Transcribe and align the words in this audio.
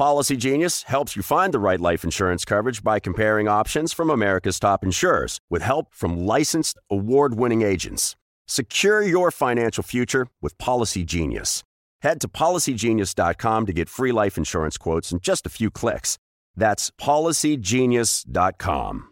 Policy 0.00 0.36
Genius 0.38 0.84
helps 0.84 1.14
you 1.14 1.22
find 1.22 1.52
the 1.52 1.58
right 1.58 1.78
life 1.78 2.04
insurance 2.04 2.46
coverage 2.46 2.82
by 2.82 3.00
comparing 3.00 3.48
options 3.48 3.92
from 3.92 4.08
America's 4.08 4.58
top 4.58 4.82
insurers 4.82 5.42
with 5.50 5.60
help 5.60 5.94
from 5.94 6.24
licensed 6.24 6.78
award 6.90 7.34
winning 7.34 7.60
agents. 7.60 8.16
Secure 8.48 9.02
your 9.02 9.30
financial 9.30 9.82
future 9.82 10.26
with 10.40 10.56
Policy 10.56 11.04
Genius. 11.04 11.64
Head 12.00 12.18
to 12.22 12.28
policygenius.com 12.28 13.66
to 13.66 13.72
get 13.74 13.90
free 13.90 14.10
life 14.10 14.38
insurance 14.38 14.78
quotes 14.78 15.12
in 15.12 15.20
just 15.20 15.44
a 15.44 15.50
few 15.50 15.70
clicks. 15.70 16.16
That's 16.56 16.90
policygenius.com. 16.92 19.08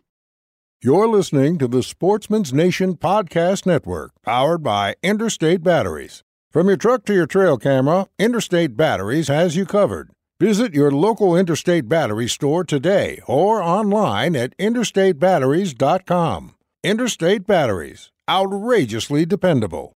You're 0.83 1.09
listening 1.09 1.59
to 1.59 1.69
the 1.69 1.83
Sportsman's 1.83 2.55
Nation 2.55 2.97
Podcast 2.97 3.67
Network, 3.67 4.13
powered 4.23 4.63
by 4.63 4.95
Interstate 5.03 5.63
Batteries. 5.63 6.25
From 6.51 6.69
your 6.69 6.79
truck 6.79 7.05
to 7.05 7.13
your 7.13 7.27
trail 7.27 7.59
camera, 7.59 8.07
Interstate 8.19 8.75
Batteries 8.75 9.29
has 9.29 9.55
you 9.55 9.67
covered. 9.67 10.09
Visit 10.41 10.73
your 10.73 10.93
local 10.93 11.37
Interstate 11.37 11.89
Battery 11.89 12.29
store 12.29 12.63
today 12.63 13.21
or 13.27 13.61
online 13.61 14.37
at 14.37 14.57
interstatebatteries.com. 14.57 16.55
Interstate 16.85 17.45
Batteries, 17.45 18.13
outrageously 18.31 19.27
dependable. 19.27 19.95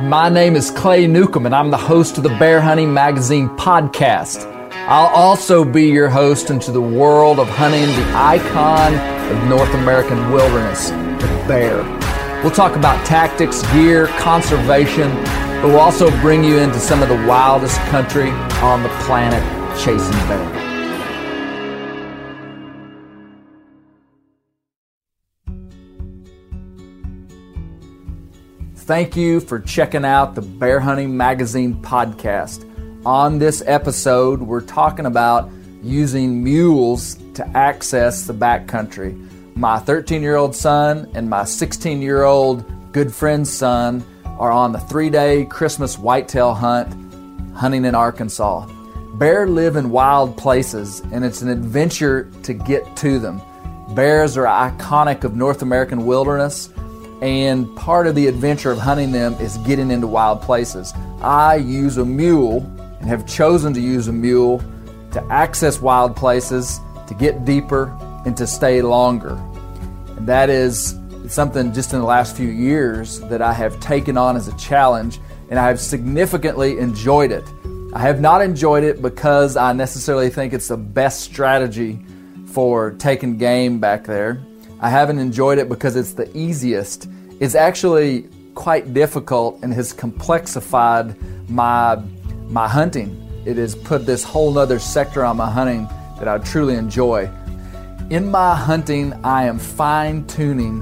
My 0.00 0.28
name 0.32 0.54
is 0.54 0.70
Clay 0.70 1.08
Newcomb, 1.08 1.46
and 1.46 1.54
I'm 1.54 1.72
the 1.72 1.78
host 1.78 2.16
of 2.16 2.22
the 2.22 2.36
Bear 2.38 2.60
Hunting 2.60 2.94
Magazine 2.94 3.48
podcast. 3.56 4.48
I'll 4.86 5.12
also 5.16 5.64
be 5.64 5.86
your 5.86 6.08
host 6.08 6.50
into 6.50 6.70
the 6.70 6.80
world 6.80 7.40
of 7.40 7.48
hunting 7.48 7.86
the 7.86 8.12
icon 8.14 8.94
of 9.32 9.48
North 9.48 9.74
American 9.74 10.30
wilderness, 10.30 10.90
the 10.90 11.44
bear. 11.48 12.03
We'll 12.44 12.52
talk 12.52 12.76
about 12.76 13.06
tactics, 13.06 13.62
gear, 13.72 14.06
conservation, 14.18 15.10
but 15.62 15.68
we'll 15.68 15.80
also 15.80 16.10
bring 16.20 16.44
you 16.44 16.58
into 16.58 16.78
some 16.78 17.02
of 17.02 17.08
the 17.08 17.14
wildest 17.26 17.78
country 17.86 18.28
on 18.60 18.82
the 18.82 18.90
planet 19.06 19.42
chasing 19.82 20.12
bear. 20.28 20.60
Thank 28.76 29.16
you 29.16 29.40
for 29.40 29.58
checking 29.58 30.04
out 30.04 30.34
the 30.34 30.42
Bear 30.42 30.80
Hunting 30.80 31.16
Magazine 31.16 31.80
podcast. 31.80 32.70
On 33.06 33.38
this 33.38 33.62
episode, 33.64 34.42
we're 34.42 34.60
talking 34.60 35.06
about 35.06 35.50
using 35.82 36.44
mules 36.44 37.14
to 37.32 37.48
access 37.56 38.26
the 38.26 38.34
backcountry. 38.34 39.30
My 39.56 39.78
13 39.78 40.20
year 40.20 40.34
old 40.34 40.56
son 40.56 41.08
and 41.14 41.30
my 41.30 41.44
16 41.44 42.02
year 42.02 42.24
old 42.24 42.64
good 42.92 43.14
friend's 43.14 43.52
son 43.52 44.04
are 44.36 44.50
on 44.50 44.72
the 44.72 44.80
three 44.80 45.10
day 45.10 45.44
Christmas 45.44 45.96
whitetail 45.96 46.54
hunt 46.54 46.92
hunting 47.54 47.84
in 47.84 47.94
Arkansas. 47.94 48.66
Bear 49.14 49.46
live 49.46 49.76
in 49.76 49.90
wild 49.90 50.36
places, 50.36 51.02
and 51.12 51.24
it's 51.24 51.40
an 51.40 51.48
adventure 51.48 52.28
to 52.42 52.52
get 52.52 52.96
to 52.96 53.20
them. 53.20 53.40
Bears 53.94 54.36
are 54.36 54.44
iconic 54.46 55.22
of 55.22 55.36
North 55.36 55.62
American 55.62 56.04
wilderness, 56.04 56.68
and 57.22 57.76
part 57.76 58.08
of 58.08 58.16
the 58.16 58.26
adventure 58.26 58.72
of 58.72 58.78
hunting 58.78 59.12
them 59.12 59.34
is 59.34 59.56
getting 59.58 59.92
into 59.92 60.08
wild 60.08 60.42
places. 60.42 60.92
I 61.20 61.54
use 61.56 61.96
a 61.96 62.04
mule 62.04 62.58
and 62.98 63.08
have 63.08 63.24
chosen 63.24 63.72
to 63.74 63.80
use 63.80 64.08
a 64.08 64.12
mule 64.12 64.58
to 65.12 65.24
access 65.30 65.80
wild 65.80 66.16
places, 66.16 66.80
to 67.06 67.14
get 67.14 67.44
deeper, 67.44 67.96
and 68.24 68.36
to 68.36 68.46
stay 68.46 68.82
longer. 68.82 69.40
And 70.16 70.26
that 70.26 70.50
is 70.50 70.98
something 71.28 71.72
just 71.72 71.92
in 71.92 72.00
the 72.00 72.04
last 72.04 72.36
few 72.36 72.48
years 72.48 73.20
that 73.20 73.42
I 73.42 73.52
have 73.52 73.78
taken 73.80 74.16
on 74.16 74.36
as 74.36 74.48
a 74.48 74.56
challenge, 74.56 75.20
and 75.50 75.58
I 75.58 75.68
have 75.68 75.80
significantly 75.80 76.78
enjoyed 76.78 77.32
it. 77.32 77.44
I 77.94 78.00
have 78.00 78.20
not 78.20 78.42
enjoyed 78.42 78.84
it 78.84 79.00
because 79.00 79.56
I 79.56 79.72
necessarily 79.72 80.28
think 80.28 80.52
it's 80.52 80.68
the 80.68 80.76
best 80.76 81.20
strategy 81.20 82.04
for 82.46 82.92
taking 82.92 83.38
game 83.38 83.78
back 83.78 84.04
there. 84.04 84.42
I 84.80 84.90
haven't 84.90 85.18
enjoyed 85.18 85.58
it 85.58 85.68
because 85.68 85.96
it's 85.96 86.12
the 86.12 86.30
easiest. 86.36 87.08
It's 87.40 87.54
actually 87.54 88.28
quite 88.54 88.94
difficult 88.94 89.60
and 89.62 89.72
has 89.74 89.92
complexified 89.92 91.16
my 91.48 92.02
my 92.48 92.68
hunting. 92.68 93.20
It 93.46 93.56
has 93.56 93.74
put 93.74 94.06
this 94.06 94.22
whole 94.22 94.58
other 94.58 94.78
sector 94.78 95.24
on 95.24 95.36
my 95.36 95.50
hunting 95.50 95.88
that 96.18 96.28
I 96.28 96.38
truly 96.38 96.74
enjoy. 96.74 97.30
In 98.10 98.30
my 98.30 98.54
hunting, 98.54 99.14
I 99.24 99.44
am 99.44 99.58
fine 99.58 100.26
tuning 100.26 100.80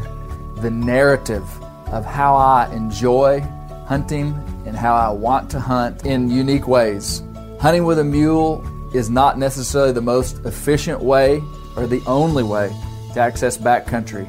the 0.57 0.73
narrative 0.73 1.45
of 1.93 2.05
how 2.05 2.35
I 2.35 2.69
enjoy 2.75 3.43
hunting 3.87 4.35
and 4.67 4.77
how 4.77 4.97
I 4.97 5.11
want 5.11 5.49
to 5.51 5.61
hunt 5.61 6.05
in 6.05 6.29
unique 6.29 6.67
ways. 6.67 7.23
Hunting 7.61 7.85
with 7.85 8.01
a 8.01 8.05
mule 8.05 8.67
is 8.93 9.09
not 9.09 9.39
necessarily 9.39 9.93
the 9.93 10.01
most 10.01 10.45
efficient 10.45 11.01
way 11.01 11.41
or 11.77 11.87
the 11.87 12.03
only 12.09 12.43
way 12.43 12.75
to 13.15 13.21
access 13.21 13.57
backcountry, 13.57 14.27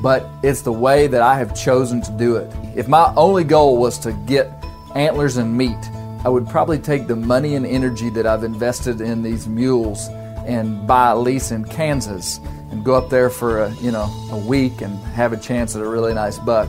but 0.00 0.26
it's 0.42 0.62
the 0.62 0.72
way 0.72 1.06
that 1.06 1.20
I 1.20 1.36
have 1.36 1.54
chosen 1.54 2.00
to 2.00 2.10
do 2.12 2.36
it. 2.36 2.50
If 2.74 2.88
my 2.88 3.12
only 3.16 3.44
goal 3.44 3.76
was 3.76 3.98
to 3.98 4.12
get 4.26 4.50
antlers 4.94 5.36
and 5.36 5.54
meat, 5.58 5.90
I 6.24 6.30
would 6.30 6.48
probably 6.48 6.78
take 6.78 7.06
the 7.06 7.16
money 7.16 7.54
and 7.54 7.66
energy 7.66 8.08
that 8.10 8.26
I've 8.26 8.44
invested 8.44 9.02
in 9.02 9.22
these 9.22 9.46
mules 9.46 10.08
and 10.46 10.86
buy 10.86 11.10
a 11.10 11.16
lease 11.16 11.50
in 11.50 11.64
Kansas 11.64 12.38
and 12.70 12.84
go 12.84 12.94
up 12.94 13.10
there 13.10 13.30
for 13.30 13.62
a, 13.62 13.74
you 13.76 13.90
know, 13.90 14.04
a 14.30 14.36
week 14.36 14.80
and 14.80 14.96
have 15.14 15.32
a 15.32 15.36
chance 15.36 15.76
at 15.76 15.82
a 15.82 15.88
really 15.88 16.14
nice 16.14 16.38
buck. 16.38 16.68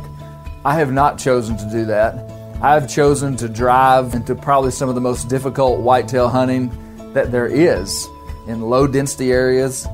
I 0.63 0.75
have 0.75 0.91
not 0.91 1.19
chosen 1.19 1.57
to 1.57 1.69
do 1.69 1.85
that. 1.85 2.31
I've 2.61 2.89
chosen 2.89 3.35
to 3.37 3.49
drive 3.49 4.13
into 4.13 4.33
probably 4.33 4.71
some 4.71 4.89
of 4.89 4.95
the 4.95 5.01
most 5.01 5.29
difficult 5.29 5.81
whitetail 5.81 6.29
hunting 6.29 6.71
that 7.13 7.31
there 7.31 7.47
is 7.47 8.07
in 8.47 8.61
low 8.61 8.87
density 8.87 9.31
areas, 9.31 9.87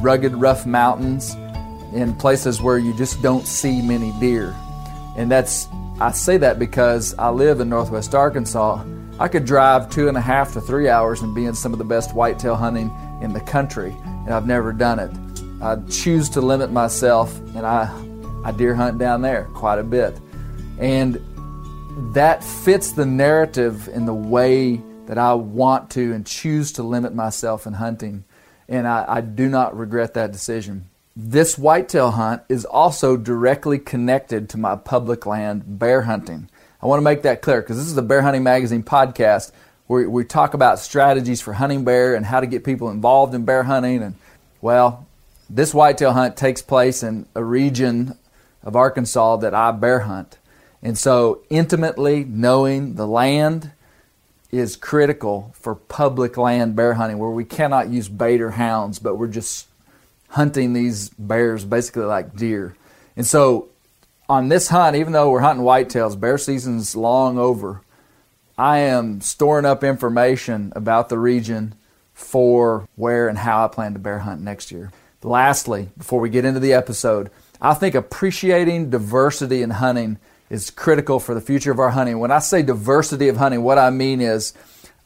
rugged, 0.00 0.34
rough 0.34 0.66
mountains, 0.66 1.34
in 1.92 2.14
places 2.14 2.60
where 2.60 2.78
you 2.78 2.94
just 2.96 3.22
don't 3.22 3.46
see 3.46 3.80
many 3.82 4.12
deer. 4.20 4.54
And 5.16 5.30
that's, 5.30 5.68
I 6.00 6.12
say 6.12 6.36
that 6.38 6.58
because 6.58 7.14
I 7.18 7.30
live 7.30 7.60
in 7.60 7.68
northwest 7.68 8.14
Arkansas. 8.14 8.84
I 9.18 9.28
could 9.28 9.44
drive 9.44 9.88
two 9.88 10.08
and 10.08 10.16
a 10.16 10.20
half 10.20 10.52
to 10.52 10.60
three 10.60 10.88
hours 10.88 11.22
and 11.22 11.34
be 11.34 11.46
in 11.46 11.54
some 11.54 11.72
of 11.72 11.78
the 11.78 11.84
best 11.84 12.14
whitetail 12.14 12.54
hunting 12.54 12.90
in 13.26 13.34
the 13.34 13.40
country, 13.40 13.94
and 14.04 14.32
I've 14.32 14.46
never 14.46 14.72
done 14.72 14.98
it. 14.98 15.10
I 15.60 15.76
choose 15.90 16.28
to 16.30 16.40
limit 16.40 16.70
myself, 16.72 17.36
and 17.54 17.66
I, 17.66 17.90
I 18.44 18.52
deer 18.52 18.74
hunt 18.74 18.98
down 18.98 19.20
there 19.20 19.44
quite 19.54 19.78
a 19.78 19.84
bit. 19.84 20.18
And 20.78 21.20
that 22.14 22.44
fits 22.44 22.92
the 22.92 23.06
narrative 23.06 23.88
in 23.88 24.06
the 24.06 24.14
way 24.14 24.80
that 25.06 25.18
I 25.18 25.34
want 25.34 25.90
to 25.90 26.12
and 26.12 26.26
choose 26.26 26.72
to 26.72 26.82
limit 26.82 27.14
myself 27.14 27.66
in 27.66 27.74
hunting. 27.74 28.24
And 28.68 28.86
I, 28.86 29.04
I 29.08 29.20
do 29.20 29.48
not 29.48 29.76
regret 29.76 30.14
that 30.14 30.32
decision. 30.32 30.88
this 31.16 31.56
whitetail 31.56 32.10
hunt 32.10 32.42
is 32.50 32.66
also 32.66 33.16
directly 33.16 33.78
connected 33.78 34.50
to 34.50 34.58
my 34.58 34.76
public 34.76 35.24
land 35.24 35.78
bear 35.78 36.02
hunting. 36.02 36.50
I 36.82 36.86
want 36.86 36.98
to 37.00 37.04
make 37.04 37.22
that 37.22 37.40
clear 37.40 37.62
because 37.62 37.78
this 37.78 37.86
is 37.86 37.94
the 37.94 38.02
Bear 38.02 38.20
Hunting 38.20 38.42
Magazine 38.42 38.82
podcast 38.82 39.50
where 39.86 40.08
we 40.08 40.24
talk 40.24 40.54
about 40.54 40.78
strategies 40.78 41.40
for 41.40 41.54
hunting 41.54 41.84
bear 41.84 42.14
and 42.14 42.26
how 42.26 42.40
to 42.40 42.46
get 42.46 42.64
people 42.64 42.90
involved 42.90 43.34
in 43.34 43.44
bear 43.44 43.64
hunting. 43.64 44.02
And 44.02 44.14
well, 44.60 45.06
this 45.48 45.72
whitetail 45.72 46.12
hunt 46.12 46.36
takes 46.36 46.62
place 46.62 47.02
in 47.02 47.26
a 47.34 47.44
region 47.44 48.18
of 48.62 48.74
Arkansas 48.74 49.36
that 49.36 49.54
I 49.54 49.70
bear 49.70 50.00
hunt. 50.00 50.38
And 50.82 50.98
so, 50.98 51.42
intimately 51.50 52.24
knowing 52.24 52.94
the 52.94 53.06
land 53.06 53.72
is 54.50 54.76
critical 54.76 55.52
for 55.54 55.74
public 55.74 56.36
land 56.36 56.76
bear 56.76 56.94
hunting 56.94 57.18
where 57.18 57.30
we 57.30 57.44
cannot 57.44 57.88
use 57.88 58.08
bait 58.08 58.40
or 58.40 58.52
hounds, 58.52 58.98
but 58.98 59.16
we're 59.16 59.26
just 59.26 59.66
hunting 60.30 60.72
these 60.72 61.08
bears 61.10 61.64
basically 61.64 62.04
like 62.04 62.36
deer. 62.36 62.76
And 63.16 63.26
so, 63.26 63.68
on 64.28 64.48
this 64.48 64.68
hunt, 64.68 64.96
even 64.96 65.12
though 65.12 65.30
we're 65.30 65.40
hunting 65.40 65.64
whitetails, 65.64 66.18
bear 66.18 66.38
season's 66.38 66.96
long 66.96 67.38
over. 67.38 67.82
I 68.58 68.78
am 68.78 69.20
storing 69.20 69.66
up 69.66 69.84
information 69.84 70.72
about 70.74 71.08
the 71.08 71.18
region 71.18 71.74
for 72.14 72.88
where 72.96 73.28
and 73.28 73.36
how 73.36 73.64
I 73.64 73.68
plan 73.68 73.92
to 73.92 73.98
bear 73.98 74.20
hunt 74.20 74.40
next 74.40 74.72
year. 74.72 74.92
Lastly, 75.22 75.90
before 75.98 76.20
we 76.20 76.30
get 76.30 76.44
into 76.44 76.60
the 76.60 76.72
episode, 76.72 77.30
I 77.60 77.74
think 77.74 77.94
appreciating 77.94 78.90
diversity 78.90 79.60
in 79.60 79.70
hunting 79.70 80.18
is 80.48 80.70
critical 80.70 81.20
for 81.20 81.34
the 81.34 81.40
future 81.40 81.70
of 81.70 81.78
our 81.78 81.90
hunting. 81.90 82.18
When 82.18 82.30
I 82.30 82.38
say 82.38 82.62
diversity 82.62 83.28
of 83.28 83.36
hunting, 83.36 83.62
what 83.62 83.76
I 83.76 83.90
mean 83.90 84.20
is 84.20 84.54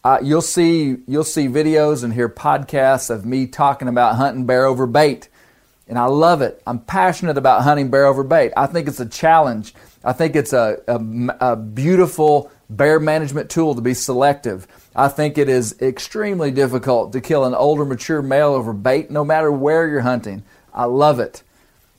uh, 0.04 0.18
you'll 0.22 0.42
see 0.42 0.98
you'll 1.06 1.24
see 1.24 1.48
videos 1.48 2.04
and 2.04 2.12
hear 2.12 2.28
podcasts 2.28 3.10
of 3.10 3.26
me 3.26 3.46
talking 3.46 3.88
about 3.88 4.16
hunting 4.16 4.46
bear 4.46 4.66
over 4.66 4.86
bait, 4.86 5.28
and 5.88 5.98
I 5.98 6.04
love 6.04 6.42
it. 6.42 6.62
I'm 6.66 6.78
passionate 6.78 7.36
about 7.36 7.62
hunting 7.62 7.90
bear 7.90 8.06
over 8.06 8.22
bait. 8.22 8.52
I 8.56 8.66
think 8.66 8.86
it's 8.88 9.00
a 9.00 9.08
challenge. 9.08 9.74
I 10.04 10.12
think 10.12 10.36
it's 10.36 10.52
a, 10.52 10.80
a, 10.86 11.00
a 11.52 11.56
beautiful 11.56 12.50
bear 12.70 13.00
management 13.00 13.50
tool 13.50 13.74
to 13.74 13.80
be 13.80 13.92
selective. 13.92 14.66
I 14.94 15.08
think 15.08 15.36
it 15.36 15.48
is 15.48 15.76
extremely 15.82 16.50
difficult 16.50 17.12
to 17.12 17.20
kill 17.20 17.44
an 17.44 17.54
older, 17.54 17.84
mature 17.84 18.22
male 18.22 18.54
over 18.54 18.72
bait, 18.72 19.10
no 19.10 19.24
matter 19.24 19.52
where 19.52 19.88
you're 19.88 20.00
hunting. 20.00 20.44
I 20.72 20.84
love 20.84 21.20
it. 21.20 21.42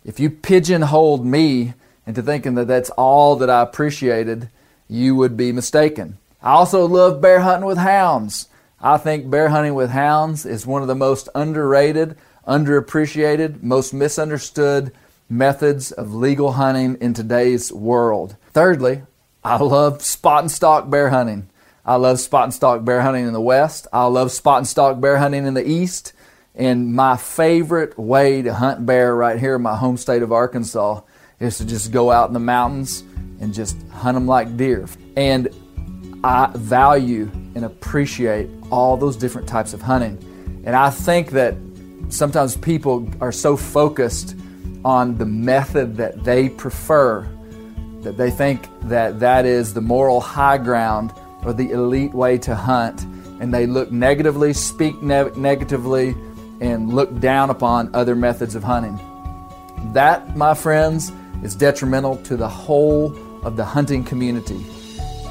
If 0.04 0.20
you 0.20 0.30
pigeonholed 0.30 1.26
me 1.26 1.74
into 2.08 2.24
thinking 2.24 2.56
that 2.56 2.68
that's 2.68 2.90
all 2.92 3.36
that 3.36 3.50
I 3.50 3.62
appreciated, 3.62 4.50
you 4.88 5.16
would 5.16 5.38
be 5.38 5.52
mistaken. 5.52 6.18
I 6.42 6.52
also 6.54 6.88
love 6.88 7.22
bear 7.22 7.42
hunting 7.42 7.68
with 7.68 7.78
hounds. 7.78 8.48
I 8.82 8.98
think 8.98 9.30
bear 9.30 9.50
hunting 9.50 9.76
with 9.76 9.92
hounds 9.92 10.46
is 10.46 10.66
one 10.66 10.82
of 10.82 10.88
the 10.88 10.96
most 10.96 11.30
underrated, 11.36 12.18
underappreciated, 12.48 13.62
most 13.62 13.94
misunderstood 13.94 14.92
methods 15.30 15.92
of 15.92 16.14
legal 16.14 16.54
hunting 16.54 16.98
in 17.00 17.14
today's 17.14 17.72
world. 17.72 18.36
Thirdly, 18.54 19.04
I 19.44 19.58
love 19.58 20.04
spot 20.04 20.44
and 20.44 20.52
stalk 20.52 20.90
bear 20.90 21.10
hunting. 21.10 21.50
I 21.84 21.96
love 21.96 22.20
spot 22.20 22.44
and 22.44 22.54
stalk 22.54 22.86
bear 22.86 23.02
hunting 23.02 23.26
in 23.26 23.34
the 23.34 23.42
West. 23.42 23.88
I 23.92 24.06
love 24.06 24.32
spot 24.32 24.60
and 24.60 24.68
stalk 24.68 25.02
bear 25.02 25.18
hunting 25.18 25.48
in 25.48 25.56
the 25.56 25.68
East. 25.68 26.14
And 26.54 26.94
my 26.94 27.18
favorite 27.18 27.98
way 27.98 28.44
to 28.44 28.54
hunt 28.54 28.86
bear 28.86 29.16
right 29.16 29.40
here 29.40 29.56
in 29.56 29.64
my 29.64 29.76
home 29.76 29.98
state 29.98 30.22
of 30.22 30.32
Arkansas 30.32 31.02
is 31.40 31.58
to 31.58 31.66
just 31.66 31.92
go 31.92 32.12
out 32.12 32.30
in 32.30 32.34
the 32.34 32.40
mountains 32.40 33.02
and 33.40 33.52
just 33.52 33.82
hunt 33.90 34.16
them 34.16 34.28
like 34.28 34.58
deer. 34.58 34.88
And 35.18 35.48
I 36.24 36.52
value 36.54 37.32
and 37.56 37.66
appreciate 37.66 38.48
all 38.70 38.96
those 38.96 39.16
different 39.16 39.48
types 39.48 39.74
of 39.74 39.82
hunting. 39.82 40.20
And 40.66 40.76
I 40.76 40.92
think 40.92 41.32
that 41.32 41.56
sometimes 42.10 42.58
people 42.58 43.10
are 43.22 43.32
so 43.32 43.58
focused 43.58 44.36
on 44.86 45.18
the 45.18 45.26
method 45.26 45.98
that 45.98 46.24
they 46.24 46.50
prefer 46.50 47.28
that 48.02 48.18
they 48.18 48.32
think 48.32 48.68
that 48.84 49.20
that 49.20 49.46
is 49.46 49.74
the 49.74 49.82
moral 49.82 50.20
high 50.20 50.58
ground 50.58 51.14
or 51.44 51.54
the 51.54 51.72
elite 51.72 52.14
way 52.14 52.38
to 52.40 52.56
hunt. 52.56 53.04
And 53.40 53.54
they 53.54 53.66
look 53.66 53.92
negatively 53.92 54.54
speak 54.54 55.02
ne- 55.02 55.32
negatively 55.36 56.16
and 56.60 56.94
look 56.94 57.20
down 57.20 57.50
upon 57.50 57.94
other 57.96 58.16
methods 58.16 58.56
of 58.56 58.64
hunting. 58.64 59.00
That 59.94 60.36
my 60.36 60.54
friends 60.54 61.12
is 61.44 61.56
detrimental 61.56 62.18
to 62.18 62.38
the 62.38 62.48
whole 62.48 63.16
of 63.44 63.56
the 63.56 63.66
hunting 63.66 64.04
community. 64.04 64.64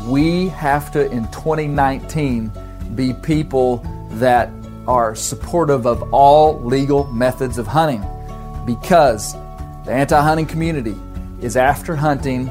We 0.06 0.49
have 0.49 0.90
to 0.93 1.08
in 1.11 1.25
2019 1.31 2.50
be 2.94 3.14
people 3.14 3.84
that 4.12 4.50
are 4.88 5.14
supportive 5.14 5.87
of 5.87 6.12
all 6.12 6.61
legal 6.62 7.05
methods 7.12 7.58
of 7.58 7.67
hunting. 7.67 8.05
Because 8.67 9.34
the 9.84 9.93
anti 9.93 10.20
hunting 10.20 10.46
community 10.46 10.96
is 11.40 11.56
after 11.56 11.94
hunting 11.94 12.50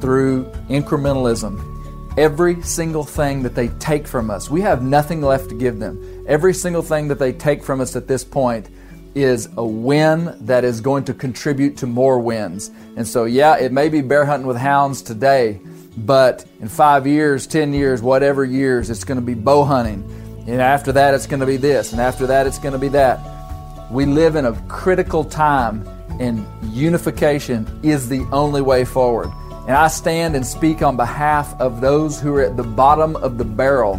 through 0.00 0.44
incrementalism. 0.68 1.74
Every 2.16 2.60
single 2.62 3.04
thing 3.04 3.42
that 3.44 3.54
they 3.54 3.68
take 3.68 4.06
from 4.06 4.30
us, 4.30 4.50
we 4.50 4.60
have 4.62 4.82
nothing 4.82 5.22
left 5.22 5.50
to 5.50 5.54
give 5.54 5.78
them. 5.78 6.24
Every 6.26 6.52
single 6.52 6.82
thing 6.82 7.08
that 7.08 7.18
they 7.18 7.32
take 7.32 7.62
from 7.62 7.80
us 7.80 7.94
at 7.94 8.08
this 8.08 8.24
point 8.24 8.68
is 9.14 9.48
a 9.56 9.64
win 9.64 10.36
that 10.46 10.64
is 10.64 10.80
going 10.80 11.04
to 11.04 11.14
contribute 11.14 11.76
to 11.78 11.86
more 11.86 12.18
wins. 12.18 12.70
And 12.96 13.06
so, 13.06 13.24
yeah, 13.24 13.56
it 13.56 13.72
may 13.72 13.88
be 13.88 14.00
bear 14.00 14.24
hunting 14.24 14.46
with 14.46 14.56
hounds 14.56 15.02
today, 15.02 15.60
but 15.96 16.44
in 16.60 16.68
five 16.68 17.06
years, 17.06 17.46
10 17.46 17.72
years, 17.72 18.02
whatever 18.02 18.44
years, 18.44 18.90
it's 18.90 19.04
going 19.04 19.20
to 19.20 19.24
be 19.24 19.34
bow 19.34 19.64
hunting. 19.64 20.02
And 20.46 20.60
after 20.60 20.92
that, 20.92 21.14
it's 21.14 21.26
going 21.26 21.40
to 21.40 21.46
be 21.46 21.56
this. 21.56 21.92
And 21.92 22.00
after 22.00 22.26
that, 22.28 22.46
it's 22.46 22.58
going 22.58 22.72
to 22.72 22.78
be 22.78 22.88
that. 22.88 23.20
We 23.90 24.06
live 24.06 24.36
in 24.36 24.44
a 24.44 24.52
critical 24.68 25.24
time, 25.24 25.86
and 26.20 26.46
unification 26.74 27.80
is 27.82 28.08
the 28.08 28.20
only 28.32 28.60
way 28.60 28.84
forward. 28.84 29.30
And 29.68 29.76
I 29.76 29.88
stand 29.88 30.34
and 30.34 30.46
speak 30.46 30.80
on 30.80 30.96
behalf 30.96 31.52
of 31.60 31.82
those 31.82 32.18
who 32.18 32.34
are 32.34 32.40
at 32.40 32.56
the 32.56 32.62
bottom 32.62 33.16
of 33.16 33.36
the 33.36 33.44
barrel. 33.44 33.96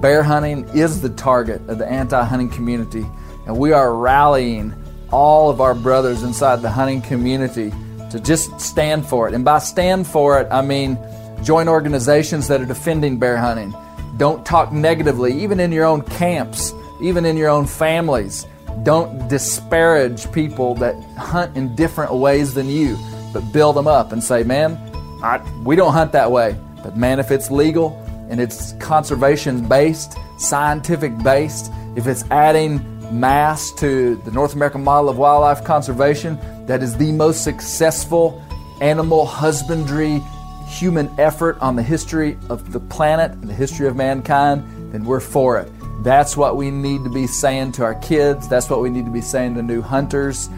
Bear 0.00 0.22
hunting 0.22 0.66
is 0.70 1.02
the 1.02 1.10
target 1.10 1.60
of 1.68 1.76
the 1.76 1.86
anti 1.86 2.24
hunting 2.24 2.48
community, 2.48 3.04
and 3.46 3.58
we 3.58 3.72
are 3.72 3.94
rallying 3.94 4.72
all 5.10 5.50
of 5.50 5.60
our 5.60 5.74
brothers 5.74 6.22
inside 6.22 6.62
the 6.62 6.70
hunting 6.70 7.02
community 7.02 7.74
to 8.10 8.18
just 8.20 8.58
stand 8.58 9.06
for 9.06 9.28
it. 9.28 9.34
And 9.34 9.44
by 9.44 9.58
stand 9.58 10.06
for 10.06 10.40
it, 10.40 10.48
I 10.50 10.62
mean 10.62 10.96
join 11.42 11.68
organizations 11.68 12.48
that 12.48 12.62
are 12.62 12.64
defending 12.64 13.18
bear 13.18 13.36
hunting. 13.36 13.74
Don't 14.16 14.46
talk 14.46 14.72
negatively, 14.72 15.38
even 15.42 15.60
in 15.60 15.72
your 15.72 15.84
own 15.84 16.00
camps, 16.00 16.72
even 17.02 17.26
in 17.26 17.36
your 17.36 17.50
own 17.50 17.66
families. 17.66 18.46
Don't 18.82 19.28
disparage 19.28 20.32
people 20.32 20.74
that 20.76 20.94
hunt 21.18 21.54
in 21.54 21.76
different 21.76 22.14
ways 22.14 22.54
than 22.54 22.70
you, 22.70 22.96
but 23.34 23.52
build 23.52 23.76
them 23.76 23.86
up 23.86 24.12
and 24.12 24.24
say, 24.24 24.42
man, 24.42 24.78
I, 25.22 25.40
we 25.64 25.76
don't 25.76 25.92
hunt 25.92 26.12
that 26.12 26.30
way. 26.30 26.56
But 26.82 26.96
man, 26.96 27.20
if 27.20 27.30
it's 27.30 27.50
legal 27.50 27.96
and 28.28 28.40
it's 28.40 28.72
conservation 28.74 29.68
based, 29.68 30.16
scientific 30.38 31.16
based, 31.22 31.70
if 31.96 32.06
it's 32.06 32.24
adding 32.30 32.80
mass 33.18 33.70
to 33.72 34.16
the 34.24 34.30
North 34.30 34.54
American 34.54 34.82
model 34.82 35.08
of 35.08 35.18
wildlife 35.18 35.64
conservation, 35.64 36.38
that 36.66 36.82
is 36.82 36.96
the 36.96 37.12
most 37.12 37.44
successful 37.44 38.42
animal 38.80 39.26
husbandry 39.26 40.20
human 40.66 41.08
effort 41.20 41.58
on 41.60 41.76
the 41.76 41.82
history 41.82 42.38
of 42.48 42.72
the 42.72 42.80
planet 42.80 43.30
and 43.32 43.48
the 43.48 43.54
history 43.54 43.86
of 43.86 43.94
mankind, 43.94 44.64
then 44.92 45.04
we're 45.04 45.20
for 45.20 45.60
it. 45.60 45.70
That's 46.02 46.36
what 46.36 46.56
we 46.56 46.70
need 46.70 47.04
to 47.04 47.10
be 47.10 47.26
saying 47.26 47.72
to 47.72 47.84
our 47.84 47.94
kids. 47.96 48.48
That's 48.48 48.68
what 48.68 48.80
we 48.80 48.90
need 48.90 49.04
to 49.04 49.10
be 49.10 49.20
saying 49.20 49.54
to 49.54 49.62
new 49.62 49.82
hunters. 49.82 50.48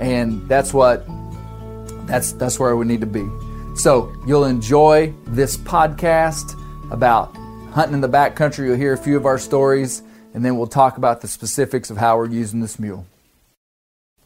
And 0.00 0.48
that's 0.48 0.72
what 0.72 1.04
that's 2.06 2.32
that's 2.32 2.58
where 2.58 2.76
we 2.76 2.86
need 2.86 3.00
to 3.00 3.06
be. 3.06 3.28
So 3.76 4.14
you'll 4.26 4.44
enjoy 4.44 5.12
this 5.26 5.56
podcast 5.56 6.58
about 6.92 7.34
hunting 7.72 7.94
in 7.94 8.00
the 8.00 8.08
backcountry. 8.08 8.66
You'll 8.66 8.76
hear 8.76 8.92
a 8.92 8.98
few 8.98 9.16
of 9.16 9.26
our 9.26 9.38
stories, 9.38 10.02
and 10.32 10.44
then 10.44 10.56
we'll 10.56 10.68
talk 10.68 10.96
about 10.96 11.20
the 11.20 11.28
specifics 11.28 11.90
of 11.90 11.96
how 11.96 12.16
we're 12.16 12.28
using 12.28 12.60
this 12.60 12.78
mule. 12.78 13.04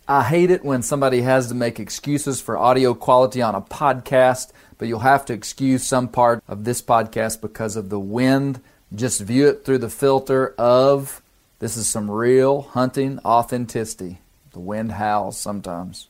I 0.06 0.22
hate 0.22 0.50
it 0.50 0.64
when 0.64 0.82
somebody 0.82 1.22
has 1.22 1.48
to 1.48 1.54
make 1.54 1.80
excuses 1.80 2.40
for 2.40 2.58
audio 2.58 2.94
quality 2.94 3.42
on 3.42 3.54
a 3.54 3.60
podcast, 3.60 4.52
but 4.76 4.86
you'll 4.86 5.00
have 5.00 5.24
to 5.26 5.32
excuse 5.32 5.82
some 5.82 6.08
part 6.08 6.42
of 6.46 6.64
this 6.64 6.82
podcast 6.82 7.40
because 7.40 7.74
of 7.74 7.88
the 7.88 7.98
wind. 7.98 8.60
Just 8.94 9.20
view 9.20 9.48
it 9.48 9.64
through 9.64 9.78
the 9.78 9.90
filter 9.90 10.54
of 10.56 11.20
this 11.58 11.76
is 11.76 11.88
some 11.88 12.10
real 12.10 12.62
hunting 12.62 13.18
authenticity. 13.24 14.18
The 14.52 14.60
wind 14.60 14.92
howls 14.92 15.38
sometimes. 15.38 16.08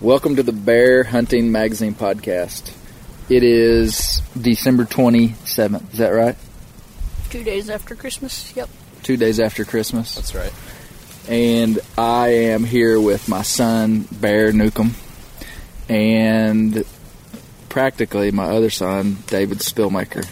Welcome 0.00 0.36
to 0.36 0.44
the 0.44 0.52
Bear 0.52 1.02
Hunting 1.02 1.50
Magazine 1.50 1.92
podcast. 1.94 2.72
It 3.28 3.42
is 3.42 4.22
December 4.40 4.84
27th. 4.84 5.92
Is 5.92 5.98
that 5.98 6.10
right? 6.10 6.36
Two 7.30 7.42
days 7.42 7.68
after 7.68 7.96
Christmas. 7.96 8.54
Yep. 8.56 8.68
Two 9.02 9.16
days 9.16 9.40
after 9.40 9.64
Christmas. 9.64 10.14
That's 10.14 10.34
right. 10.36 10.52
And 11.28 11.80
I 11.98 12.28
am 12.28 12.62
here 12.62 13.00
with 13.00 13.28
my 13.28 13.42
son, 13.42 14.06
Bear 14.12 14.52
Newcomb, 14.52 14.94
and 15.88 16.84
practically 17.68 18.30
my 18.30 18.44
other 18.44 18.70
son, 18.70 19.18
David 19.26 19.58
Spillmaker. 19.58 20.24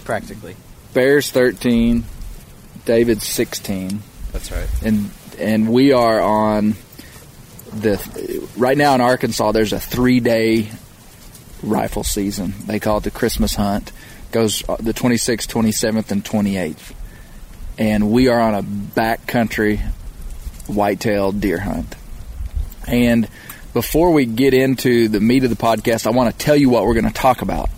Practically. 0.04 0.56
Bear's 0.94 1.30
13, 1.30 2.04
David's 2.86 3.26
16. 3.26 4.00
That's 4.32 4.50
right. 4.50 4.68
and 4.82 5.10
and 5.38 5.70
we 5.70 5.92
are 5.92 6.20
on 6.20 6.76
the 7.72 8.48
right 8.56 8.76
now 8.76 8.94
in 8.94 9.00
Arkansas, 9.00 9.52
there's 9.52 9.72
a 9.72 9.80
three 9.80 10.20
day 10.20 10.70
rifle 11.62 12.04
season. 12.04 12.54
They 12.66 12.80
call 12.80 12.98
it 12.98 13.04
the 13.04 13.10
Christmas 13.10 13.54
hunt. 13.54 13.92
Goes 14.32 14.68
uh, 14.68 14.76
the 14.76 14.92
26th, 14.92 15.46
27th, 15.46 16.10
and 16.10 16.24
28th, 16.24 16.92
and 17.78 18.10
we 18.10 18.28
are 18.28 18.40
on 18.40 18.54
a 18.54 18.62
backcountry 18.62 19.78
whitetail 20.66 21.32
deer 21.32 21.60
hunt. 21.60 21.94
And 22.86 23.28
before 23.72 24.12
we 24.12 24.26
get 24.26 24.52
into 24.54 25.08
the 25.08 25.20
meat 25.20 25.44
of 25.44 25.50
the 25.50 25.56
podcast, 25.56 26.06
I 26.06 26.10
want 26.10 26.30
to 26.32 26.44
tell 26.44 26.56
you 26.56 26.70
what 26.70 26.84
we're 26.84 26.94
going 26.94 27.06
to 27.06 27.12
talk 27.12 27.42
about. 27.42 27.70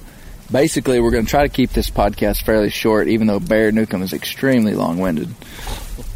Basically, 0.50 1.00
we're 1.00 1.10
going 1.10 1.26
to 1.26 1.30
try 1.30 1.42
to 1.42 1.48
keep 1.48 1.70
this 1.72 1.90
podcast 1.90 2.42
fairly 2.44 2.70
short, 2.70 3.08
even 3.08 3.26
though 3.26 3.40
Bear 3.40 3.70
Newcomb 3.70 4.02
is 4.02 4.14
extremely 4.14 4.74
long-winded. 4.74 5.28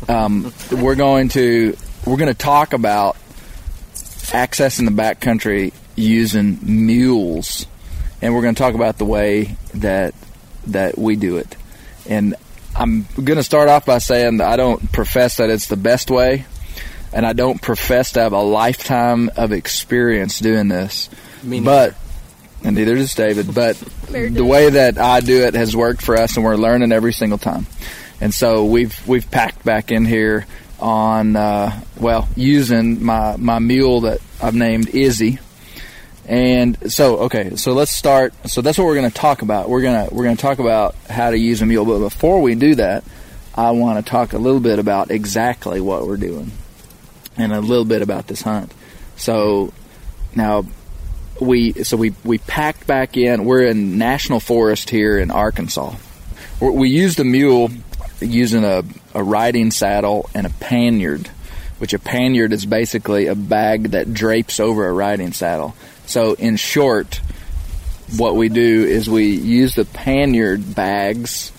Um, 0.08 0.52
we're 0.70 0.94
going 0.94 1.28
to 1.30 1.76
we're 2.06 2.16
going 2.16 2.32
to 2.32 2.38
talk 2.38 2.72
about 2.72 3.16
accessing 4.32 4.86
the 4.86 5.02
backcountry 5.02 5.72
using 5.94 6.58
mules, 6.62 7.66
and 8.20 8.34
we're 8.34 8.42
going 8.42 8.54
to 8.54 8.58
talk 8.58 8.74
about 8.74 8.98
the 8.98 9.04
way 9.04 9.56
that 9.74 10.14
that 10.66 10.96
we 10.98 11.16
do 11.16 11.36
it. 11.36 11.56
And 12.08 12.34
I'm 12.74 13.06
going 13.14 13.36
to 13.36 13.42
start 13.42 13.68
off 13.68 13.84
by 13.84 13.98
saying 13.98 14.38
that 14.38 14.48
I 14.48 14.56
don't 14.56 14.90
profess 14.92 15.36
that 15.36 15.50
it's 15.50 15.66
the 15.66 15.76
best 15.76 16.10
way, 16.10 16.46
and 17.12 17.26
I 17.26 17.34
don't 17.34 17.60
profess 17.60 18.12
to 18.12 18.20
have 18.20 18.32
a 18.32 18.40
lifetime 18.40 19.30
of 19.36 19.52
experience 19.52 20.40
doing 20.40 20.68
this. 20.68 21.10
Me 21.42 21.60
but 21.60 21.94
and 22.64 22.76
neither 22.76 22.94
does 22.94 23.14
David. 23.14 23.54
But 23.54 23.76
the 24.08 24.44
way 24.44 24.70
that 24.70 24.98
I 24.98 25.20
do 25.20 25.42
it 25.42 25.54
has 25.54 25.76
worked 25.76 26.02
for 26.02 26.16
us, 26.16 26.36
and 26.36 26.44
we're 26.44 26.56
learning 26.56 26.92
every 26.92 27.12
single 27.12 27.38
time. 27.38 27.66
And 28.20 28.32
so 28.32 28.64
we've 28.64 29.06
we've 29.06 29.28
packed 29.30 29.64
back 29.64 29.90
in 29.90 30.04
here 30.04 30.46
on 30.82 31.36
uh, 31.36 31.80
well 31.98 32.28
using 32.36 33.02
my 33.02 33.36
my 33.36 33.58
mule 33.58 34.02
that 34.02 34.20
I've 34.42 34.54
named 34.54 34.90
Izzy. 34.90 35.38
And 36.26 36.92
so 36.92 37.18
okay, 37.20 37.56
so 37.56 37.72
let's 37.72 37.90
start. 37.92 38.34
So 38.48 38.60
that's 38.60 38.78
what 38.78 38.84
we're 38.84 38.94
going 38.94 39.10
to 39.10 39.16
talk 39.16 39.42
about. 39.42 39.68
We're 39.68 39.82
gonna 39.82 40.08
we're 40.10 40.24
gonna 40.24 40.36
talk 40.36 40.58
about 40.58 40.94
how 41.08 41.30
to 41.30 41.38
use 41.38 41.62
a 41.62 41.66
mule. 41.66 41.84
But 41.84 42.00
before 42.00 42.42
we 42.42 42.54
do 42.54 42.74
that, 42.76 43.04
I 43.54 43.70
want 43.72 44.04
to 44.04 44.10
talk 44.10 44.32
a 44.32 44.38
little 44.38 44.60
bit 44.60 44.78
about 44.78 45.10
exactly 45.10 45.80
what 45.80 46.06
we're 46.06 46.16
doing, 46.16 46.52
and 47.36 47.52
a 47.52 47.60
little 47.60 47.84
bit 47.84 48.02
about 48.02 48.26
this 48.26 48.42
hunt. 48.42 48.72
So 49.16 49.72
now 50.34 50.64
we 51.40 51.72
so 51.84 51.96
we 51.96 52.14
we 52.24 52.38
packed 52.38 52.86
back 52.86 53.16
in. 53.16 53.44
We're 53.44 53.64
in 53.64 53.98
national 53.98 54.40
forest 54.40 54.90
here 54.90 55.18
in 55.18 55.30
Arkansas. 55.30 55.94
We're, 56.60 56.70
we 56.72 56.88
used 56.88 57.18
a 57.20 57.24
mule 57.24 57.70
using 58.20 58.64
a, 58.64 58.84
a 59.14 59.22
riding 59.22 59.70
saddle 59.70 60.28
and 60.34 60.46
a 60.46 60.50
paniard, 60.50 61.28
which 61.78 61.94
a 61.94 61.98
paniard 61.98 62.52
is 62.52 62.66
basically 62.66 63.26
a 63.26 63.34
bag 63.34 63.90
that 63.90 64.12
drapes 64.12 64.60
over 64.60 64.86
a 64.86 64.92
riding 64.92 65.32
saddle. 65.32 65.74
So 66.06 66.34
in 66.34 66.56
short, 66.56 67.20
what 68.16 68.36
we 68.36 68.48
do 68.48 68.84
is 68.84 69.08
we 69.08 69.26
use 69.30 69.74
the 69.74 69.84
paniard 69.84 70.74
bags 70.74 71.52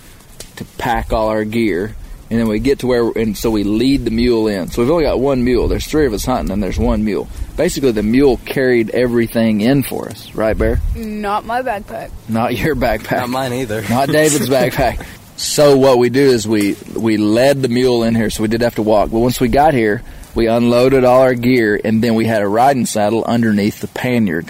to 0.57 0.65
pack 0.77 1.11
all 1.13 1.29
our 1.29 1.43
gear. 1.45 1.95
And 2.29 2.39
then 2.39 2.47
we 2.47 2.57
get 2.59 2.79
to 2.79 2.87
where, 2.87 3.11
and 3.11 3.37
so 3.37 3.51
we 3.51 3.63
lead 3.63 4.05
the 4.05 4.11
mule 4.11 4.47
in. 4.47 4.69
So 4.71 4.81
we've 4.81 4.89
only 4.89 5.03
got 5.03 5.19
one 5.19 5.43
mule. 5.43 5.67
There's 5.67 5.85
three 5.85 6.07
of 6.07 6.13
us 6.13 6.25
hunting, 6.25 6.51
and 6.51 6.63
there's 6.63 6.79
one 6.79 7.03
mule. 7.05 7.27
Basically, 7.57 7.91
the 7.91 8.01
mule 8.01 8.37
carried 8.37 8.89
everything 8.89 9.61
in 9.61 9.83
for 9.83 10.09
us, 10.09 10.33
right, 10.33 10.57
Bear? 10.57 10.81
Not 10.95 11.45
my 11.45 11.61
backpack. 11.61 12.09
Not 12.27 12.55
your 12.57 12.75
backpack. 12.75 13.17
Not 13.17 13.29
mine 13.29 13.53
either. 13.53 13.83
Not 13.87 14.09
David's 14.09 14.49
backpack. 14.49 15.05
So 15.43 15.75
what 15.75 15.97
we 15.97 16.09
do 16.09 16.21
is 16.21 16.47
we 16.47 16.77
we 16.95 17.17
led 17.17 17.61
the 17.61 17.67
mule 17.67 18.03
in 18.03 18.15
here, 18.15 18.29
so 18.29 18.41
we 18.43 18.47
did 18.47 18.61
have 18.61 18.75
to 18.75 18.81
walk. 18.81 19.11
But 19.11 19.19
once 19.19 19.41
we 19.41 19.49
got 19.49 19.73
here, 19.73 20.01
we 20.33 20.47
unloaded 20.47 21.03
all 21.03 21.21
our 21.21 21.33
gear, 21.35 21.79
and 21.83 22.01
then 22.01 22.15
we 22.15 22.25
had 22.25 22.41
a 22.41 22.47
riding 22.47 22.85
saddle 22.85 23.25
underneath 23.25 23.81
the 23.81 23.89
paniard. 23.89 24.49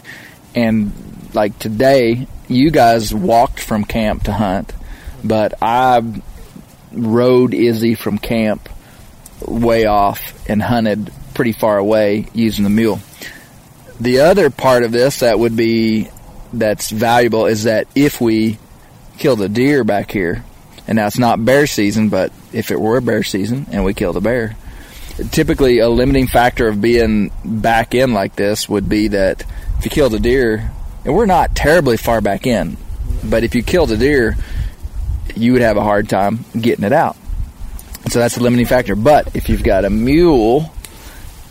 And 0.54 0.94
like 1.34 1.58
today, 1.58 2.28
you 2.48 2.70
guys 2.70 3.12
walked 3.12 3.60
from 3.60 3.86
camp 3.86 4.26
to 4.26 4.34
hunt, 4.34 4.72
but 5.24 5.56
I 5.64 6.04
rode 6.92 7.56
Izzy 7.56 7.96
from 7.96 8.20
camp 8.20 8.70
way 9.48 9.88
off 9.88 10.48
and 10.48 10.62
hunted 10.62 11.12
pretty 11.34 11.54
far 11.54 11.80
away 11.80 12.28
using 12.36 12.64
the 12.64 12.70
mule. 12.70 13.00
The 14.00 14.20
other 14.20 14.52
part 14.52 14.84
of 14.84 14.92
this 14.92 15.22
that 15.22 15.40
would 15.40 15.58
be 15.58 16.10
that's 16.54 16.92
valuable 16.92 17.48
is 17.48 17.64
that 17.64 17.88
if 17.96 18.22
we 18.22 18.60
killed 19.18 19.42
a 19.42 19.50
deer 19.50 19.84
back 19.84 20.12
here, 20.12 20.44
and 20.88 20.96
now 20.98 21.08
it's 21.08 21.18
not 21.18 21.44
bear 21.44 21.68
season, 21.68 22.10
but 22.10 22.32
if 22.52 22.72
it 22.72 22.80
were 22.80 23.02
bear 23.02 23.24
season 23.24 23.68
and 23.72 23.86
we 23.86 23.94
killed 23.94 24.18
a 24.18 24.22
bear, 24.22 24.56
typically 25.32 25.80
a 25.80 25.90
limiting 25.90 26.28
factor 26.28 26.68
of 26.68 26.82
being 26.82 27.32
back 27.46 27.94
in 27.96 28.14
like 28.14 28.36
this 28.36 28.68
would 28.68 28.90
be 28.90 29.10
that 29.10 29.46
if 29.80 29.86
you 29.86 29.92
killed 29.92 30.14
a 30.14 30.20
deer, 30.20 30.72
and 31.06 31.16
we're 31.16 31.26
not 31.26 31.56
terribly 31.56 31.98
far 31.98 32.22
back 32.22 32.48
in, 32.48 32.78
but 33.24 33.44
if 33.44 33.56
you 33.56 33.64
killed 33.64 33.92
a 33.92 33.98
deer, 33.98 34.38
you 35.36 35.54
would 35.54 35.62
have 35.62 35.78
a 35.78 35.84
hard 35.84 36.10
time 36.10 36.46
getting 36.60 36.86
it 36.86 36.94
out. 36.94 37.16
So 38.10 38.20
that's 38.20 38.38
a 38.38 38.42
limiting 38.42 38.66
factor. 38.66 38.96
But 38.96 39.36
if 39.36 39.50
you've 39.50 39.64
got 39.64 39.86
a 39.86 39.90
mule 39.90 40.72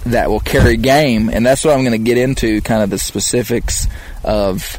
that 0.05 0.29
will 0.29 0.41
carry 0.41 0.77
game, 0.77 1.29
and 1.29 1.45
that's 1.45 1.65
what 1.65 1.75
I'm 1.75 1.85
going 1.85 1.93
to 1.93 1.99
get 1.99 2.19
into 2.19 2.61
kind 2.61 2.83
of 2.83 2.91
the 2.91 2.99
specifics 2.99 3.87
of 4.25 4.79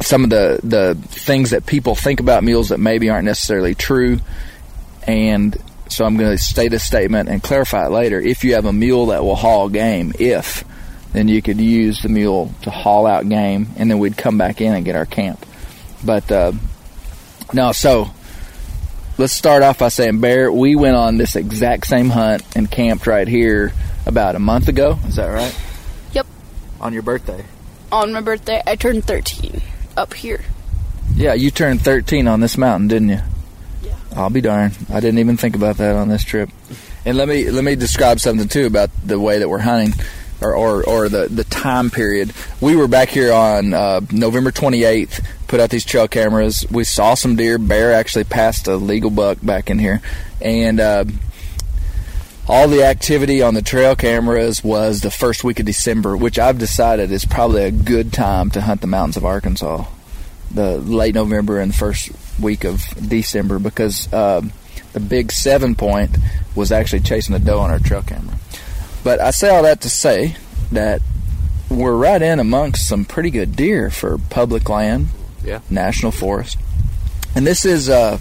some 0.00 0.24
of 0.24 0.30
the, 0.30 0.60
the 0.62 0.94
things 1.08 1.50
that 1.50 1.66
people 1.66 1.94
think 1.94 2.20
about 2.20 2.42
mules 2.42 2.70
that 2.70 2.80
maybe 2.80 3.10
aren't 3.10 3.26
necessarily 3.26 3.74
true. 3.74 4.18
And 5.06 5.56
so 5.88 6.04
I'm 6.04 6.16
going 6.16 6.30
to 6.30 6.38
state 6.38 6.72
a 6.72 6.78
statement 6.78 7.28
and 7.28 7.42
clarify 7.42 7.86
it 7.86 7.90
later. 7.90 8.20
If 8.20 8.44
you 8.44 8.54
have 8.54 8.64
a 8.64 8.72
mule 8.72 9.06
that 9.06 9.22
will 9.22 9.36
haul 9.36 9.68
game, 9.68 10.12
if, 10.18 10.64
then 11.12 11.28
you 11.28 11.42
could 11.42 11.60
use 11.60 12.02
the 12.02 12.08
mule 12.08 12.52
to 12.62 12.70
haul 12.70 13.06
out 13.06 13.28
game, 13.28 13.68
and 13.76 13.90
then 13.90 13.98
we'd 13.98 14.16
come 14.16 14.38
back 14.38 14.60
in 14.60 14.72
and 14.72 14.84
get 14.84 14.96
our 14.96 15.06
camp. 15.06 15.44
But 16.04 16.30
uh, 16.30 16.52
no, 17.52 17.72
so 17.72 18.10
let's 19.16 19.32
start 19.32 19.62
off 19.62 19.78
by 19.78 19.88
saying, 19.88 20.20
Bear, 20.20 20.50
we 20.50 20.74
went 20.74 20.96
on 20.96 21.18
this 21.18 21.36
exact 21.36 21.86
same 21.86 22.10
hunt 22.10 22.42
and 22.56 22.70
camped 22.70 23.06
right 23.06 23.28
here 23.28 23.72
about 24.06 24.34
a 24.34 24.40
month 24.40 24.68
ago. 24.68 24.98
Is 25.06 25.16
that 25.16 25.28
right? 25.28 25.56
Yep. 26.12 26.26
On 26.80 26.92
your 26.92 27.02
birthday. 27.02 27.44
On 27.92 28.12
my 28.12 28.20
birthday, 28.20 28.60
I 28.66 28.74
turned 28.74 29.04
13 29.04 29.62
up 29.96 30.14
here. 30.14 30.44
Yeah, 31.14 31.34
you 31.34 31.50
turned 31.50 31.82
13 31.82 32.26
on 32.26 32.40
this 32.40 32.58
mountain, 32.58 32.88
didn't 32.88 33.08
you? 33.10 33.20
Yeah. 33.82 33.96
I'll 34.16 34.30
be 34.30 34.40
darned. 34.40 34.76
I 34.90 35.00
didn't 35.00 35.18
even 35.18 35.36
think 35.36 35.54
about 35.54 35.76
that 35.76 35.94
on 35.96 36.08
this 36.08 36.24
trip. 36.24 36.50
And 37.04 37.16
let 37.16 37.28
me 37.28 37.50
let 37.50 37.64
me 37.64 37.76
describe 37.76 38.18
something 38.18 38.48
too 38.48 38.66
about 38.66 38.90
the 39.04 39.20
way 39.20 39.38
that 39.38 39.48
we're 39.48 39.58
hunting, 39.58 39.94
or 40.40 40.54
or, 40.54 40.88
or 40.88 41.08
the 41.08 41.28
the 41.28 41.44
time 41.44 41.90
period. 41.90 42.32
We 42.60 42.76
were 42.76 42.88
back 42.88 43.10
here 43.10 43.32
on 43.32 43.74
uh, 43.74 44.00
November 44.10 44.50
28th. 44.50 45.24
Put 45.46 45.60
out 45.60 45.70
these 45.70 45.84
trail 45.84 46.08
cameras. 46.08 46.66
We 46.70 46.84
saw 46.84 47.14
some 47.14 47.36
deer. 47.36 47.58
Bear 47.58 47.92
actually 47.92 48.24
passed 48.24 48.66
a 48.66 48.76
legal 48.76 49.10
buck 49.10 49.38
back 49.42 49.70
in 49.70 49.78
here, 49.78 50.00
and. 50.40 50.80
Uh, 50.80 51.04
all 52.48 52.68
the 52.68 52.84
activity 52.84 53.40
on 53.42 53.54
the 53.54 53.62
trail 53.62 53.96
cameras 53.96 54.62
was 54.62 55.00
the 55.00 55.10
first 55.10 55.44
week 55.44 55.60
of 55.60 55.66
December, 55.66 56.16
which 56.16 56.38
I've 56.38 56.58
decided 56.58 57.10
is 57.10 57.24
probably 57.24 57.64
a 57.64 57.70
good 57.70 58.12
time 58.12 58.50
to 58.50 58.60
hunt 58.60 58.80
the 58.80 58.86
mountains 58.86 59.16
of 59.16 59.24
Arkansas. 59.24 59.84
The 60.50 60.78
late 60.78 61.14
November 61.14 61.58
and 61.58 61.74
first 61.74 62.10
week 62.40 62.64
of 62.64 62.82
December, 63.08 63.58
because 63.58 64.12
uh, 64.12 64.42
the 64.92 65.00
big 65.00 65.32
seven 65.32 65.74
point 65.74 66.16
was 66.54 66.70
actually 66.70 67.00
chasing 67.00 67.34
a 67.34 67.38
doe 67.38 67.58
on 67.60 67.70
our 67.70 67.78
trail 67.80 68.02
camera. 68.02 68.36
But 69.02 69.20
I 69.20 69.30
say 69.32 69.48
all 69.48 69.62
that 69.64 69.80
to 69.80 69.90
say 69.90 70.36
that 70.70 71.00
we're 71.70 71.96
right 71.96 72.20
in 72.22 72.38
amongst 72.38 72.86
some 72.86 73.04
pretty 73.04 73.30
good 73.30 73.56
deer 73.56 73.90
for 73.90 74.18
public 74.30 74.68
land, 74.68 75.08
Yeah. 75.42 75.60
national 75.70 76.12
forest, 76.12 76.56
and 77.34 77.44
this 77.46 77.64
is 77.64 77.88
uh, 77.88 78.18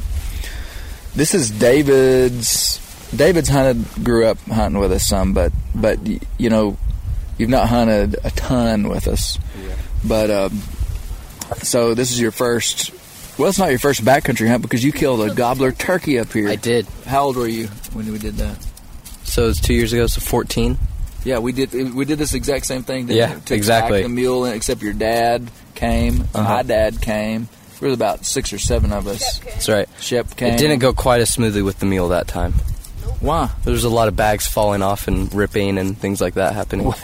this 1.16 1.36
is 1.36 1.52
David's. 1.52 2.80
David's 3.16 3.50
hunted, 3.50 4.04
grew 4.04 4.26
up 4.26 4.38
hunting 4.48 4.80
with 4.80 4.92
us 4.92 5.06
some, 5.08 5.34
but 5.34 5.52
but 5.76 6.00
you 6.38 6.50
know, 6.50 6.78
you've 7.38 7.50
not 7.50 7.70
hunted 7.70 8.16
a 8.24 8.32
ton 8.32 8.90
with 8.90 9.08
us. 9.08 9.38
Yeah. 9.62 9.76
But 10.06 10.32
um, 10.32 10.60
so 11.62 11.94
this 11.94 12.12
is 12.12 12.20
your 12.20 12.32
first. 12.32 12.92
Well, 13.38 13.50
it's 13.50 13.58
not 13.58 13.70
your 13.72 13.80
first 13.80 14.04
backcountry 14.06 14.48
hunt 14.48 14.62
because 14.62 14.84
you 14.84 14.92
killed 14.92 15.22
a 15.28 15.34
gobbler 15.34 15.72
turkey 15.72 16.20
up 16.20 16.32
here. 16.32 16.50
I 16.50 16.56
did. 16.56 16.86
How 17.06 17.24
old 17.24 17.36
were 17.36 17.48
you 17.48 17.68
when 17.94 18.12
we 18.12 18.20
did 18.20 18.36
that? 18.36 18.58
So 19.24 19.46
it 19.46 19.48
was 19.48 19.60
two 19.60 19.74
years 19.74 19.92
ago, 19.94 20.06
so 20.06 20.22
14. 20.22 20.78
Yeah, 21.24 21.40
we 21.40 21.52
did. 21.52 21.74
We 21.96 22.06
did 22.06 22.20
this 22.20 22.34
exact 22.34 22.66
same 22.66 22.84
thing. 22.84 23.08
Didn't 23.08 23.18
Yeah, 23.18 23.36
we? 23.36 23.42
To 23.42 23.56
exactly. 23.56 24.00
pack 24.02 24.04
the 24.04 24.14
mule, 24.14 24.46
except 24.46 24.82
your 24.82 24.94
dad 24.94 25.50
came. 25.74 26.22
Uh-huh. 26.36 26.44
My 26.44 26.64
dad 26.64 27.02
came. 27.02 27.48
There 27.80 27.90
was 27.90 27.96
about 27.98 28.26
six 28.26 28.54
or 28.54 28.60
seven 28.60 28.92
of 28.94 29.08
us. 29.08 29.40
That's 29.40 29.68
right. 29.68 29.90
Shep 30.00 30.36
came. 30.36 30.54
It 30.54 30.58
didn't 30.58 30.80
go 30.80 30.94
quite 30.94 31.22
as 31.22 31.30
smoothly 31.32 31.62
with 31.62 31.80
the 31.80 31.86
mule 31.86 32.10
that 32.10 32.28
time. 32.28 32.54
Why? 33.24 33.50
There 33.64 33.72
was 33.72 33.86
a 33.86 33.90
lot 33.90 34.10
of 34.10 34.18
bags 34.18 34.46
falling 34.48 34.82
off 34.82 35.08
and 35.08 35.34
ripping 35.34 35.78
and 35.78 35.98
things 35.98 36.20
like 36.20 36.34
that 36.34 36.54
happening. 36.54 36.92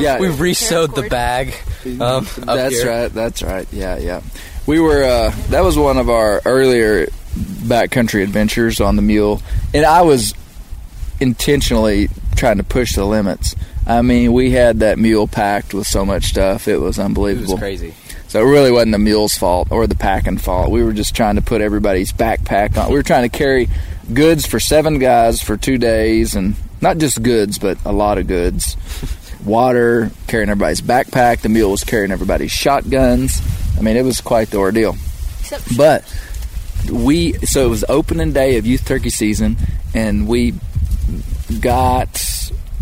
Yeah, 0.00 0.18
We 0.20 0.28
re-sewed 0.28 0.94
the 0.94 1.08
bag. 1.08 1.54
Um, 2.00 2.26
That's 2.38 2.74
here. 2.80 2.88
right. 2.88 3.08
That's 3.12 3.42
right. 3.42 3.66
Yeah, 3.72 3.98
yeah. 3.98 4.20
We 4.66 4.78
were. 4.80 5.02
Uh, 5.02 5.30
that 5.50 5.62
was 5.64 5.76
one 5.76 5.98
of 5.98 6.08
our 6.08 6.40
earlier 6.44 7.06
backcountry 7.34 8.22
adventures 8.22 8.80
on 8.80 8.94
the 8.96 9.02
mule, 9.02 9.42
and 9.74 9.84
I 9.84 10.02
was 10.02 10.34
intentionally 11.20 12.08
trying 12.36 12.58
to 12.58 12.64
push 12.64 12.94
the 12.94 13.04
limits. 13.04 13.54
I 13.86 14.02
mean, 14.02 14.32
we 14.32 14.50
had 14.52 14.80
that 14.80 14.98
mule 14.98 15.26
packed 15.26 15.74
with 15.74 15.86
so 15.86 16.04
much 16.06 16.24
stuff. 16.26 16.68
It 16.68 16.78
was 16.78 16.98
unbelievable. 16.98 17.50
It 17.50 17.54
was 17.54 17.60
crazy. 17.60 17.94
So 18.28 18.40
it 18.40 18.50
really 18.50 18.72
wasn't 18.72 18.92
the 18.92 18.98
mule's 18.98 19.34
fault 19.36 19.68
or 19.70 19.86
the 19.86 19.94
packing 19.94 20.38
fault. 20.38 20.70
We 20.70 20.82
were 20.82 20.92
just 20.92 21.14
trying 21.14 21.36
to 21.36 21.42
put 21.42 21.60
everybody's 21.60 22.12
backpack 22.12 22.76
on. 22.76 22.88
We 22.88 22.94
were 22.96 23.02
trying 23.02 23.28
to 23.28 23.36
carry 23.36 23.68
goods 24.12 24.46
for 24.46 24.60
seven 24.60 24.98
guys 24.98 25.42
for 25.42 25.56
two 25.56 25.78
days, 25.78 26.34
and 26.34 26.56
not 26.80 26.98
just 26.98 27.22
goods, 27.22 27.58
but 27.58 27.78
a 27.84 27.92
lot 27.92 28.18
of 28.18 28.26
goods. 28.26 28.76
Water, 29.44 30.10
carrying 30.26 30.48
everybody's 30.48 30.80
backpack. 30.80 31.40
The 31.40 31.48
mule 31.48 31.70
was 31.70 31.84
carrying 31.84 32.10
everybody's 32.12 32.50
shotguns. 32.50 33.42
I 33.76 33.82
mean, 33.82 33.96
it 33.96 34.04
was 34.04 34.20
quite 34.20 34.48
the 34.48 34.56
ordeal. 34.56 34.96
But 35.76 36.04
we, 36.90 37.32
so 37.44 37.66
it 37.66 37.68
was 37.68 37.84
opening 37.88 38.32
day 38.32 38.56
of 38.56 38.66
youth 38.66 38.86
turkey 38.86 39.10
season, 39.10 39.56
and 39.94 40.26
we 40.26 40.54
got 41.60 42.24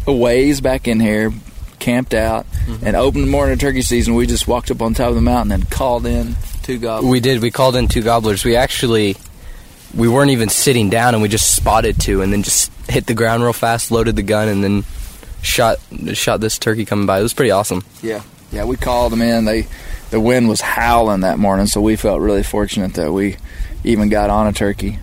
a 0.06 0.12
ways 0.12 0.60
back 0.60 0.86
in 0.86 1.00
here, 1.00 1.32
camped 1.78 2.14
out, 2.14 2.46
mm-hmm. 2.66 2.86
and 2.86 2.96
opened 2.96 3.24
the 3.24 3.30
morning 3.30 3.54
of 3.54 3.60
turkey 3.60 3.82
season. 3.82 4.14
We 4.14 4.26
just 4.26 4.46
walked 4.46 4.70
up 4.70 4.82
on 4.82 4.94
top 4.94 5.08
of 5.08 5.14
the 5.14 5.20
mountain 5.20 5.52
and 5.52 5.68
called 5.70 6.06
in 6.06 6.36
two 6.62 6.78
gobblers. 6.78 7.10
We 7.10 7.20
did. 7.20 7.42
We 7.42 7.50
called 7.50 7.76
in 7.76 7.88
two 7.88 8.02
gobblers. 8.02 8.44
We 8.44 8.56
actually 8.56 9.16
we 9.94 10.08
weren't 10.08 10.30
even 10.30 10.48
sitting 10.48 10.90
down, 10.90 11.14
and 11.14 11.22
we 11.22 11.28
just 11.28 11.54
spotted 11.54 12.00
two, 12.00 12.22
and 12.22 12.32
then 12.32 12.42
just 12.42 12.70
hit 12.88 13.06
the 13.06 13.14
ground 13.14 13.42
real 13.42 13.52
fast, 13.52 13.90
loaded 13.90 14.16
the 14.16 14.22
gun, 14.22 14.48
and 14.48 14.62
then 14.64 14.84
shot 15.42 15.78
shot 16.14 16.40
this 16.40 16.58
turkey 16.58 16.84
coming 16.84 17.06
by. 17.06 17.18
It 17.18 17.22
was 17.22 17.34
pretty 17.34 17.50
awesome. 17.50 17.82
Yeah, 18.02 18.22
yeah, 18.50 18.64
we 18.64 18.76
called 18.76 19.12
them 19.12 19.22
in. 19.22 19.44
They, 19.44 19.66
the 20.10 20.20
wind 20.20 20.48
was 20.48 20.60
howling 20.60 21.20
that 21.20 21.38
morning, 21.38 21.66
so 21.66 21.80
we 21.80 21.96
felt 21.96 22.20
really 22.20 22.42
fortunate 22.42 22.94
that 22.94 23.12
we 23.12 23.36
even 23.84 24.08
got 24.08 24.30
on 24.30 24.46
a 24.46 24.52
turkey. 24.52 24.98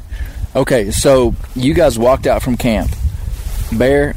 Okay, 0.56 0.92
so 0.92 1.36
you 1.56 1.74
guys 1.74 2.00
walked 2.00 2.26
out 2.26 2.42
from 2.42 2.58
camp. 2.58 2.90
Bear, 3.72 4.16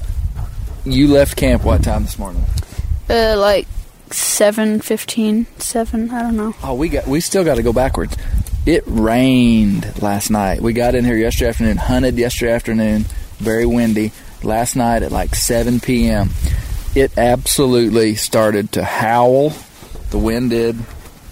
you 0.84 1.08
left 1.08 1.36
camp 1.36 1.64
what 1.64 1.82
time 1.84 2.04
this 2.04 2.18
morning? 2.18 2.44
uh, 3.10 3.36
like 3.36 3.66
seven 4.10 4.80
fifteen, 4.80 5.46
seven. 5.58 6.10
I 6.10 6.22
don't 6.22 6.36
know. 6.36 6.54
Oh, 6.62 6.74
we 6.74 6.88
got 6.88 7.06
we 7.06 7.20
still 7.20 7.44
got 7.44 7.56
to 7.56 7.62
go 7.62 7.72
backwards. 7.72 8.16
It 8.64 8.84
rained 8.86 10.00
last 10.00 10.30
night. 10.30 10.60
We 10.60 10.72
got 10.72 10.94
in 10.94 11.04
here 11.04 11.16
yesterday 11.16 11.48
afternoon, 11.48 11.76
hunted 11.78 12.14
yesterday 12.16 12.52
afternoon, 12.52 13.06
very 13.38 13.66
windy. 13.66 14.12
Last 14.44 14.76
night 14.76 15.02
at 15.02 15.10
like 15.10 15.34
7 15.34 15.80
p.m., 15.80 16.30
it 16.94 17.16
absolutely 17.18 18.14
started 18.14 18.70
to 18.72 18.84
howl. 18.84 19.52
The 20.10 20.18
wind 20.18 20.50
did, 20.50 20.76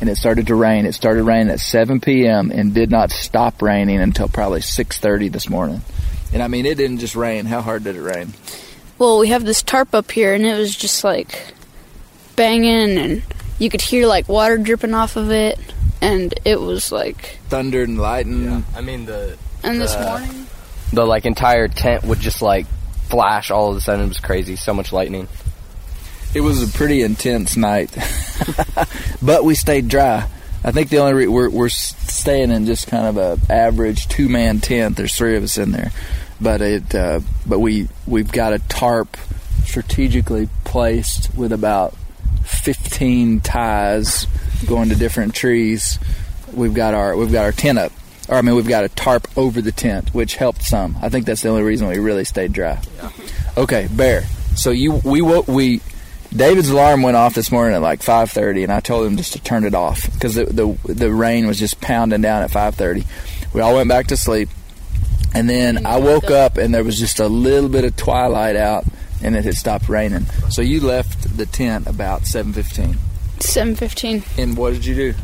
and 0.01 0.09
it 0.09 0.17
started 0.17 0.49
to 0.49 0.57
rain. 0.57 0.87
It 0.87 0.95
started 0.95 1.23
raining 1.23 1.53
at 1.53 1.61
7 1.61 2.01
p.m. 2.01 2.51
and 2.51 2.75
did 2.75 2.91
not 2.91 3.13
stop 3.13 3.63
raining 3.63 4.01
until 4.01 4.27
probably 4.27 4.61
6:30 4.61 5.31
this 5.31 5.49
morning. 5.49 5.83
And 6.33 6.43
I 6.43 6.49
mean, 6.49 6.67
it 6.67 6.77
didn't 6.79 6.99
just 6.99 7.15
rain. 7.15 7.47
How 7.47 7.61
hard 7.61 7.85
did 7.85 7.95
it 7.95 8.03
rain? 8.03 8.33
Well, 8.99 9.19
we 9.19 9.29
have 9.29 9.45
this 9.45 9.63
tarp 9.63 9.95
up 9.95 10.11
here, 10.11 10.35
and 10.35 10.45
it 10.45 10.59
was 10.59 10.75
just 10.75 11.05
like 11.05 11.55
banging, 12.35 12.99
and 12.99 13.23
you 13.59 13.71
could 13.71 13.83
hear 13.83 14.07
like 14.07 14.29
water 14.29 14.57
dripping 14.59 14.95
off 14.95 15.17
of 15.17 15.31
it, 15.31 15.59
and 16.01 16.33
it 16.45 16.61
was 16.61 16.91
like. 16.93 17.39
Thunder 17.49 17.83
and 17.83 17.99
lightning. 17.99 18.45
Yeah. 18.45 18.63
I 18.75 18.81
mean 18.81 19.07
the 19.07 19.37
And 19.63 19.81
this 19.81 19.95
Uh, 19.95 20.03
morning, 20.05 20.47
the 20.93 21.05
like 21.05 21.27
entire 21.27 21.69
tent 21.69 22.05
would 22.05 22.21
just 22.21 22.43
like 22.43 22.67
flash 23.09 23.51
all 23.51 23.71
of 23.71 23.77
a 23.77 23.81
sudden. 23.81 24.05
It 24.07 24.09
was 24.09 24.19
crazy. 24.21 24.57
So 24.57 24.73
much 24.75 24.93
lightning. 24.93 25.29
It 26.33 26.43
was 26.43 26.63
a 26.63 26.69
pretty 26.79 27.03
intense 27.03 27.57
night, 27.57 27.91
but 29.23 29.43
we 29.45 29.55
stayed 29.57 29.89
dry. 29.89 30.29
I 30.63 30.71
think 30.73 30.89
the 30.91 30.99
only 30.99 31.15
re- 31.15 31.27
we're 31.27 31.51
we're 31.51 31.69
staying 31.71 32.51
in 32.53 32.67
just 32.67 32.87
kind 32.87 33.07
of 33.07 33.17
a 33.17 33.53
average 33.53 34.07
two 34.09 34.29
man 34.29 34.61
tent. 34.61 34.97
There's 34.97 35.17
three 35.17 35.37
of 35.37 35.43
us 35.43 35.59
in 35.59 35.73
there, 35.73 35.91
but 36.41 36.61
it 36.63 36.95
uh, 36.95 37.21
but 37.47 37.59
we 37.59 37.89
we've 38.07 38.31
got 38.31 38.53
a 38.53 38.61
tarp 38.61 39.17
strategically 39.65 40.49
placed 40.65 41.35
with 41.35 41.53
about 41.53 41.95
15 42.45 43.41
ties 43.41 44.27
going 44.67 44.89
to 44.91 44.95
different 44.95 45.35
trees. 45.35 45.99
We've 46.53 46.75
got 46.75 46.95
our 46.95 47.17
we've 47.17 47.33
got 47.33 47.45
our 47.45 47.53
tent 47.53 47.79
up, 47.79 47.93
or 48.29 48.37
I 48.37 48.43
mean 48.43 48.55
we've 48.55 48.69
got 48.69 48.85
a 48.85 48.89
tarp 48.89 49.29
over 49.37 49.61
the 49.61 49.73
tent, 49.73 50.13
which 50.15 50.37
helped 50.37 50.63
some. 50.63 50.97
I 51.01 51.09
think 51.09 51.27
that's 51.27 51.43
the 51.43 51.49
only 51.49 51.63
reason 51.63 51.89
we 51.89 51.99
really 51.99 52.25
stayed 52.25 52.53
dry. 52.53 52.81
Okay, 53.57 53.89
Bear. 53.91 54.23
So 54.57 54.71
you 54.71 55.01
we 55.05 55.23
we 55.23 55.81
David's 56.35 56.71
alarm 56.71 57.03
went 57.03 57.17
off 57.17 57.35
this 57.35 57.51
morning 57.51 57.75
at 57.75 57.83
like 57.83 58.01
5:30, 58.01 58.63
and 58.63 58.73
I 58.73 58.81
told 58.81 59.07
him 59.07 59.17
just 59.17 59.33
to 59.33 59.41
turn 59.41 59.65
it 59.65 59.75
off 59.75 60.11
because 60.13 60.35
the, 60.35 60.45
the 60.45 60.93
the 60.93 61.13
rain 61.13 61.47
was 61.47 61.59
just 61.59 61.81
pounding 61.81 62.21
down 62.21 62.43
at 62.43 62.51
5:30. 62.51 63.05
We 63.53 63.61
all 63.61 63.75
went 63.75 63.89
back 63.89 64.09
to 64.09 64.17
sleep, 64.17 64.49
and 65.35 65.51
then 65.51 65.87
I 65.87 65.99
woke 65.99 66.31
up 66.31 66.57
and 66.57 66.73
there 66.73 66.85
was 66.85 66.99
just 66.99 67.19
a 67.19 67.27
little 67.27 67.69
bit 67.69 67.85
of 67.85 67.97
twilight 67.97 68.55
out, 68.55 68.85
and 69.23 69.35
it 69.35 69.45
had 69.45 69.55
stopped 69.55 69.89
raining. 69.89 70.27
So 70.51 70.63
you 70.63 70.81
left 70.81 71.37
the 71.37 71.47
tent 71.47 71.89
about 71.89 72.23
7:15. 72.23 72.99
Seven 73.43 73.75
fifteen. 73.75 74.25
And 74.37 74.57
what 74.57 74.73
did 74.73 74.85
you 74.85 74.95
do? 74.95 75.15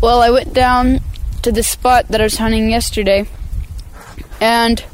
Well, 0.00 0.20
I 0.20 0.30
went 0.30 0.52
down 0.52 1.00
to 1.42 1.52
the 1.52 1.62
spot 1.62 2.08
that 2.08 2.20
I 2.20 2.24
was 2.24 2.36
hunting 2.36 2.70
yesterday, 2.70 3.26
and 4.40 4.84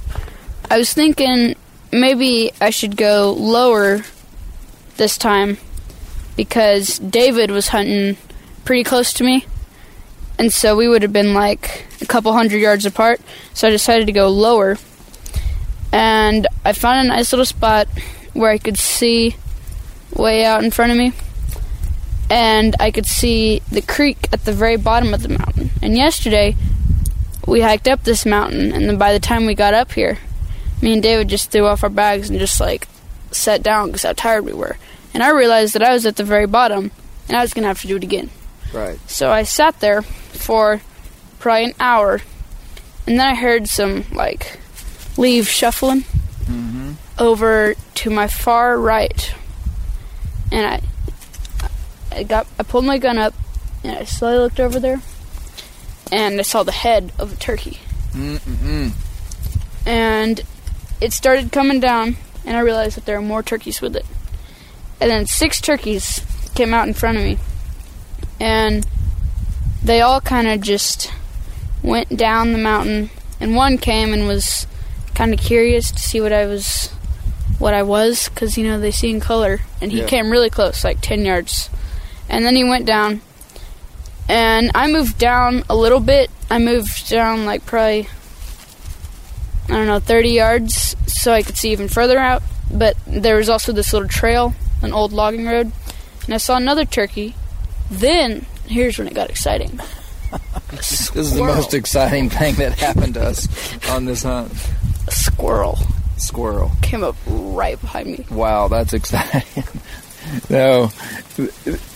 I 0.71 0.79
was 0.79 0.92
thinking 0.92 1.57
maybe 1.90 2.53
I 2.61 2.71
should 2.71 2.97
go 2.97 3.35
lower 3.37 4.03
this 4.97 5.18
time 5.18 5.59
because 6.37 6.99
David 6.99 7.51
was 7.51 7.68
hunting 7.68 8.16
pretty 8.64 8.85
close 8.85 9.12
to 9.14 9.25
me, 9.25 9.45
and 10.38 10.53
so 10.53 10.77
we 10.77 10.88
would 10.88 11.03
have 11.03 11.12
been 11.12 11.35
like 11.35 11.87
a 12.01 12.07
couple 12.07 12.33
hundred 12.33 12.59
yards 12.59 12.87
apart. 12.87 13.21
So 13.55 13.68
I 13.68 13.71
decided 13.71 14.07
to 14.07 14.12
go 14.12 14.29
lower, 14.29 14.79
and 15.92 16.47
I 16.64 16.73
found 16.73 17.07
a 17.07 17.09
nice 17.11 17.33
little 17.33 17.45
spot 17.45 17.88
where 18.33 18.51
I 18.51 18.59
could 18.59 18.79
see 18.79 19.37
way 20.14 20.45
out 20.45 20.62
in 20.62 20.71
front 20.71 20.92
of 20.92 20.99
me 20.99 21.12
and 22.33 22.75
I 22.81 22.90
could 22.90 23.05
see 23.05 23.61
the 23.71 23.83
creek 23.83 24.27
at 24.33 24.47
the 24.47 24.55
very 24.55 24.79
bottom 24.79 25.12
of 25.12 25.21
the 25.21 25.29
mountain. 25.29 25.68
And 25.83 25.99
yesterday, 25.99 26.57
we 27.47 27.61
hiked 27.61 27.87
up 27.87 28.05
this 28.05 28.25
mountain, 28.25 28.73
and 28.73 28.88
then 28.88 28.97
by 28.97 29.12
the 29.12 29.21
time 29.21 29.45
we 29.45 29.55
got 29.55 29.75
up 29.75 29.92
here, 29.92 30.16
me 30.81 30.95
and 30.95 31.03
David 31.03 31.29
just 31.29 31.51
threw 31.51 31.66
off 31.66 31.85
our 31.85 31.90
bags 31.90 32.31
and 32.31 32.38
just 32.38 32.59
like 32.59 32.88
sat 33.33 33.62
down 33.62 33.88
because 33.88 34.05
how 34.05 34.14
tired 34.14 34.47
we 34.47 34.55
were. 34.55 34.79
And 35.12 35.23
I 35.23 35.29
realized 35.29 35.75
that 35.75 35.83
I 35.83 35.92
was 35.92 36.07
at 36.07 36.16
the 36.16 36.25
very 36.25 36.47
bottom, 36.47 36.90
and 37.29 37.37
I 37.37 37.42
was 37.42 37.53
gonna 37.53 37.66
have 37.66 37.83
to 37.83 37.87
do 37.87 37.97
it 37.97 38.03
again. 38.03 38.31
Right. 38.73 38.99
So 39.11 39.31
I 39.31 39.42
sat 39.42 39.81
there 39.81 40.01
for 40.01 40.81
probably 41.38 41.64
an 41.64 41.75
hour, 41.79 42.23
and 43.07 43.21
then 43.21 43.29
I 43.29 43.35
heard 43.35 43.68
some 43.68 44.07
like 44.11 44.59
leaves 45.18 45.49
shuffling 45.49 46.01
mm-hmm. 46.47 46.92
over 47.18 47.75
to 47.97 48.09
my 48.09 48.27
far 48.27 48.79
right, 48.79 49.35
and 50.51 50.66
I 50.66 50.81
I 52.12 52.22
got 52.22 52.46
I 52.59 52.62
pulled 52.62 52.85
my 52.85 52.98
gun 52.98 53.18
up 53.18 53.35
and 53.85 53.96
I 53.98 54.05
slowly 54.05 54.38
looked 54.38 54.61
over 54.61 54.79
there 54.81 55.01
and 56.11 56.38
I 56.38 56.42
saw 56.42 56.62
the 56.62 56.72
head 56.72 57.12
of 57.18 57.33
a 57.33 57.37
turkey. 57.37 57.79
Mm-mm. 58.12 58.92
And 59.87 60.40
it 61.01 61.12
started 61.12 61.51
coming 61.53 61.81
down 61.81 62.16
and 62.44 62.57
I 62.57 62.61
realized 62.61 62.96
that 62.96 63.05
there 63.07 63.20
were 63.20 63.27
more 63.27 63.42
turkeys 63.42 63.81
with 63.81 63.96
it. 63.96 64.07
And 65.01 65.11
then 65.11 65.27
six 65.27 65.61
turkeys 65.61 66.25
came 66.55 66.72
out 66.75 66.87
in 66.87 66.94
front 66.94 67.18
of 67.18 67.25
me. 67.25 67.38
And 68.40 68.87
they 69.83 70.01
all 70.01 70.20
kind 70.20 70.46
of 70.48 70.61
just 70.61 71.11
went 71.83 72.16
down 72.16 72.53
the 72.53 72.59
mountain 72.59 73.11
and 73.40 73.57
one 73.57 73.79
came 73.79 74.12
and 74.12 74.27
was 74.29 74.66
kind 75.14 75.35
of 75.35 75.40
curious 75.40 75.90
to 75.90 75.98
see 75.98 76.20
what 76.20 76.33
I 76.33 76.46
was 76.46 76.88
what 77.59 77.75
I 77.75 77.83
was 77.83 78.29
cuz 78.31 78.57
you 78.57 78.64
know 78.66 78.79
they 78.79 78.90
see 78.92 79.11
in 79.11 79.18
color 79.20 79.61
and 79.81 79.90
he 79.92 79.98
Yeah. 80.01 80.07
came 80.07 80.31
really 80.31 80.48
close 80.51 80.85
like 80.85 81.01
10 81.01 81.25
yards 81.25 81.68
and 82.33 82.45
then 82.45 82.57
he 82.57 82.64
went 82.64 82.87
down. 82.87 83.21
And 84.29 84.71
i 84.75 84.87
moved 84.88 85.18
down 85.18 85.62
a 85.71 85.77
little 85.77 86.01
bit. 86.01 86.31
I 86.51 86.59
moved 86.59 87.09
down 87.09 87.45
like 87.45 87.64
probably 87.64 88.09
i 89.68 89.77
don't 89.77 89.87
know 89.87 90.01
30 90.01 90.31
yards 90.31 90.97
so 91.07 91.33
i 91.33 91.42
could 91.42 91.57
see 91.57 91.71
even 91.71 91.88
further 91.88 92.18
out. 92.18 92.42
But 92.73 92.97
there 93.07 93.37
was 93.37 93.49
also 93.49 93.73
this 93.73 93.92
little 93.92 94.09
trail 94.09 94.55
an 94.81 94.92
old 94.92 95.12
logging 95.12 95.47
road. 95.47 95.71
And 96.25 96.35
i 96.35 96.38
saw 96.38 96.57
another 96.57 96.85
turkey. 96.85 97.35
Then 97.90 98.47
here's 98.66 98.99
when 98.99 99.07
it 99.07 99.14
got 99.14 99.31
exciting. 99.31 99.79
This 100.71 101.14
is 101.14 101.35
the 101.35 101.45
most 101.45 101.75
exciting 101.75 102.31
thing 102.31 102.55
that 102.55 102.79
happened 102.79 103.12
to 103.14 103.23
us 103.23 103.47
on 103.90 104.07
this 104.07 104.23
hunt. 104.23 104.51
a 105.07 105.11
squirrel. 105.11 105.79
Squirrel. 106.16 106.71
came 106.81 107.05
up 107.05 107.14
right 107.27 107.79
behind 107.79 108.07
me. 108.07 108.25
Wow, 108.31 108.68
that's 108.68 108.95
exciting. 108.95 109.64
no, 110.51 110.89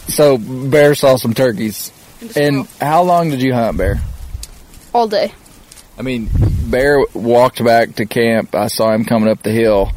so 0.09 0.39
Bear 0.39 0.95
saw 0.95 1.17
some 1.17 1.35
turkeys. 1.35 1.93
And 2.35 2.67
how 2.81 3.03
long 3.03 3.31
did 3.31 3.43
you 3.43 3.53
hunt, 3.53 3.77
Bear? 3.77 4.01
all 4.95 5.07
day 5.09 5.33
I 5.99 6.03
mean, 6.03 6.29
Bear 6.69 7.05
walked 7.15 7.65
back 7.65 7.95
to 7.97 8.05
camp. 8.07 8.55
I 8.55 8.67
saw 8.67 8.93
him 8.93 9.05
coming 9.05 9.31
up 9.31 9.43
the 9.43 9.51
hill 9.51 9.93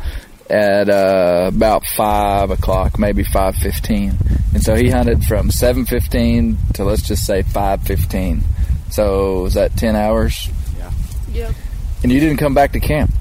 at 0.50 0.90
uh, 0.90 1.52
about 1.54 1.86
five 1.86 2.52
o'clock, 2.52 2.98
maybe 2.98 3.24
five 3.24 3.56
fifteen, 3.56 4.18
and 4.54 4.64
so 4.64 4.76
he 4.76 4.90
hunted 4.90 5.26
from 5.26 5.52
seven 5.52 5.86
fifteen 5.86 6.58
to 6.76 6.86
let's 6.86 7.02
just 7.02 7.26
say 7.26 7.42
five 7.42 7.84
fifteen. 7.84 8.44
So 8.92 9.44
was 9.44 9.56
that 9.56 9.76
ten 9.76 9.96
hours? 9.96 10.50
Yeah. 10.78 10.92
Yep 11.32 11.56
And 12.04 12.12
you 12.12 12.20
didn't 12.20 12.38
come 12.38 12.54
back 12.54 12.72
to 12.72 12.80
camp. 12.80 13.12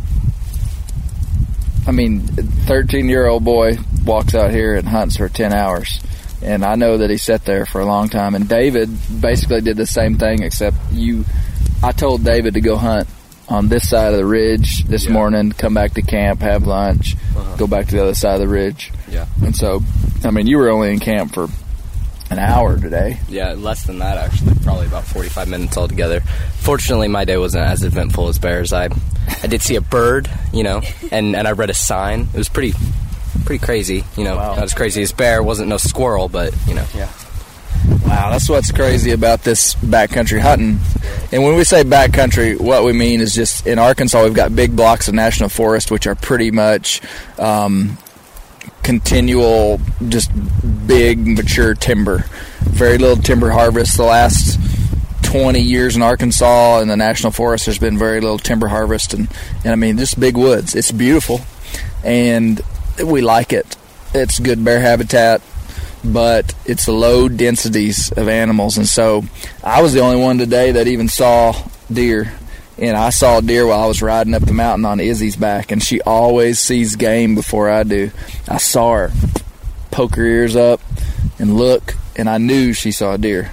I 1.88 1.90
mean, 1.90 2.20
thirteen 2.20 3.08
year 3.08 3.26
old 3.26 3.44
boy 3.44 3.78
walks 4.04 4.34
out 4.34 4.50
here 4.50 4.76
and 4.76 4.86
hunts 4.86 5.16
for 5.16 5.28
10 5.28 5.52
hours. 5.52 6.00
And 6.40 6.64
I 6.64 6.76
know 6.76 6.98
that 6.98 7.10
he 7.10 7.16
sat 7.18 7.44
there 7.44 7.66
for 7.66 7.80
a 7.80 7.86
long 7.86 8.08
time. 8.08 8.34
And 8.34 8.48
David 8.48 8.90
basically 9.20 9.60
did 9.60 9.76
the 9.76 9.86
same 9.86 10.16
thing, 10.16 10.42
except 10.42 10.76
you. 10.92 11.24
I 11.82 11.92
told 11.92 12.24
David 12.24 12.54
to 12.54 12.60
go 12.60 12.76
hunt 12.76 13.08
on 13.48 13.68
this 13.68 13.88
side 13.88 14.12
of 14.12 14.18
the 14.18 14.26
ridge 14.26 14.84
this 14.84 15.08
morning, 15.08 15.52
come 15.52 15.74
back 15.74 15.94
to 15.94 16.02
camp, 16.02 16.40
have 16.40 16.66
lunch, 16.66 17.16
uh-huh. 17.36 17.56
go 17.56 17.66
back 17.66 17.86
to 17.86 17.96
the 17.96 18.02
other 18.02 18.14
side 18.14 18.34
of 18.34 18.40
the 18.40 18.48
ridge. 18.48 18.92
Yeah. 19.10 19.26
And 19.42 19.56
so, 19.56 19.80
I 20.24 20.30
mean, 20.30 20.46
you 20.46 20.58
were 20.58 20.70
only 20.70 20.92
in 20.92 21.00
camp 21.00 21.34
for 21.34 21.48
an 22.30 22.38
hour 22.38 22.78
today. 22.78 23.20
Yeah, 23.28 23.54
less 23.54 23.84
than 23.84 24.00
that 24.00 24.18
actually. 24.18 24.54
Probably 24.62 24.86
about 24.86 25.04
45 25.04 25.48
minutes 25.48 25.76
altogether. 25.76 26.20
Fortunately, 26.20 27.08
my 27.08 27.24
day 27.24 27.38
wasn't 27.38 27.66
as 27.66 27.82
eventful 27.84 28.28
as 28.28 28.38
bears. 28.38 28.72
I, 28.72 28.88
I 29.42 29.46
did 29.46 29.62
see 29.62 29.76
a 29.76 29.80
bird, 29.80 30.30
you 30.52 30.62
know, 30.62 30.82
and, 31.12 31.36
and 31.36 31.46
I 31.46 31.52
read 31.52 31.70
a 31.70 31.74
sign. 31.74 32.28
It 32.32 32.36
was 32.38 32.48
pretty, 32.48 32.74
pretty 33.44 33.64
crazy. 33.64 34.04
You 34.16 34.24
know, 34.24 34.36
Wow. 34.36 34.54
not 34.56 34.64
as 34.64 34.74
crazy 34.74 35.02
as 35.02 35.12
bear. 35.12 35.42
wasn't 35.42 35.68
no 35.68 35.76
squirrel, 35.76 36.28
but 36.28 36.54
you 36.66 36.74
know. 36.74 36.84
Yeah. 36.94 37.08
Wow, 38.04 38.30
that's 38.30 38.48
what's 38.48 38.72
crazy 38.72 39.12
about 39.12 39.42
this 39.44 39.74
backcountry 39.76 40.40
hunting. 40.40 40.80
And 41.30 41.42
when 41.44 41.54
we 41.56 41.64
say 41.64 41.84
backcountry, 41.84 42.58
what 42.60 42.82
we 42.84 42.92
mean 42.92 43.20
is 43.20 43.34
just 43.34 43.66
in 43.66 43.78
Arkansas, 43.78 44.24
we've 44.24 44.34
got 44.34 44.54
big 44.56 44.74
blocks 44.74 45.06
of 45.08 45.14
national 45.14 45.48
forest, 45.50 45.90
which 45.90 46.06
are 46.06 46.14
pretty 46.14 46.50
much 46.50 47.00
um, 47.38 47.96
continual, 48.82 49.80
just 50.08 50.30
big, 50.86 51.26
mature 51.26 51.74
timber. 51.74 52.24
Very 52.60 52.98
little 52.98 53.16
timber 53.22 53.50
harvest. 53.50 53.96
The 53.96 54.04
last 54.04 54.58
20 55.28 55.60
years 55.60 55.94
in 55.94 56.00
Arkansas 56.00 56.80
in 56.80 56.88
the 56.88 56.96
national 56.96 57.32
forest, 57.32 57.66
there's 57.66 57.78
been 57.78 57.98
very 57.98 58.20
little 58.20 58.38
timber 58.38 58.68
harvest. 58.68 59.12
And, 59.12 59.28
and 59.62 59.72
I 59.72 59.76
mean, 59.76 59.98
just 59.98 60.18
big 60.18 60.38
woods. 60.38 60.74
It's 60.74 60.90
beautiful. 60.90 61.40
And 62.02 62.60
we 63.04 63.20
like 63.20 63.52
it. 63.52 63.76
It's 64.14 64.38
good 64.38 64.64
bear 64.64 64.80
habitat 64.80 65.42
but 66.04 66.54
it's 66.64 66.88
low 66.88 67.28
densities 67.28 68.12
of 68.12 68.28
animals. 68.28 68.78
And 68.78 68.86
so 68.86 69.24
I 69.62 69.82
was 69.82 69.92
the 69.92 70.00
only 70.00 70.22
one 70.22 70.38
today 70.38 70.72
that 70.72 70.86
even 70.86 71.08
saw 71.08 71.54
deer. 71.92 72.32
And 72.78 72.96
I 72.96 73.10
saw 73.10 73.40
deer 73.40 73.66
while 73.66 73.82
I 73.82 73.86
was 73.86 74.00
riding 74.00 74.34
up 74.34 74.42
the 74.42 74.52
mountain 74.52 74.84
on 74.84 75.00
Izzy's 75.00 75.34
back, 75.34 75.72
and 75.72 75.82
she 75.82 76.00
always 76.02 76.60
sees 76.60 76.94
game 76.94 77.34
before 77.34 77.68
I 77.68 77.82
do. 77.82 78.12
I 78.48 78.58
saw 78.58 78.92
her 78.92 79.12
poke 79.90 80.14
her 80.14 80.24
ears 80.24 80.54
up 80.54 80.80
and 81.40 81.56
look, 81.56 81.96
and 82.14 82.28
I 82.28 82.38
knew 82.38 82.72
she 82.72 82.92
saw 82.92 83.14
a 83.14 83.18
deer. 83.18 83.50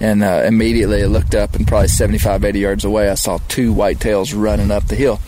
And 0.00 0.22
uh, 0.22 0.42
immediately 0.44 1.02
I 1.02 1.06
looked 1.06 1.34
up, 1.34 1.54
and 1.54 1.66
probably 1.66 1.88
75, 1.88 2.44
80 2.44 2.58
yards 2.58 2.84
away, 2.84 3.08
I 3.08 3.14
saw 3.14 3.38
two 3.48 3.72
whitetails 3.72 4.34
running 4.36 4.70
up 4.70 4.86
the 4.86 4.96
hill. 4.96 5.20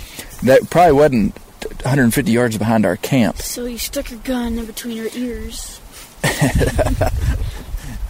That 0.43 0.69
probably 0.71 0.93
wasn't 0.93 1.39
150 1.87 2.31
yards 2.33 2.59
behind 2.59 2.85
our 2.85 2.97
camp. 2.97 3.39
So 3.39 3.65
you 3.65 3.79
stuck 3.79 4.11
your 4.11 4.21
gun 4.21 4.59
in 4.59 4.67
between 4.67 4.99
her 4.99 5.09
ears 5.15 5.81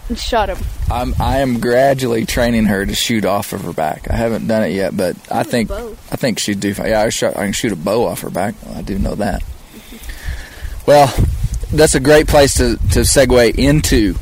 and 0.09 0.17
shot 0.17 0.49
him. 0.49 0.57
I'm 0.89 1.13
I 1.19 1.39
am 1.39 1.59
gradually 1.59 2.25
training 2.25 2.65
her 2.65 2.85
to 2.85 2.95
shoot 2.95 3.25
off 3.25 3.53
of 3.53 3.61
her 3.61 3.73
back. 3.73 4.09
I 4.09 4.15
haven't 4.15 4.47
done 4.47 4.63
it 4.63 4.71
yet, 4.71 4.95
but 4.95 5.15
I 5.31 5.43
think. 5.43 5.69
I 5.71 6.15
think 6.15 6.39
she'd 6.39 6.59
do. 6.59 6.73
fine. 6.73 6.89
Yeah, 6.89 7.01
I, 7.01 7.09
shot, 7.09 7.35
I 7.37 7.43
can 7.43 7.53
shoot 7.53 7.71
a 7.71 7.75
bow 7.75 8.05
off 8.05 8.21
her 8.21 8.29
back. 8.29 8.55
I 8.73 8.81
do 8.81 8.97
know 8.97 9.15
that. 9.15 9.43
Well, 10.85 11.13
that's 11.71 11.95
a 11.95 11.99
great 11.99 12.27
place 12.27 12.55
to 12.55 12.77
to 12.77 13.01
segue 13.01 13.55
into 13.55 14.15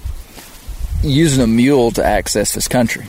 using 1.05 1.43
a 1.43 1.47
mule 1.47 1.91
to 1.91 2.03
access 2.03 2.53
this 2.53 2.67
country. 2.67 3.05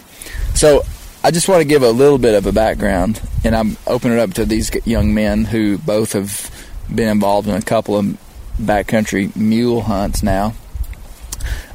So 0.54 0.82
I 1.24 1.30
just 1.30 1.48
want 1.48 1.60
to 1.60 1.64
give 1.64 1.82
a 1.82 1.90
little 1.90 2.18
bit 2.18 2.34
of 2.34 2.46
a 2.46 2.52
background, 2.52 3.20
and 3.44 3.56
I'm 3.56 3.76
opening 3.86 4.18
it 4.18 4.20
up 4.20 4.34
to 4.34 4.44
these 4.44 4.70
young 4.86 5.12
men 5.12 5.44
who 5.44 5.78
both 5.78 6.12
have 6.12 6.50
been 6.94 7.08
involved 7.08 7.48
in 7.48 7.54
a 7.54 7.62
couple 7.62 7.96
of 7.96 8.16
backcountry 8.60 9.34
mule 9.34 9.82
hunts 9.82 10.22
now. 10.22 10.54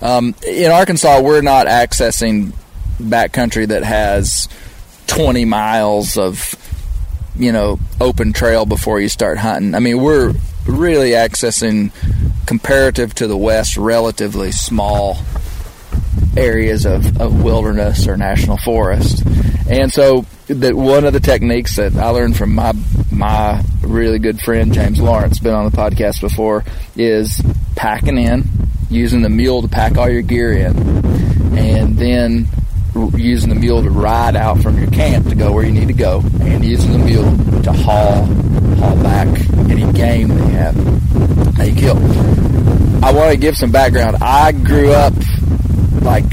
Um, 0.02 0.36
in 0.48 0.72
Arkansas, 0.72 1.22
we're 1.22 1.42
not 1.42 1.68
accessing 1.68 2.54
backcountry 2.98 3.68
that 3.68 3.84
has 3.84 4.48
20 5.08 5.46
miles 5.46 6.18
of, 6.18 6.56
you 7.36 7.52
know, 7.52 7.80
open 8.00 8.34
trail 8.34 8.66
before 8.66 9.00
you 9.00 9.10
start 9.10 9.38
hunting. 9.38 9.76
I 9.76 9.80
mean, 9.80 10.02
we're 10.02 10.34
really 10.66 11.12
accessing, 11.12 11.92
comparative 12.46 13.14
to 13.16 13.28
the 13.28 13.38
West, 13.38 13.78
relatively 13.78 14.52
small 14.52 15.18
areas 16.36 16.86
of, 16.86 17.20
of 17.20 17.44
wilderness 17.44 18.08
or 18.08 18.18
national 18.18 18.58
forest. 18.58 19.26
And 19.70 19.92
so 19.92 20.26
that 20.48 20.76
one 20.76 21.06
of 21.06 21.14
the 21.14 21.20
techniques 21.20 21.78
that 21.78 21.96
I 21.96 22.10
learned 22.10 22.38
from 22.38 22.56
my 22.56 22.74
my 23.12 23.64
really 23.82 24.20
good 24.20 24.40
friend 24.42 24.74
James 24.74 25.00
Lawrence, 25.00 25.40
been 25.40 25.54
on 25.54 25.70
the 25.70 25.76
podcast 25.76 26.22
before, 26.22 26.64
is 26.96 27.42
packing 27.76 28.18
in, 28.18 28.44
using 28.90 29.22
the 29.22 29.30
mule 29.30 29.62
to 29.62 29.68
pack 29.68 29.98
all 29.98 30.10
your 30.10 30.22
gear 30.22 30.54
in, 30.54 30.76
and 31.58 31.98
then 31.98 32.48
using 33.16 33.50
the 33.50 33.56
mule 33.56 33.84
to 33.84 33.90
ride 33.90 34.36
out 34.36 34.62
from 34.62 34.78
your 34.78 34.90
camp 34.92 35.28
to 35.30 35.36
go 35.36 35.52
where 35.52 35.66
you 35.66 35.72
need 35.72 35.88
to 35.88 35.94
go, 35.94 36.22
and 36.42 36.66
using 36.66 36.92
the 36.92 37.00
mule 37.00 37.62
to 37.64 37.72
haul 37.72 38.26
haul 38.76 38.96
back 39.04 39.28
any 39.70 39.92
game 39.94 40.30
they 40.30 40.52
have 40.54 41.02
you 41.68 41.76
kill. 41.76 41.98
I 43.04 43.12
want 43.12 43.32
to 43.32 43.38
give 43.38 43.56
some 43.56 43.72
background. 43.72 44.18
I 44.22 44.52
grew 44.52 44.92
up 44.92 45.14
like 46.02 46.26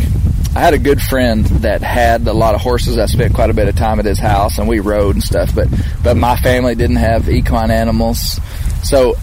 I 0.55 0.61
had 0.61 0.75
a 0.75 0.79
good 0.79 1.01
friend 1.01 1.45
that 1.47 1.83
had 1.83 2.27
a 2.27 2.33
lot 2.33 2.55
of 2.55 2.61
horses. 2.61 2.99
I 2.99 3.07
spent 3.07 3.35
quite 3.35 3.51
a 3.51 3.55
bit 3.55 3.69
of 3.69 3.77
time 3.77 4.01
at 4.01 4.05
his 4.05 4.19
house, 4.19 4.59
and 4.59 4.67
we 4.67 4.81
rode 4.81 5.15
and 5.15 5.23
stuff. 5.23 5.55
But 5.55 5.69
but 6.03 6.17
my 6.17 6.37
family 6.37 6.75
didn't 6.75 6.97
have 6.97 7.29
equine 7.29 7.71
animals, 7.71 8.41
so 8.83 9.15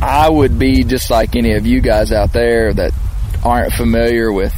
I 0.00 0.28
would 0.28 0.58
be 0.58 0.84
just 0.84 1.10
like 1.10 1.36
any 1.36 1.52
of 1.54 1.66
you 1.66 1.80
guys 1.80 2.10
out 2.12 2.32
there 2.32 2.72
that 2.72 2.92
aren't 3.44 3.72
familiar 3.72 4.32
with 4.32 4.54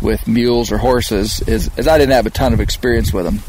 with 0.00 0.26
mules 0.26 0.72
or 0.72 0.78
horses. 0.78 1.42
Is, 1.42 1.70
is 1.76 1.86
I 1.86 1.98
didn't 1.98 2.12
have 2.12 2.26
a 2.26 2.30
ton 2.30 2.52
of 2.52 2.60
experience 2.60 3.12
with 3.12 3.24
them. 3.24 3.40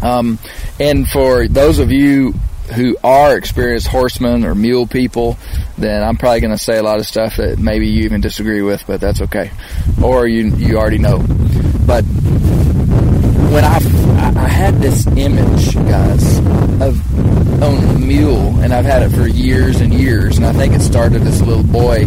Um, 0.00 0.38
and 0.80 1.08
for 1.08 1.48
those 1.48 1.78
of 1.78 1.90
you 1.90 2.34
who 2.74 2.96
are 3.02 3.36
experienced 3.36 3.88
horsemen 3.88 4.44
or 4.44 4.54
mule 4.54 4.86
people, 4.86 5.38
then 5.76 6.02
I'm 6.02 6.16
probably 6.16 6.40
going 6.40 6.52
to 6.52 6.58
say 6.58 6.78
a 6.78 6.82
lot 6.82 6.98
of 6.98 7.06
stuff 7.06 7.36
that 7.36 7.58
maybe 7.58 7.88
you 7.88 8.04
even 8.04 8.20
disagree 8.20 8.62
with, 8.62 8.86
but 8.86 9.00
that's 9.00 9.22
okay. 9.22 9.50
Or 10.02 10.26
you 10.26 10.54
you 10.56 10.78
already 10.78 10.98
know. 10.98 11.18
But 11.86 12.04
when 13.50 13.64
I, 13.64 13.76
I 14.36 14.48
had 14.48 14.74
this 14.80 15.06
image, 15.06 15.74
guys, 15.74 16.38
of 16.82 17.62
owning 17.62 17.90
a 17.90 17.98
mule, 17.98 18.60
and 18.60 18.72
I've 18.74 18.84
had 18.84 19.02
it 19.02 19.10
for 19.10 19.26
years 19.26 19.80
and 19.80 19.92
years, 19.92 20.36
and 20.36 20.46
I 20.46 20.52
think 20.52 20.74
it 20.74 20.80
started 20.80 21.22
as 21.22 21.40
a 21.40 21.44
little 21.44 21.64
boy 21.64 22.06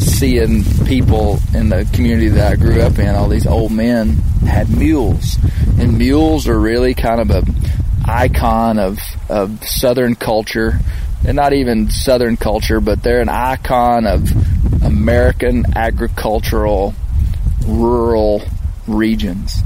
seeing 0.00 0.64
people 0.86 1.38
in 1.54 1.68
the 1.68 1.88
community 1.92 2.28
that 2.28 2.52
I 2.52 2.56
grew 2.56 2.80
up 2.80 2.98
in, 2.98 3.14
all 3.14 3.28
these 3.28 3.46
old 3.46 3.72
men 3.72 4.16
had 4.46 4.68
mules, 4.70 5.38
and 5.78 5.96
mules 5.96 6.48
are 6.48 6.58
really 6.58 6.94
kind 6.94 7.20
of 7.20 7.30
a 7.30 7.42
icon 8.08 8.78
of 8.78 8.98
of 9.28 9.62
Southern 9.64 10.14
culture, 10.14 10.78
and 11.26 11.36
not 11.36 11.52
even 11.52 11.90
Southern 11.90 12.36
culture, 12.36 12.80
but 12.80 13.02
they're 13.02 13.20
an 13.20 13.28
icon 13.28 14.06
of 14.06 14.30
American 14.82 15.64
agricultural 15.76 16.94
rural 17.66 18.42
regions. 18.86 19.62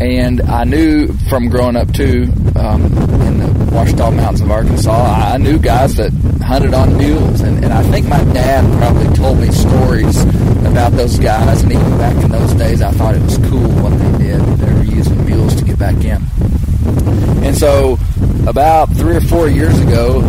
And 0.00 0.40
I 0.42 0.64
knew 0.64 1.12
from 1.28 1.48
growing 1.48 1.76
up 1.76 1.92
too 1.92 2.32
um, 2.56 2.84
in 3.22 3.38
the 3.38 3.70
Ouachita 3.72 4.10
Mountains 4.10 4.40
of 4.40 4.50
Arkansas, 4.50 4.90
I 4.90 5.36
knew 5.38 5.58
guys 5.58 5.94
that 5.96 6.12
hunted 6.42 6.74
on 6.74 6.96
mules, 6.96 7.40
and, 7.40 7.64
and 7.64 7.72
I 7.72 7.82
think 7.84 8.06
my 8.06 8.22
dad 8.32 8.64
probably 8.78 9.14
told 9.16 9.38
me 9.38 9.50
stories 9.50 10.22
about 10.66 10.92
those 10.92 11.18
guys. 11.18 11.62
And 11.62 11.72
even 11.72 11.98
back 11.98 12.16
in 12.24 12.30
those 12.30 12.52
days, 12.54 12.82
I 12.82 12.90
thought 12.92 13.14
it 13.14 13.22
was 13.22 13.38
cool 13.48 13.68
what 13.82 13.96
they 13.98 14.24
did. 14.24 14.40
They 14.40 14.72
were 14.72 14.84
using 14.84 15.24
mules 15.24 15.54
to 15.56 15.64
get 15.64 15.78
back 15.78 16.04
in. 16.04 16.20
And 17.44 17.56
so, 17.56 17.98
about 18.46 18.90
three 18.90 19.16
or 19.16 19.20
four 19.20 19.48
years 19.48 19.78
ago, 19.78 20.20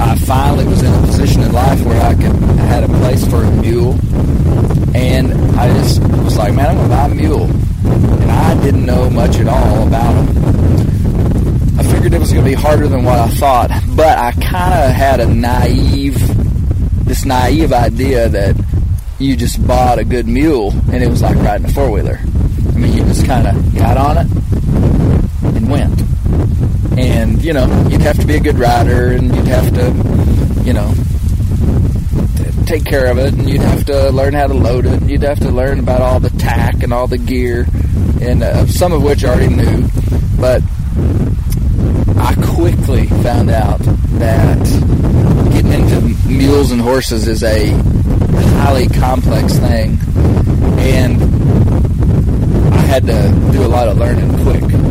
I 0.00 0.16
finally 0.16 0.64
was 0.64 0.82
in 0.82 0.92
a 0.92 1.00
position 1.00 1.42
in 1.42 1.52
life 1.52 1.80
where 1.84 2.00
I 2.00 2.14
could 2.14 2.34
I 2.58 2.64
had 2.64 2.84
a 2.84 2.88
place 2.88 3.26
for 3.26 3.42
a 3.42 3.50
mule, 3.50 3.98
and 4.94 5.32
I 5.58 5.72
just 5.74 6.00
was 6.00 6.36
like, 6.36 6.54
man, 6.54 6.70
I'm 6.70 6.76
gonna 6.76 6.88
buy 6.88 7.06
a 7.06 7.14
mule, 7.14 7.44
and 7.44 8.30
I 8.30 8.60
didn't 8.62 8.86
know 8.86 9.10
much 9.10 9.36
at 9.36 9.48
all 9.48 9.86
about 9.86 10.12
them. 10.12 11.78
I 11.78 11.82
figured 11.82 12.14
it 12.14 12.20
was 12.20 12.32
gonna 12.32 12.44
be 12.44 12.54
harder 12.54 12.88
than 12.88 13.04
what 13.04 13.18
I 13.18 13.28
thought, 13.28 13.70
but 13.96 14.18
I 14.18 14.32
kind 14.32 14.74
of 14.74 14.90
had 14.90 15.20
a 15.20 15.26
naive, 15.26 16.18
this 17.04 17.24
naive 17.24 17.72
idea 17.72 18.28
that 18.28 18.56
you 19.18 19.36
just 19.36 19.66
bought 19.66 19.98
a 19.98 20.04
good 20.04 20.26
mule 20.26 20.70
and 20.92 21.02
it 21.02 21.08
was 21.08 21.20
like 21.20 21.36
riding 21.36 21.66
a 21.66 21.72
four 21.72 21.90
wheeler. 21.90 22.18
I 22.18 22.78
mean, 22.78 22.92
you 22.94 23.02
just 23.04 23.26
kind 23.26 23.46
of 23.46 23.74
got 23.76 23.96
on 23.96 24.18
it 24.18 24.59
and 25.56 25.70
went. 25.70 26.00
And 26.98 27.42
you 27.42 27.52
know 27.52 27.66
you'd 27.88 28.02
have 28.02 28.18
to 28.18 28.26
be 28.26 28.36
a 28.36 28.40
good 28.40 28.58
rider 28.58 29.12
and 29.12 29.34
you'd 29.34 29.46
have 29.46 29.72
to 29.74 30.64
you 30.64 30.72
know 30.72 30.92
take 32.66 32.84
care 32.84 33.10
of 33.10 33.18
it 33.18 33.34
and 33.34 33.48
you'd 33.48 33.60
have 33.60 33.84
to 33.86 34.10
learn 34.10 34.32
how 34.32 34.46
to 34.46 34.54
load 34.54 34.86
it 34.86 34.92
and 34.92 35.10
you'd 35.10 35.22
have 35.22 35.40
to 35.40 35.50
learn 35.50 35.80
about 35.80 36.00
all 36.00 36.20
the 36.20 36.30
tack 36.30 36.82
and 36.82 36.92
all 36.92 37.06
the 37.06 37.18
gear 37.18 37.66
and 38.20 38.42
uh, 38.42 38.66
some 38.66 38.92
of 38.92 39.02
which 39.02 39.24
I 39.24 39.30
already 39.30 39.54
knew 39.54 39.88
but 40.38 40.62
I 42.16 42.34
quickly 42.54 43.06
found 43.22 43.50
out 43.50 43.80
that 44.20 44.58
getting 45.52 45.72
into 45.72 46.28
mules 46.28 46.70
and 46.70 46.80
horses 46.80 47.26
is 47.26 47.42
a 47.42 47.70
highly 48.60 48.86
complex 48.88 49.58
thing, 49.58 49.98
and 50.78 51.20
I 52.74 52.80
had 52.82 53.06
to 53.06 53.52
do 53.52 53.64
a 53.64 53.68
lot 53.68 53.88
of 53.88 53.96
learning 53.96 54.30
quick 54.44 54.89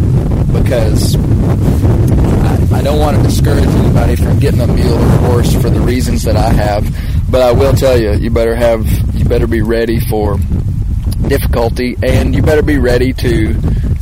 because 0.52 1.16
I, 1.16 2.78
I 2.78 2.82
don't 2.82 3.00
want 3.00 3.18
to 3.18 3.24
discourage 3.24 3.66
anybody 3.66 4.16
from 4.16 4.40
getting 4.40 4.62
a 4.62 4.68
mule 4.68 4.94
or 4.94 5.18
horse 5.28 5.54
for 5.54 5.70
the 5.70 5.80
reasons 5.80 6.24
that 6.24 6.36
I 6.36 6.50
have. 6.50 6.86
But 7.32 7.42
I 7.42 7.52
will 7.52 7.74
tell 7.74 8.00
you, 8.00 8.14
you 8.14 8.30
better 8.30 8.56
have, 8.56 8.86
you 9.16 9.26
better 9.26 9.48
be 9.48 9.62
ready 9.62 10.00
for 10.00 10.38
difficulty, 11.28 11.96
and 12.02 12.34
you 12.34 12.42
better 12.42 12.64
be 12.64 12.78
ready 12.78 13.14
to 13.14 13.54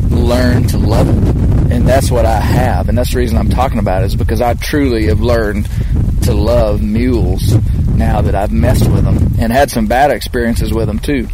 learn 0.09 0.67
to 0.67 0.77
love 0.77 1.09
it. 1.09 1.71
And 1.71 1.87
that's 1.87 2.09
what 2.09 2.25
I 2.25 2.39
have, 2.39 2.87
and 2.87 2.97
that's 2.97 3.11
the 3.11 3.17
reason 3.17 3.37
I'm 3.37 3.49
talking 3.49 3.79
about 3.79 4.03
it, 4.03 4.05
is 4.05 4.15
because 4.15 4.41
I 4.41 4.53
truly 4.53 5.07
have 5.07 5.19
learned 5.19 5.67
to 6.23 6.33
love 6.33 6.81
mules 6.81 7.53
now 7.95 8.21
that 8.21 8.35
I've 8.35 8.51
messed 8.51 8.89
with 8.89 9.03
them 9.03 9.17
and 9.39 9.51
had 9.51 9.71
some 9.71 9.87
bad 9.87 10.11
experiences 10.11 10.73
with 10.73 10.87
them 10.87 10.99
too. 10.99 11.27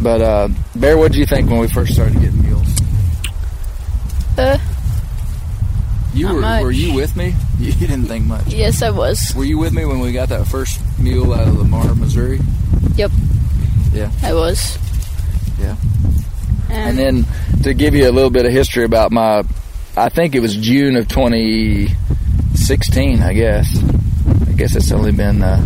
But 0.00 0.20
uh, 0.20 0.48
Bear, 0.74 0.96
what 0.96 1.12
did 1.12 1.18
you 1.18 1.26
think 1.26 1.50
when 1.50 1.58
we 1.60 1.68
first 1.68 1.94
started 1.94 2.20
getting 2.20 2.42
mules? 2.42 2.73
Uh, 4.36 4.58
You 6.12 6.34
were 6.34 6.40
much. 6.40 6.62
were 6.62 6.70
you 6.72 6.92
with 6.94 7.16
me? 7.16 7.34
You 7.58 7.72
didn't 7.72 8.06
think 8.06 8.26
much. 8.26 8.48
yes, 8.48 8.82
I 8.82 8.90
was. 8.90 9.32
Were 9.36 9.44
you 9.44 9.58
with 9.58 9.72
me 9.72 9.84
when 9.84 10.00
we 10.00 10.12
got 10.12 10.28
that 10.30 10.46
first 10.48 10.80
mule 10.98 11.32
out 11.32 11.46
of 11.46 11.56
Lamar, 11.56 11.94
Missouri? 11.94 12.40
Yep, 12.96 13.12
Yeah. 13.92 14.10
I 14.22 14.34
was. 14.34 14.76
Yeah. 15.58 15.76
And, 16.68 16.98
And 16.98 17.00
then 17.24 17.26
to 17.62 17.72
give 17.74 17.94
you 17.94 18.08
a 18.08 18.12
little 18.12 18.30
bit 18.30 18.44
of 18.44 18.50
history 18.52 18.84
about 18.84 19.12
my, 19.12 19.44
I 19.96 20.08
think 20.08 20.34
it 20.34 20.40
was 20.40 20.56
June 20.56 20.96
of 20.96 21.06
2016, 21.08 23.22
I 23.22 23.32
guess. 23.34 23.68
I 24.48 24.52
guess 24.52 24.74
it's 24.74 24.90
only 24.90 25.12
been, 25.12 25.42
uh, 25.42 25.62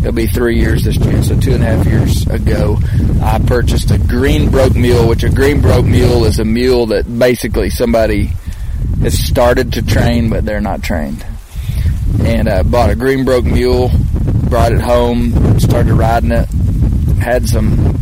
it'll 0.00 0.12
be 0.12 0.26
three 0.26 0.58
years 0.58 0.84
this 0.84 0.96
June, 0.96 1.22
so 1.22 1.38
two 1.38 1.52
and 1.54 1.62
a 1.62 1.66
half 1.66 1.86
years 1.86 2.26
ago, 2.26 2.78
I 3.22 3.38
purchased 3.38 3.90
a 3.90 3.98
Greenbroke 3.98 4.74
mule, 4.74 5.08
which 5.08 5.22
a 5.22 5.28
Greenbroke 5.28 5.88
mule 5.88 6.24
is 6.24 6.38
a 6.38 6.44
mule 6.44 6.86
that 6.86 7.06
basically 7.18 7.70
somebody 7.70 8.32
has 9.02 9.18
started 9.18 9.72
to 9.74 9.82
train, 9.82 10.28
but 10.28 10.44
they're 10.44 10.60
not 10.60 10.82
trained. 10.82 11.24
And 12.20 12.48
I 12.48 12.62
bought 12.62 12.90
a 12.90 12.94
Greenbroke 12.94 13.44
mule, 13.44 13.90
brought 14.48 14.72
it 14.72 14.80
home, 14.80 15.58
started 15.60 15.92
riding 15.92 16.32
it, 16.32 16.48
had 17.18 17.48
some 17.48 17.92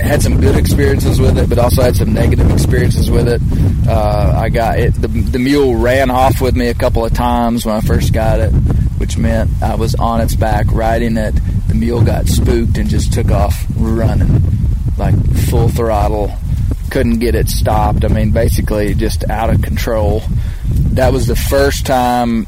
had 0.00 0.22
some 0.22 0.40
good 0.40 0.56
experiences 0.56 1.20
with 1.20 1.38
it, 1.38 1.48
but 1.48 1.58
also 1.58 1.82
had 1.82 1.94
some 1.94 2.12
negative 2.12 2.50
experiences 2.50 3.10
with 3.10 3.28
it. 3.28 3.40
Uh, 3.86 4.34
I 4.36 4.48
got 4.48 4.78
it. 4.78 4.94
The, 4.94 5.08
the 5.08 5.38
mule 5.38 5.76
ran 5.76 6.10
off 6.10 6.40
with 6.40 6.56
me 6.56 6.68
a 6.68 6.74
couple 6.74 7.04
of 7.04 7.12
times 7.12 7.64
when 7.64 7.76
I 7.76 7.80
first 7.80 8.12
got 8.12 8.40
it, 8.40 8.52
which 9.00 9.16
meant 9.16 9.50
I 9.62 9.76
was 9.76 9.94
on 9.94 10.20
its 10.20 10.36
back 10.36 10.66
riding 10.70 11.16
it. 11.16 11.34
The 11.68 11.74
mule 11.74 12.04
got 12.04 12.26
spooked 12.26 12.76
and 12.76 12.86
just 12.86 13.14
took 13.14 13.30
off 13.30 13.64
running, 13.76 14.42
like 14.98 15.14
full 15.48 15.70
throttle. 15.70 16.30
Couldn't 16.90 17.18
get 17.18 17.34
it 17.34 17.48
stopped. 17.48 18.04
I 18.04 18.08
mean, 18.08 18.30
basically 18.30 18.92
just 18.92 19.28
out 19.30 19.48
of 19.48 19.62
control. 19.62 20.22
That 20.92 21.14
was 21.14 21.26
the 21.26 21.34
first 21.34 21.86
time 21.86 22.46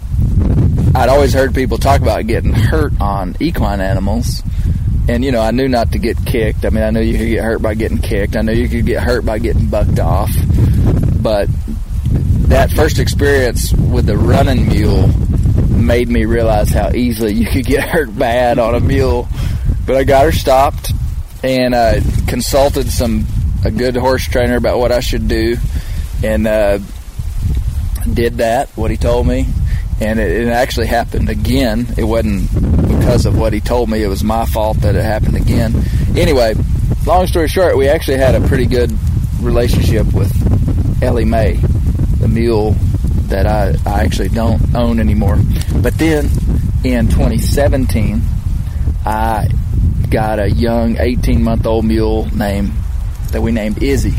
I'd 0.94 1.08
always 1.08 1.32
heard 1.32 1.54
people 1.54 1.78
talk 1.78 2.02
about 2.02 2.26
getting 2.26 2.52
hurt 2.52 2.92
on 3.00 3.34
equine 3.40 3.80
animals. 3.80 4.42
And, 5.08 5.24
you 5.24 5.32
know, 5.32 5.40
I 5.40 5.52
knew 5.52 5.68
not 5.68 5.92
to 5.92 5.98
get 5.98 6.22
kicked. 6.26 6.66
I 6.66 6.70
mean, 6.70 6.84
I 6.84 6.90
knew 6.90 7.00
you 7.00 7.16
could 7.16 7.28
get 7.28 7.42
hurt 7.42 7.62
by 7.62 7.72
getting 7.72 7.98
kicked. 7.98 8.36
I 8.36 8.42
knew 8.42 8.52
you 8.52 8.68
could 8.68 8.84
get 8.84 9.02
hurt 9.02 9.24
by 9.24 9.38
getting 9.38 9.68
bucked 9.68 9.98
off. 9.98 10.30
But 11.22 11.48
that 12.48 12.70
first 12.72 12.98
experience 12.98 13.72
with 13.72 14.04
the 14.04 14.18
running 14.18 14.68
mule 14.68 15.08
made 15.82 16.08
me 16.08 16.24
realize 16.24 16.70
how 16.70 16.90
easily 16.92 17.34
you 17.34 17.46
could 17.46 17.66
get 17.66 17.88
hurt 17.88 18.16
bad 18.16 18.58
on 18.58 18.74
a 18.74 18.80
mule. 18.80 19.28
But 19.86 19.96
I 19.96 20.04
got 20.04 20.24
her 20.24 20.32
stopped 20.32 20.92
and 21.42 21.74
uh, 21.74 22.00
consulted 22.28 22.88
some 22.90 23.26
a 23.64 23.70
good 23.70 23.96
horse 23.96 24.24
trainer 24.24 24.56
about 24.56 24.78
what 24.78 24.92
I 24.92 25.00
should 25.00 25.28
do, 25.28 25.56
and 26.22 26.46
uh, 26.46 26.78
did 28.12 28.38
that. 28.38 28.68
What 28.70 28.90
he 28.90 28.96
told 28.96 29.26
me, 29.26 29.46
and 30.00 30.18
it, 30.18 30.42
it 30.42 30.48
actually 30.48 30.86
happened 30.86 31.28
again. 31.28 31.86
It 31.96 32.04
wasn't 32.04 32.50
because 32.88 33.26
of 33.26 33.38
what 33.38 33.52
he 33.52 33.60
told 33.60 33.88
me. 33.88 34.02
It 34.02 34.08
was 34.08 34.24
my 34.24 34.46
fault 34.46 34.78
that 34.78 34.94
it 34.94 35.04
happened 35.04 35.36
again. 35.36 35.74
Anyway, 36.16 36.54
long 37.06 37.26
story 37.26 37.48
short, 37.48 37.76
we 37.76 37.88
actually 37.88 38.18
had 38.18 38.34
a 38.34 38.46
pretty 38.46 38.66
good 38.66 38.92
relationship 39.40 40.12
with 40.12 40.32
Ellie 41.02 41.24
Mae, 41.24 41.54
the 42.20 42.28
mule 42.28 42.76
that 43.32 43.46
I, 43.46 43.74
I 43.90 44.02
actually 44.04 44.28
don't 44.28 44.74
own 44.74 45.00
anymore. 45.00 45.38
But 45.80 45.96
then 45.96 46.26
in 46.84 47.08
2017, 47.08 48.20
I 49.06 49.48
got 50.10 50.38
a 50.38 50.50
young 50.50 50.98
18 50.98 51.42
month 51.42 51.66
old 51.66 51.86
mule 51.86 52.28
named 52.36 52.72
that 53.30 53.40
we 53.40 53.50
named 53.50 53.82
Izzy. 53.82 54.12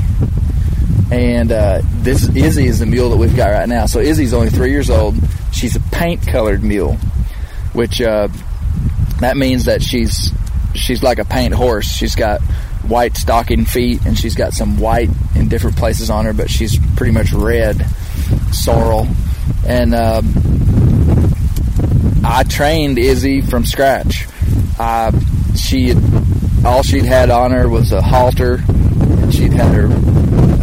And 1.11 1.51
uh, 1.51 1.81
this 2.01 2.27
Izzy 2.35 2.65
is 2.65 2.79
the 2.79 2.87
mule 2.87 3.11
that 3.11 3.17
we've 3.17 3.35
got 3.35 3.49
right 3.51 3.69
now. 3.69 3.85
So 3.85 3.99
Izzy's 3.99 4.33
only 4.33 4.49
three 4.49 4.71
years 4.71 4.89
old. 4.89 5.15
She's 5.51 5.75
a 5.75 5.79
paint 5.79 6.25
colored 6.25 6.63
mule, 6.63 6.95
which 7.73 8.01
uh, 8.01 8.29
that 9.19 9.37
means 9.37 9.65
that 9.65 9.83
she's 9.83 10.31
she's 10.73 11.03
like 11.03 11.19
a 11.19 11.25
paint 11.25 11.53
horse. 11.53 11.85
She's 11.85 12.15
got 12.15 12.41
white 12.87 13.15
stocking 13.15 13.65
feet 13.65 14.03
and 14.07 14.17
she's 14.17 14.33
got 14.33 14.53
some 14.53 14.79
white 14.79 15.09
in 15.35 15.49
different 15.49 15.77
places 15.77 16.09
on 16.09 16.25
her, 16.25 16.33
but 16.33 16.49
she's 16.49 16.79
pretty 16.95 17.13
much 17.13 17.31
red 17.31 17.85
sorrel. 18.53 19.07
And 19.65 19.93
uh, 19.93 20.21
I 22.23 22.43
trained 22.43 22.97
Izzy 22.97 23.41
from 23.41 23.65
scratch. 23.65 24.27
I, 24.79 25.11
she 25.55 25.89
had, 25.89 26.65
all 26.65 26.83
she'd 26.83 27.05
had 27.05 27.29
on 27.29 27.51
her 27.51 27.67
was 27.67 27.91
a 27.91 28.01
halter, 28.01 28.63
and 28.67 29.33
she'd 29.33 29.53
had 29.53 29.73
her. 29.73 29.85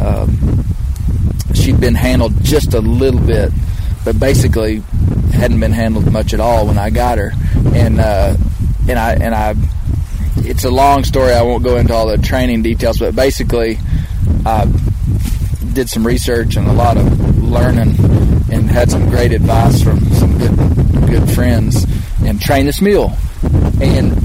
Um, 0.02 0.64
she'd 1.54 1.80
been 1.80 1.94
handled 1.94 2.42
just 2.42 2.74
a 2.74 2.80
little 2.80 3.20
bit, 3.20 3.52
but 4.04 4.18
basically 4.18 4.82
hadn't 5.32 5.60
been 5.60 5.72
handled 5.72 6.10
much 6.10 6.34
at 6.34 6.40
all 6.40 6.66
when 6.66 6.78
I 6.78 6.90
got 6.90 7.18
her. 7.18 7.32
And 7.74 8.00
uh, 8.00 8.36
and 8.88 8.98
I 8.98 9.12
and 9.14 9.34
I, 9.34 9.54
it's 10.36 10.64
a 10.64 10.70
long 10.70 11.04
story. 11.04 11.32
I 11.32 11.42
won't 11.42 11.62
go 11.62 11.76
into 11.76 11.94
all 11.94 12.06
the 12.06 12.18
training 12.18 12.62
details, 12.62 12.98
but 12.98 13.14
basically, 13.14 13.78
I 14.44 14.66
did 15.74 15.88
some 15.88 16.06
research 16.06 16.56
and 16.56 16.66
a 16.66 16.72
lot 16.72 16.96
of 16.96 17.42
learning, 17.42 17.96
and 18.52 18.70
had 18.70 18.90
some 18.90 19.08
great 19.08 19.32
advice 19.32 19.82
from 19.82 20.00
some 20.14 20.38
good 20.38 20.56
good 21.08 21.30
friends, 21.30 21.86
and 22.24 22.40
trained 22.40 22.68
this 22.68 22.80
mule. 22.80 23.12
And 23.80 24.16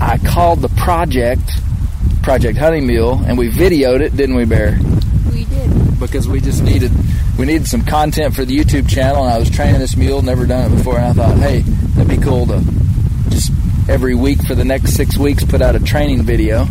I 0.00 0.18
called 0.18 0.60
the 0.60 0.68
project 0.70 1.50
Project 2.22 2.58
Honey 2.58 2.80
Mule, 2.80 3.20
and 3.26 3.36
we 3.36 3.50
videoed 3.50 4.00
it, 4.00 4.16
didn't 4.16 4.36
we, 4.36 4.44
Bear? 4.44 4.78
we 5.32 5.44
did. 5.44 5.98
because 5.98 6.28
we 6.28 6.40
just 6.40 6.62
needed 6.62 6.92
we 7.38 7.46
needed 7.46 7.66
some 7.66 7.82
content 7.84 8.34
for 8.34 8.44
the 8.44 8.56
YouTube 8.56 8.88
channel, 8.88 9.24
and 9.24 9.32
I 9.32 9.38
was 9.38 9.50
training 9.50 9.80
this 9.80 9.96
mule, 9.96 10.22
never 10.22 10.46
done 10.46 10.70
it 10.70 10.76
before, 10.76 10.98
and 10.98 11.06
I 11.06 11.12
thought, 11.12 11.38
hey, 11.38 11.60
that'd 11.60 12.08
be 12.08 12.22
cool 12.22 12.46
to 12.46 12.62
just 13.30 13.50
every 13.88 14.14
week 14.14 14.42
for 14.46 14.54
the 14.54 14.64
next 14.64 14.92
six 14.94 15.16
weeks 15.18 15.44
put 15.44 15.60
out 15.62 15.74
a 15.74 15.80
training 15.80 16.22
video. 16.22 16.66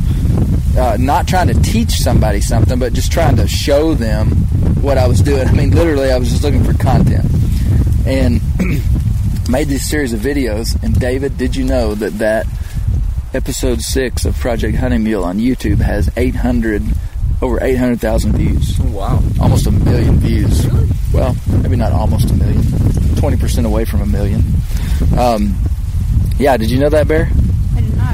Uh, 0.78 0.98
not 1.00 1.28
trying 1.28 1.48
to 1.48 1.62
teach 1.62 1.92
somebody 1.92 2.40
something, 2.40 2.80
but 2.80 2.94
just 2.94 3.12
trying 3.12 3.36
to 3.36 3.48
show 3.48 3.94
them 3.94 4.30
what 4.82 4.98
I 4.98 5.08
was 5.08 5.22
doing. 5.22 5.48
I 5.48 5.52
mean, 5.52 5.72
literally, 5.72 6.12
I 6.12 6.18
was 6.18 6.30
just 6.30 6.44
looking 6.44 6.64
for 6.64 6.74
content, 6.74 7.30
and 8.06 8.42
made 9.50 9.68
this 9.68 9.90
series 9.90 10.14
of 10.14 10.22
videos. 10.22 10.82
And 10.82 10.98
David, 10.98 11.38
did 11.38 11.56
you 11.56 11.66
know 11.66 11.94
that 11.96 12.18
that 12.20 12.48
episode 13.34 13.82
six 13.82 14.26
of 14.26 14.38
Project 14.38 14.78
Honey 14.78 14.98
Mule 14.98 15.24
on 15.24 15.40
YouTube 15.40 15.80
has 15.80 16.10
800 16.18 16.84
over 17.42 17.62
800,000 17.62 18.34
views. 18.34 18.80
Wow. 18.80 19.22
Almost 19.40 19.66
a 19.66 19.72
million 19.72 20.18
views. 20.18 20.68
Really? 20.68 20.90
Well, 21.14 21.36
maybe 21.48 21.76
not 21.76 21.92
almost 21.92 22.30
a 22.30 22.34
million. 22.34 22.62
20% 22.62 23.66
away 23.66 23.86
from 23.86 24.02
a 24.02 24.06
million. 24.06 24.44
Um, 25.18 25.56
yeah, 26.38 26.58
did 26.58 26.70
you 26.70 26.80
know 26.80 26.90
that, 26.90 27.08
Bear? 27.08 27.30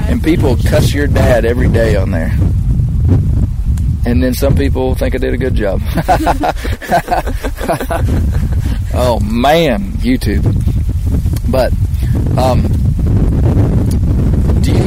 And 0.07 0.23
people 0.23 0.55
cuss 0.55 0.93
your 0.93 1.07
dad 1.07 1.43
every 1.45 1.69
day 1.69 1.95
on 1.95 2.11
there. 2.11 2.31
And 4.05 4.23
then 4.23 4.33
some 4.33 4.55
people 4.55 4.95
think 4.95 5.15
I 5.15 5.17
did 5.17 5.33
a 5.33 5.37
good 5.37 5.53
job. 5.53 5.81
oh 8.93 9.19
man, 9.19 9.91
YouTube. 9.99 10.43
But 11.51 11.73
um, 12.37 12.61
do 14.61 14.71
you? 14.71 14.83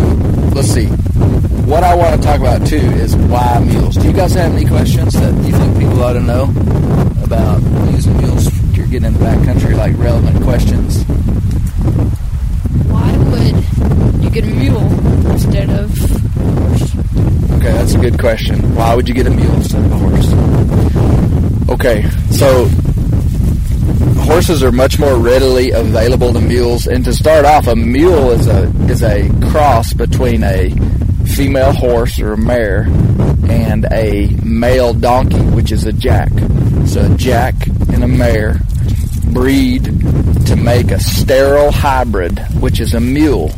Let's 0.55 0.69
see. 0.69 0.87
What 1.67 1.85
I 1.85 1.95
want 1.95 2.21
to 2.21 2.27
talk 2.27 2.41
about 2.41 2.67
too 2.67 2.77
is 2.77 3.15
why 3.15 3.59
mules. 3.59 3.97
Do 3.97 4.07
you 4.07 4.15
guys 4.15 4.33
have 4.33 4.55
any 4.55 4.65
questions 4.65 5.13
that 5.13 5.35
you 5.47 5.53
think 5.53 5.79
people 5.79 6.03
ought 6.03 6.15
to 6.15 6.21
know 6.21 6.45
about 7.23 7.61
using 7.93 8.17
mules? 8.17 8.49
You're 8.75 8.87
getting 8.87 9.09
in 9.09 9.13
the 9.13 9.21
backcountry, 9.21 9.77
like 9.77 9.99
relevant 9.99 10.43
questions. 10.43 11.05
Why 12.89 13.17
would 13.19 14.20
you 14.31 14.43
get 14.43 14.51
a 14.51 14.55
mule 14.55 15.31
instead 15.31 15.71
of 15.71 15.91
horse? 15.99 16.97
Okay, 17.57 17.73
that's 17.73 17.95
a 17.95 17.99
good 17.99 18.19
question. 18.19 18.75
Why 18.75 18.95
would 18.95 19.09
you 19.09 19.15
get 19.15 19.27
a 19.27 19.31
mule 19.31 19.55
instead 19.55 19.85
of 19.85 19.93
a 19.93 19.99
horse? 19.99 21.71
Okay, 21.71 22.09
so 22.31 22.67
horses 24.23 24.63
are 24.63 24.71
much 24.71 24.99
more 24.99 25.17
readily 25.17 25.73
available 25.73 26.33
than 26.33 26.47
mules. 26.47 26.87
And 26.87 27.05
to 27.05 27.13
start 27.13 27.45
off, 27.45 27.67
a 27.67 27.75
mule 27.75 28.31
is 28.31 28.47
a 28.47 28.71
is 28.89 29.03
a 29.03 29.29
cross 29.51 29.93
between 29.93 30.45
a 30.45 30.71
female 31.27 31.73
horse 31.73 32.21
or 32.21 32.35
a 32.35 32.39
mare 32.39 32.83
and 33.49 33.87
a 33.91 34.29
male 34.45 34.95
donkey, 34.95 35.41
which 35.41 35.73
is 35.73 35.87
a 35.87 35.93
jack. 35.93 36.31
So 36.87 37.13
a 37.13 37.17
jack 37.17 37.55
and 37.93 38.05
a 38.05 38.09
mare 38.09 38.61
breed 39.33 39.85
to 40.47 40.57
make 40.57 40.91
a 40.93 41.01
sterile 41.01 41.73
hybrid, 41.73 42.39
which 42.61 42.79
is 42.79 42.95
a 42.95 43.01
mule. 43.01 43.53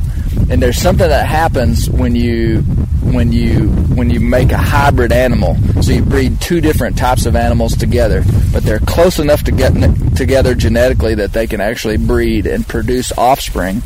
And 0.51 0.62
there's 0.62 0.79
something 0.79 1.09
that 1.09 1.27
happens 1.27 1.88
when 1.88 2.14
you 2.14 2.62
when 3.03 3.33
you 3.33 3.68
when 3.95 4.11
you 4.11 4.21
make 4.21 4.53
a 4.53 4.57
hybrid 4.57 5.12
animal. 5.12 5.57
So 5.83 5.92
you 5.92 6.03
breed 6.03 6.40
two 6.40 6.61
different 6.61 6.97
types 6.97 7.27
of 7.27 7.37
animals 7.37 7.77
together, 7.77 8.25
but 8.53 8.62
they're 8.62 8.79
close 8.79 9.18
enough 9.18 9.42
to 9.45 9.53
get 9.53 9.73
together 10.16 10.55
genetically 10.55 11.14
that 11.16 11.33
they 11.33 11.47
can 11.47 11.61
actually 11.61 11.97
breed 11.97 12.47
and 12.47 12.66
produce 12.66 13.12
offspring. 13.16 13.83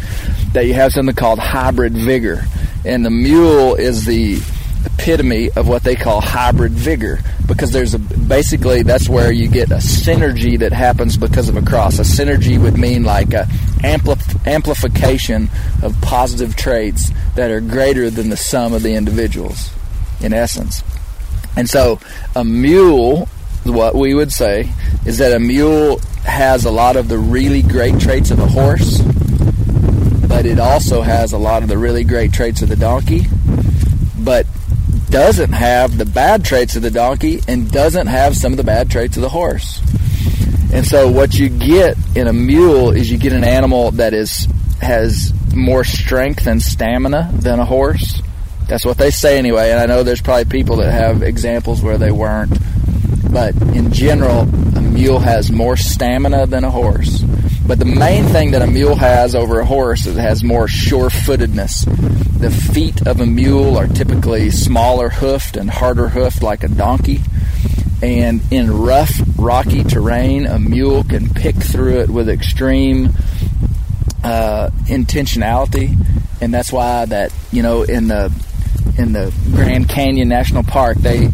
That 0.52 0.66
you 0.66 0.74
have 0.74 0.92
something 0.92 1.14
called 1.14 1.38
hybrid 1.38 1.92
vigor, 1.92 2.44
and 2.84 3.04
the 3.04 3.10
mule 3.10 3.74
is 3.74 4.04
the 4.04 4.40
epitome 4.86 5.50
of 5.50 5.68
what 5.68 5.82
they 5.82 5.96
call 5.96 6.20
hybrid 6.20 6.72
vigor 6.72 7.18
because 7.46 7.72
there's 7.72 7.94
a 7.94 7.98
basically 7.98 8.82
that's 8.82 9.08
where 9.08 9.32
you 9.32 9.48
get 9.48 9.70
a 9.70 9.76
synergy 9.76 10.58
that 10.58 10.72
happens 10.72 11.16
because 11.16 11.48
of 11.48 11.56
a 11.56 11.62
cross. 11.62 11.98
A 11.98 12.02
synergy 12.02 12.60
would 12.60 12.78
mean 12.78 13.04
like 13.04 13.32
a 13.32 13.46
ampli- 13.82 14.46
amplification 14.46 15.48
of 15.82 16.00
positive 16.00 16.56
traits 16.56 17.10
that 17.34 17.50
are 17.50 17.60
greater 17.60 18.10
than 18.10 18.30
the 18.30 18.36
sum 18.36 18.72
of 18.72 18.82
the 18.82 18.94
individuals, 18.94 19.70
in 20.20 20.32
essence. 20.32 20.82
And 21.56 21.68
so, 21.68 21.98
a 22.34 22.44
mule, 22.44 23.28
what 23.64 23.94
we 23.94 24.14
would 24.14 24.32
say 24.32 24.68
is 25.04 25.18
that 25.18 25.32
a 25.32 25.38
mule 25.38 26.00
has 26.24 26.64
a 26.64 26.70
lot 26.70 26.96
of 26.96 27.08
the 27.08 27.18
really 27.18 27.62
great 27.62 27.98
traits 28.00 28.30
of 28.30 28.38
a 28.38 28.46
horse, 28.46 29.00
but 30.28 30.44
it 30.44 30.58
also 30.58 31.02
has 31.02 31.32
a 31.32 31.38
lot 31.38 31.62
of 31.62 31.68
the 31.68 31.78
really 31.78 32.04
great 32.04 32.32
traits 32.32 32.62
of 32.62 32.68
the 32.68 32.76
donkey, 32.76 33.26
but 34.18 34.46
doesn't 35.08 35.52
have 35.52 35.96
the 35.96 36.04
bad 36.04 36.44
traits 36.44 36.76
of 36.76 36.82
the 36.82 36.90
donkey 36.90 37.40
and 37.48 37.70
doesn't 37.70 38.08
have 38.08 38.36
some 38.36 38.52
of 38.52 38.56
the 38.56 38.64
bad 38.64 38.90
traits 38.90 39.16
of 39.16 39.22
the 39.22 39.28
horse. 39.28 39.80
And 40.72 40.86
so 40.86 41.10
what 41.10 41.34
you 41.34 41.48
get 41.48 41.96
in 42.14 42.26
a 42.26 42.32
mule 42.32 42.90
is 42.90 43.10
you 43.10 43.18
get 43.18 43.32
an 43.32 43.44
animal 43.44 43.92
that 43.92 44.12
is 44.14 44.48
has 44.80 45.32
more 45.54 45.84
strength 45.84 46.46
and 46.46 46.60
stamina 46.60 47.30
than 47.32 47.58
a 47.58 47.64
horse. 47.64 48.20
That's 48.68 48.84
what 48.84 48.98
they 48.98 49.10
say 49.10 49.38
anyway, 49.38 49.70
and 49.70 49.80
I 49.80 49.86
know 49.86 50.02
there's 50.02 50.20
probably 50.20 50.44
people 50.44 50.76
that 50.76 50.92
have 50.92 51.22
examples 51.22 51.82
where 51.82 51.98
they 51.98 52.10
weren't. 52.10 52.58
But 53.32 53.54
in 53.74 53.92
general, 53.92 54.40
a 54.40 54.80
mule 54.82 55.18
has 55.18 55.50
more 55.50 55.76
stamina 55.76 56.46
than 56.46 56.64
a 56.64 56.70
horse. 56.70 57.22
But 57.66 57.78
the 57.78 57.84
main 57.84 58.24
thing 58.24 58.52
that 58.52 58.62
a 58.62 58.66
mule 58.66 58.94
has 58.94 59.34
over 59.34 59.60
a 59.60 59.64
horse 59.64 60.06
is 60.06 60.16
it 60.16 60.20
has 60.20 60.44
more 60.44 60.68
sure-footedness. 60.68 61.84
The 62.38 62.50
feet 62.50 63.06
of 63.06 63.20
a 63.20 63.26
mule 63.26 63.76
are 63.76 63.88
typically 63.88 64.50
smaller 64.50 65.08
hoofed 65.08 65.56
and 65.56 65.68
harder 65.68 66.08
hoofed 66.08 66.42
like 66.42 66.62
a 66.62 66.68
donkey. 66.68 67.20
And 68.02 68.40
in 68.52 68.70
rough, 68.70 69.12
rocky 69.38 69.82
terrain, 69.82 70.46
a 70.46 70.58
mule 70.58 71.02
can 71.04 71.32
pick 71.32 71.56
through 71.56 72.00
it 72.00 72.10
with 72.10 72.28
extreme 72.28 73.10
uh, 74.22 74.70
intentionality, 74.86 75.96
and 76.40 76.52
that's 76.52 76.72
why 76.72 77.06
that 77.06 77.32
you 77.52 77.62
know 77.62 77.82
in 77.82 78.08
the 78.08 78.32
in 78.98 79.12
the 79.12 79.32
Grand 79.52 79.88
Canyon 79.88 80.28
National 80.28 80.62
Park 80.62 80.98
they 80.98 81.26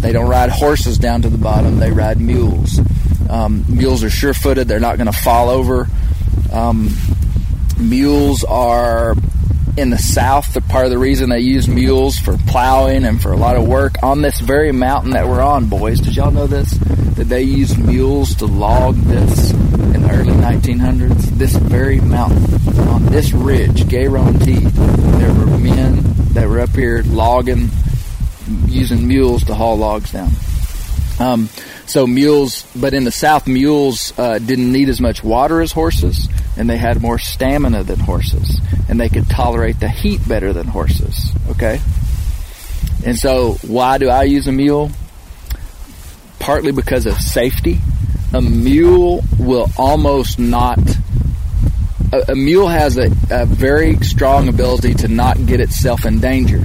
they 0.00 0.12
don't 0.12 0.28
ride 0.28 0.50
horses 0.50 0.98
down 0.98 1.22
to 1.22 1.30
the 1.30 1.38
bottom; 1.38 1.78
they 1.78 1.90
ride 1.90 2.20
mules. 2.20 2.80
Um, 3.28 3.64
mules 3.68 4.02
are 4.02 4.10
sure-footed; 4.10 4.68
they're 4.68 4.80
not 4.80 4.96
going 4.96 5.10
to 5.10 5.18
fall 5.18 5.48
over. 5.48 5.88
Um, 6.52 6.90
mules 7.78 8.44
are 8.44 9.14
in 9.76 9.90
the 9.90 9.98
south. 9.98 10.54
The 10.54 10.60
part 10.60 10.84
of 10.84 10.90
the 10.90 10.98
reason 10.98 11.30
they 11.30 11.40
use 11.40 11.68
mules 11.68 12.18
for 12.18 12.36
plowing 12.46 13.04
and 13.04 13.20
for 13.20 13.32
a 13.32 13.36
lot 13.36 13.56
of 13.56 13.66
work 13.66 14.02
on 14.02 14.22
this 14.22 14.40
very 14.40 14.72
mountain 14.72 15.12
that 15.12 15.28
we're 15.28 15.40
on, 15.40 15.66
boys. 15.66 16.00
Did 16.00 16.16
y'all 16.16 16.30
know 16.30 16.46
this? 16.46 16.70
That 17.16 17.28
they 17.28 17.42
used 17.42 17.78
mules 17.78 18.34
to 18.36 18.46
log 18.46 18.96
this 18.96 19.52
in 19.52 20.02
the 20.02 20.10
early 20.12 20.32
1900s. 20.32 21.22
This 21.38 21.54
very 21.54 22.00
mountain 22.00 22.78
on 22.88 23.06
this 23.06 23.32
ridge, 23.32 23.88
Guarantee, 23.88 24.60
there 24.60 25.32
were 25.34 25.58
men 25.58 26.02
that 26.32 26.48
were 26.48 26.60
up 26.60 26.70
here 26.70 27.02
logging, 27.06 27.70
using 28.66 29.06
mules 29.06 29.44
to 29.44 29.54
haul 29.54 29.76
logs 29.76 30.12
down. 30.12 30.30
Um, 31.18 31.48
so 31.90 32.06
mules, 32.06 32.66
but 32.74 32.94
in 32.94 33.04
the 33.04 33.10
South, 33.10 33.46
mules 33.46 34.16
uh, 34.18 34.38
didn't 34.38 34.70
need 34.72 34.88
as 34.88 35.00
much 35.00 35.24
water 35.24 35.60
as 35.60 35.72
horses, 35.72 36.28
and 36.56 36.70
they 36.70 36.76
had 36.76 37.02
more 37.02 37.18
stamina 37.18 37.82
than 37.82 37.98
horses, 37.98 38.60
and 38.88 39.00
they 39.00 39.08
could 39.08 39.28
tolerate 39.28 39.80
the 39.80 39.88
heat 39.88 40.26
better 40.26 40.52
than 40.52 40.66
horses. 40.66 41.30
Okay, 41.50 41.80
and 43.04 43.18
so 43.18 43.54
why 43.66 43.98
do 43.98 44.08
I 44.08 44.24
use 44.24 44.46
a 44.46 44.52
mule? 44.52 44.90
Partly 46.38 46.72
because 46.72 47.06
of 47.06 47.14
safety. 47.14 47.78
A 48.32 48.40
mule 48.40 49.24
will 49.38 49.68
almost 49.76 50.38
not. 50.38 50.78
A, 52.12 52.32
a 52.32 52.34
mule 52.36 52.68
has 52.68 52.96
a, 52.96 53.10
a 53.30 53.44
very 53.44 53.96
strong 53.96 54.48
ability 54.48 54.94
to 54.94 55.08
not 55.08 55.44
get 55.46 55.60
itself 55.60 56.06
in 56.06 56.20
danger. 56.20 56.62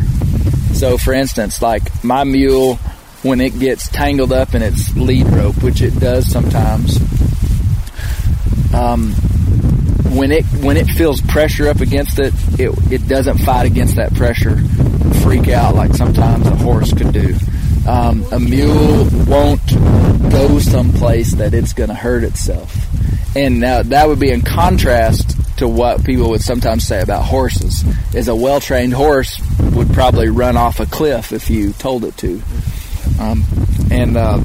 So, 0.73 0.97
for 0.97 1.13
instance, 1.13 1.61
like 1.61 2.03
my 2.03 2.23
mule 2.23 2.79
when 3.25 3.41
it 3.41 3.57
gets 3.57 3.89
tangled 3.89 4.31
up 4.31 4.53
in 4.53 4.61
its 4.61 4.95
lead 4.95 5.27
rope, 5.29 5.61
which 5.63 5.81
it 5.81 5.99
does 5.99 6.29
sometimes. 6.31 6.97
Um, 8.71 9.13
when 10.15 10.31
it 10.31 10.45
when 10.61 10.77
it 10.77 10.85
feels 10.85 11.21
pressure 11.21 11.67
up 11.67 11.81
against 11.81 12.19
it, 12.19 12.33
it 12.59 12.69
it 12.91 13.07
doesn't 13.07 13.39
fight 13.39 13.65
against 13.65 13.95
that 13.95 14.13
pressure, 14.13 14.57
freak 15.23 15.49
out 15.49 15.73
like 15.73 15.93
sometimes 15.95 16.45
a 16.45 16.55
horse 16.55 16.93
could 16.93 17.11
do. 17.11 17.35
Um, 17.87 18.23
a 18.31 18.39
mule 18.39 19.07
won't 19.27 19.65
go 20.31 20.59
someplace 20.59 21.33
that 21.35 21.53
it's 21.53 21.73
going 21.73 21.89
to 21.89 21.95
hurt 21.95 22.23
itself, 22.23 22.75
and 23.35 23.59
now 23.59 23.81
that 23.81 24.07
would 24.07 24.19
be 24.19 24.31
in 24.31 24.43
contrast 24.43 25.35
to 25.57 25.67
what 25.67 26.03
people 26.05 26.29
would 26.29 26.41
sometimes 26.41 26.85
say 26.85 27.01
about 27.01 27.23
horses. 27.23 27.83
Is 28.13 28.27
a 28.27 28.35
well 28.35 28.59
trained 28.59 28.93
horse 28.93 29.41
would 29.73 29.91
probably 29.93 30.29
run 30.29 30.57
off 30.57 30.79
a 30.79 30.85
cliff 30.85 31.31
if 31.31 31.49
you 31.49 31.73
told 31.73 32.05
it 32.05 32.15
to. 32.17 32.41
Um, 33.19 33.43
and 33.91 34.17
uh, 34.17 34.39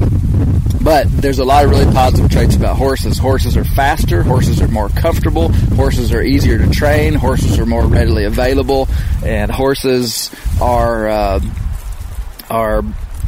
but 0.81 1.11
there's 1.11 1.39
a 1.39 1.45
lot 1.45 1.65
of 1.65 1.69
really 1.71 1.91
positive 1.93 2.31
traits 2.31 2.55
about 2.55 2.75
horses. 2.75 3.17
Horses 3.17 3.55
are 3.55 3.63
faster. 3.63 4.23
Horses 4.23 4.61
are 4.61 4.67
more 4.67 4.89
comfortable. 4.89 5.51
Horses 5.75 6.11
are 6.13 6.21
easier 6.21 6.57
to 6.57 6.69
train. 6.69 7.13
Horses 7.13 7.59
are 7.59 7.65
more 7.65 7.85
readily 7.85 8.25
available, 8.25 8.87
and 9.23 9.51
horses 9.51 10.31
are 10.59 11.07
uh, 11.07 11.39
are 12.49 12.83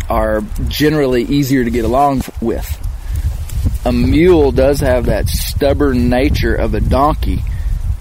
are 0.10 0.42
generally 0.68 1.24
easier 1.24 1.64
to 1.64 1.70
get 1.70 1.86
along 1.86 2.22
with. 2.42 2.80
A 3.86 3.94
mule 3.94 4.52
does 4.52 4.80
have 4.80 5.06
that 5.06 5.28
stubborn 5.28 6.10
nature 6.10 6.56
of 6.56 6.74
a 6.74 6.82
donkey, 6.82 7.44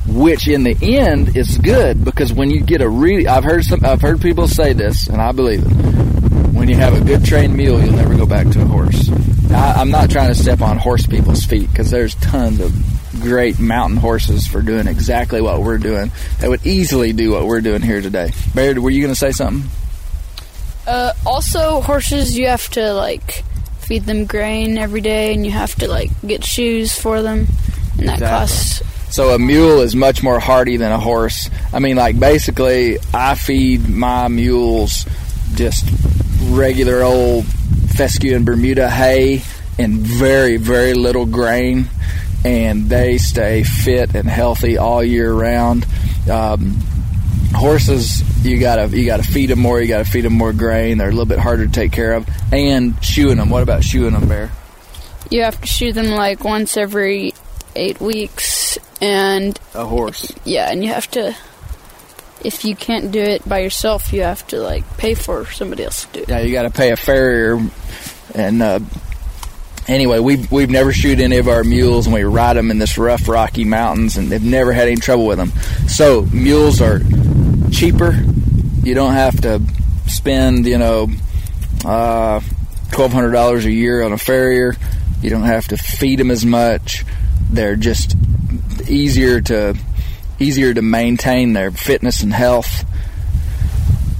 which 0.07 0.48
in 0.48 0.62
the 0.62 0.76
end 0.81 1.37
is 1.37 1.59
good 1.59 2.05
because 2.05 2.33
when 2.33 2.50
you 2.50 2.61
get 2.61 2.81
a 2.81 2.88
really 2.88 3.26
I've 3.26 3.44
heard 3.44 3.64
some 3.64 3.85
I've 3.85 4.00
heard 4.00 4.20
people 4.20 4.48
say 4.48 4.72
this 4.72 5.09
and 5.09 5.20
I 5.20 5.33
believe 5.33 5.64
it. 5.66 6.32
When 6.62 6.68
you 6.68 6.77
have 6.77 6.94
a 6.94 7.05
good 7.05 7.25
trained 7.25 7.57
mule, 7.57 7.83
you'll 7.83 7.96
never 7.96 8.14
go 8.14 8.25
back 8.25 8.46
to 8.51 8.62
a 8.62 8.64
horse. 8.64 9.11
I, 9.51 9.72
I'm 9.79 9.90
not 9.90 10.12
trying 10.12 10.29
to 10.29 10.35
step 10.37 10.61
on 10.61 10.79
horse 10.79 11.05
people's 11.05 11.44
feet 11.44 11.68
because 11.68 11.90
there's 11.90 12.14
tons 12.14 12.61
of 12.61 12.72
great 13.20 13.59
mountain 13.59 13.96
horses 13.96 14.46
for 14.46 14.62
doing 14.62 14.87
exactly 14.87 15.40
what 15.40 15.61
we're 15.61 15.79
doing 15.79 16.12
that 16.38 16.48
would 16.48 16.64
easily 16.64 17.12
do 17.12 17.33
what 17.33 17.46
we're 17.46 17.62
doing 17.62 17.83
here 17.83 18.01
today. 18.01 18.31
Bear, 18.55 18.81
were 18.81 18.90
you 18.90 19.03
going 19.03 19.12
to 19.12 19.18
say 19.18 19.33
something? 19.33 19.68
Uh, 20.87 21.12
also, 21.27 21.81
horses, 21.81 22.38
you 22.38 22.46
have 22.46 22.68
to 22.68 22.92
like 22.94 23.42
feed 23.81 24.05
them 24.05 24.27
grain 24.27 24.79
every 24.79 25.01
day, 25.01 25.34
and 25.34 25.45
you 25.45 25.51
have 25.51 25.74
to 25.74 25.89
like 25.89 26.11
get 26.24 26.45
shoes 26.45 26.97
for 26.97 27.22
them, 27.22 27.49
and 27.99 28.09
that 28.09 28.20
Exactly. 28.20 28.28
costs. 28.28 28.82
So 29.12 29.34
a 29.34 29.39
mule 29.41 29.80
is 29.80 29.97
much 29.97 30.22
more 30.22 30.39
hardy 30.39 30.76
than 30.76 30.93
a 30.93 31.01
horse. 31.01 31.51
I 31.72 31.80
mean, 31.80 31.97
like 31.97 32.20
basically, 32.20 32.99
I 33.12 33.34
feed 33.34 33.89
my 33.89 34.28
mules 34.28 35.07
just 35.57 35.84
regular 36.53 37.03
old 37.03 37.44
fescue 37.96 38.36
and 38.36 38.44
Bermuda 38.46 38.88
hay 38.88 39.42
and 39.78 39.98
very, 39.98 40.57
very 40.59 40.94
little 40.94 41.26
grain, 41.26 41.86
and 42.44 42.88
they 42.88 43.18
stay 43.18 43.62
fit 43.64 44.14
and 44.14 44.28
healthy 44.28 44.76
all 44.78 45.03
year 45.03 45.32
round. 45.32 45.86
Um, 46.30 46.78
horses, 47.55 48.22
you 48.44 48.59
gotta 48.59 48.88
you 48.96 49.07
gotta 49.07 49.22
feed 49.22 49.46
them 49.50 49.59
more. 49.61 49.80
You 49.80 49.88
gotta 49.88 50.05
feed 50.05 50.22
them 50.24 50.34
more 50.34 50.53
grain. 50.53 50.98
They're 50.98 51.09
a 51.09 51.12
little 51.12 51.26
bit 51.26 51.38
harder 51.38 51.66
to 51.66 51.72
take 51.72 51.92
care 51.92 52.12
of, 52.14 52.26
and 52.53 53.03
shoeing 53.05 53.36
them. 53.38 53.50
What 53.50 53.62
about 53.62 53.82
shoeing 53.84 54.12
them, 54.12 54.28
Bear? 54.28 54.50
You 55.30 55.42
have 55.42 55.61
to 55.61 55.66
shoe 55.66 55.92
them 55.92 56.09
like 56.09 56.44
once 56.44 56.76
every 56.76 57.34
eight 57.74 58.00
weeks, 58.00 58.76
and 59.00 59.59
A 59.74 59.84
horse. 59.86 60.30
yeah, 60.44 60.70
and 60.70 60.84
you 60.84 60.92
have 60.92 61.11
to. 61.12 61.34
If 62.45 62.64
you 62.64 62.76
can't 62.76 63.12
do 63.12 63.20
it 63.20 63.49
by 63.49 63.61
yourself, 63.61 64.12
you 64.12 64.22
have 64.22 64.47
to 64.49 64.59
like 64.59 64.99
pay 64.99 65.14
for 65.14 65.47
somebody 65.47 65.84
else 65.84 66.07
to 66.07 66.12
do 66.12 66.20
it. 66.22 66.28
Yeah, 66.28 66.40
you 66.40 66.53
got 66.53 66.62
to 66.62 66.70
pay 66.70 66.90
a 66.90 66.97
farrier, 66.97 67.59
and 68.34 68.62
uh, 68.62 68.80
anyway, 69.86 70.18
we 70.18 70.47
we've 70.51 70.70
never 70.70 70.93
shoot 70.93 71.20
any 71.20 71.38
of 71.38 71.49
our 71.49 71.64
mules, 71.64 72.07
and 72.07 72.14
we 72.14 72.24
ride 72.24 72.55
them 72.55 72.70
in 72.70 72.78
this 72.78 72.99
rough, 72.99 73.28
rocky 73.28 73.64
mountains, 73.64 74.16
and 74.16 74.28
they've 74.28 74.43
never 74.43 74.72
had 74.72 74.88
any 74.88 74.97
trouble 74.97 75.26
with 75.26 75.38
them. 75.38 75.53
So 75.88 76.22
mules 76.32 76.80
are 76.80 77.01
cheaper. 77.70 78.12
You 78.82 78.95
don't 78.95 79.12
have 79.12 79.40
to 79.43 79.62
spend, 80.09 80.66
you 80.66 80.78
know, 80.78 81.09
uh, 81.84 82.40
twelve 82.90 83.12
hundred 83.12 83.32
dollars 83.32 83.64
a 83.64 83.70
year 83.70 84.03
on 84.03 84.12
a 84.12 84.18
farrier. 84.18 84.74
You 85.20 85.30
don't 85.30 85.45
have 85.45 85.68
to 85.68 85.76
feed 85.76 86.18
them 86.18 86.30
as 86.30 86.45
much. 86.45 87.05
They're 87.51 87.76
just 87.76 88.16
easier 88.88 89.40
to 89.43 89.76
easier 90.43 90.74
to 90.74 90.82
maintain 90.82 91.53
their 91.53 91.70
fitness 91.70 92.22
and 92.22 92.32
health. 92.32 92.84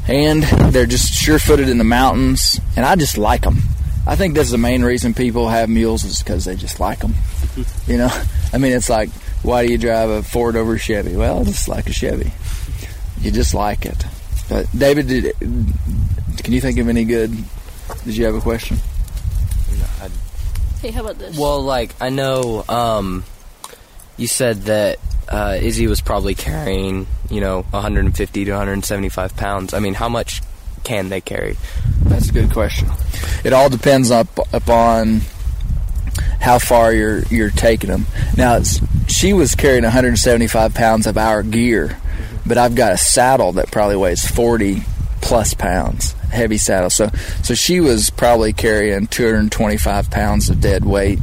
And 0.09 0.43
they're 0.43 0.87
just 0.87 1.13
sure-footed 1.13 1.69
in 1.69 1.79
the 1.79 1.85
mountains, 1.85 2.61
and 2.77 2.85
I 2.85 2.97
just 2.97 3.19
like 3.19 3.43
them. 3.43 3.59
I 4.07 4.17
think 4.17 4.35
that's 4.35 4.51
the 4.51 4.59
main 4.59 4.83
reason 4.83 5.15
people 5.15 5.49
have 5.49 5.69
mules 5.69 6.05
is 6.05 6.23
because 6.23 6.45
they 6.45 6.57
just 6.57 6.81
like 6.81 7.01
them. 7.01 7.15
You 7.87 7.99
know, 7.99 8.09
I 8.53 8.59
mean, 8.59 8.73
it's 8.73 8.89
like, 8.89 9.11
why 9.43 9.67
do 9.67 9.73
you 9.73 9.77
drive 9.77 10.09
a 10.09 10.23
Ford 10.23 10.57
over 10.57 10.75
a 10.75 10.79
Chevy? 10.79 11.15
Well, 11.15 11.41
I 11.41 11.45
just 11.45 11.69
like 11.69 11.89
a 11.89 11.93
Chevy. 11.93 12.33
You 13.21 13.31
just 13.31 13.53
like 13.53 13.85
it. 13.85 14.07
But 14.49 14.67
David, 14.77 15.09
did, 15.09 15.37
can 15.41 16.53
you 16.53 16.61
think 16.61 16.79
of 16.79 16.89
any 16.89 17.05
good? 17.05 17.37
Did 18.05 18.17
you 18.17 18.25
have 18.25 18.37
a 18.37 18.41
question? 18.41 18.79
Hey, 20.83 20.91
how 20.91 21.03
about 21.03 21.19
this? 21.19 21.39
Well, 21.39 21.63
like 21.63 21.95
I 22.01 22.09
know 22.09 22.65
um, 22.69 23.23
you 24.17 24.27
said 24.27 24.63
that 24.63 24.99
uh, 25.29 25.59
Izzy 25.61 25.87
was 25.87 26.01
probably 26.01 26.35
carrying, 26.35 27.07
you 27.31 27.41
know, 27.41 27.63
150 27.71 28.45
to 28.45 28.51
175 28.51 29.37
pounds. 29.37 29.75
I 29.75 29.81
mean, 29.81 29.95
how 29.95 30.09
much 30.09 30.43
can 30.85 31.09
they 31.09 31.21
carry? 31.21 31.57
That's 32.05 32.29
a 32.29 32.33
good 32.33 32.53
question. 32.53 32.89
It 33.45 33.53
all 33.53 33.69
depends 33.71 34.11
up 34.11 34.29
upon 34.53 35.23
how 36.41 36.59
far 36.59 36.93
you're 36.93 37.23
you're 37.25 37.51
taking 37.51 37.91
them. 37.91 38.07
Now, 38.37 38.61
she 39.09 39.33
was 39.33 39.55
carrying 39.55 39.85
175 39.85 40.75
pounds 40.75 41.07
of 41.07 41.17
our 41.17 41.43
gear, 41.43 41.99
but 42.47 42.59
I've 42.59 42.75
got 42.75 42.93
a 42.93 42.99
saddle 42.99 43.53
that 43.53 43.71
probably 43.71 43.97
weighs 43.97 44.27
40 44.27 44.83
plus 45.21 45.55
pounds, 45.55 46.13
heavy 46.31 46.59
saddle. 46.59 46.91
So 46.91 47.11
so 47.43 47.55
she 47.55 47.81
was 47.81 48.11
probably 48.11 48.53
carrying 48.53 49.07
225 49.07 50.11
pounds 50.11 50.51
of 50.51 50.61
dead 50.61 50.85
weight 50.85 51.21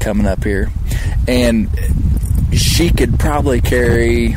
coming 0.00 0.26
up 0.26 0.44
here, 0.44 0.70
and 1.26 1.68
she 2.52 2.90
could 2.90 3.18
probably 3.18 3.60
carry. 3.60 4.36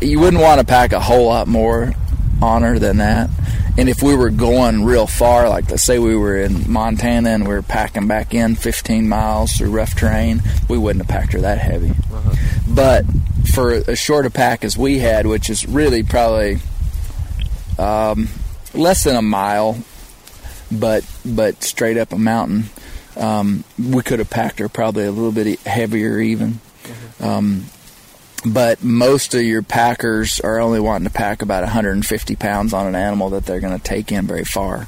You 0.00 0.18
wouldn't 0.18 0.42
want 0.42 0.60
to 0.60 0.66
pack 0.66 0.92
a 0.92 1.00
whole 1.00 1.26
lot 1.26 1.46
more 1.46 1.92
on 2.40 2.62
her 2.62 2.78
than 2.78 2.98
that. 2.98 3.28
And 3.78 3.88
if 3.88 4.02
we 4.02 4.14
were 4.14 4.30
going 4.30 4.84
real 4.84 5.06
far, 5.06 5.48
like 5.48 5.70
let's 5.70 5.82
say 5.82 5.98
we 5.98 6.16
were 6.16 6.36
in 6.36 6.70
Montana 6.70 7.30
and 7.30 7.46
we 7.46 7.54
were 7.54 7.62
packing 7.62 8.08
back 8.08 8.34
in 8.34 8.56
15 8.56 9.08
miles 9.08 9.52
through 9.52 9.70
rough 9.70 9.94
terrain, 9.94 10.42
we 10.68 10.76
wouldn't 10.76 11.06
have 11.06 11.08
packed 11.08 11.32
her 11.32 11.40
that 11.40 11.58
heavy. 11.58 11.92
But 12.68 13.04
for 13.54 13.72
as 13.72 13.98
short 13.98 14.26
a 14.26 14.30
pack 14.30 14.64
as 14.64 14.76
we 14.76 14.98
had, 14.98 15.26
which 15.26 15.48
is 15.50 15.66
really 15.66 16.02
probably 16.02 16.58
um, 17.78 18.28
less 18.74 19.04
than 19.04 19.16
a 19.16 19.22
mile, 19.22 19.78
but 20.70 21.04
but 21.24 21.62
straight 21.62 21.96
up 21.96 22.12
a 22.12 22.18
mountain, 22.18 22.64
um, 23.16 23.64
we 23.78 24.02
could 24.02 24.18
have 24.18 24.30
packed 24.30 24.58
her 24.58 24.68
probably 24.68 25.04
a 25.04 25.10
little 25.10 25.32
bit 25.32 25.60
heavier 25.60 26.18
even. 26.18 26.60
Um, 27.20 27.66
but 28.44 28.82
most 28.82 29.34
of 29.34 29.42
your 29.42 29.62
packers 29.62 30.40
are 30.40 30.60
only 30.60 30.80
wanting 30.80 31.06
to 31.06 31.12
pack 31.12 31.42
about 31.42 31.62
150 31.62 32.36
pounds 32.36 32.72
on 32.72 32.86
an 32.86 32.94
animal 32.94 33.30
that 33.30 33.44
they're 33.44 33.60
going 33.60 33.76
to 33.76 33.82
take 33.82 34.10
in 34.12 34.26
very 34.26 34.44
far. 34.44 34.86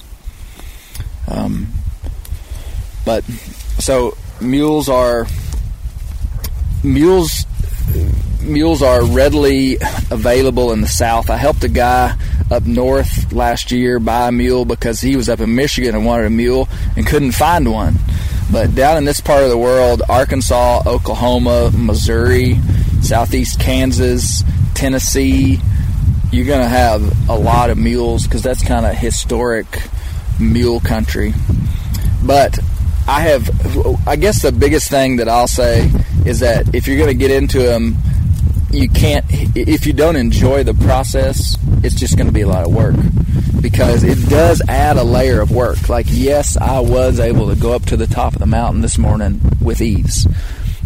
Um, 1.28 1.68
but 3.04 3.24
so 3.78 4.16
mules 4.40 4.88
are 4.88 5.26
mules 6.82 7.44
mules 8.42 8.82
are 8.82 9.04
readily 9.04 9.76
available 10.10 10.72
in 10.72 10.80
the 10.80 10.88
south. 10.88 11.30
I 11.30 11.36
helped 11.36 11.64
a 11.64 11.68
guy 11.68 12.16
up 12.50 12.64
north 12.64 13.32
last 13.32 13.70
year 13.72 13.98
buy 13.98 14.28
a 14.28 14.32
mule 14.32 14.64
because 14.64 15.00
he 15.00 15.16
was 15.16 15.28
up 15.28 15.40
in 15.40 15.54
Michigan 15.54 15.94
and 15.94 16.04
wanted 16.04 16.26
a 16.26 16.30
mule 16.30 16.68
and 16.96 17.06
couldn't 17.06 17.32
find 17.32 17.70
one. 17.70 17.94
But 18.50 18.74
down 18.74 18.98
in 18.98 19.04
this 19.04 19.20
part 19.20 19.42
of 19.42 19.50
the 19.50 19.56
world, 19.56 20.02
Arkansas, 20.08 20.82
Oklahoma, 20.86 21.70
Missouri, 21.74 22.58
southeast 23.00 23.58
Kansas, 23.58 24.42
Tennessee, 24.74 25.58
you're 26.30 26.46
going 26.46 26.60
to 26.60 26.68
have 26.68 27.30
a 27.30 27.36
lot 27.38 27.70
of 27.70 27.78
mules 27.78 28.26
because 28.26 28.42
that's 28.42 28.62
kind 28.62 28.84
of 28.84 28.94
historic 28.94 29.66
mule 30.38 30.80
country. 30.80 31.32
But 32.24 32.58
I 33.08 33.20
have, 33.20 34.06
I 34.06 34.16
guess 34.16 34.42
the 34.42 34.52
biggest 34.52 34.90
thing 34.90 35.16
that 35.16 35.28
I'll 35.28 35.48
say 35.48 35.90
is 36.26 36.40
that 36.40 36.74
if 36.74 36.86
you're 36.86 36.96
going 36.96 37.08
to 37.08 37.14
get 37.14 37.30
into 37.30 37.60
them, 37.60 37.96
you 38.70 38.88
can't, 38.88 39.24
if 39.28 39.86
you 39.86 39.92
don't 39.92 40.16
enjoy 40.16 40.64
the 40.64 40.74
process, 40.74 41.56
it's 41.82 41.94
just 41.94 42.16
going 42.16 42.26
to 42.26 42.32
be 42.32 42.40
a 42.40 42.48
lot 42.48 42.64
of 42.64 42.74
work 42.74 42.94
because 43.60 44.02
it 44.02 44.28
does 44.28 44.62
add 44.68 44.96
a 44.96 45.04
layer 45.04 45.40
of 45.40 45.50
work. 45.50 45.88
Like, 45.88 46.06
yes, 46.08 46.56
I 46.56 46.80
was 46.80 47.20
able 47.20 47.48
to 47.48 47.60
go 47.60 47.72
up 47.72 47.84
to 47.86 47.96
the 47.96 48.06
top 48.06 48.32
of 48.32 48.40
the 48.40 48.46
mountain 48.46 48.80
this 48.80 48.98
morning 48.98 49.40
with 49.60 49.80
ease. 49.80 50.26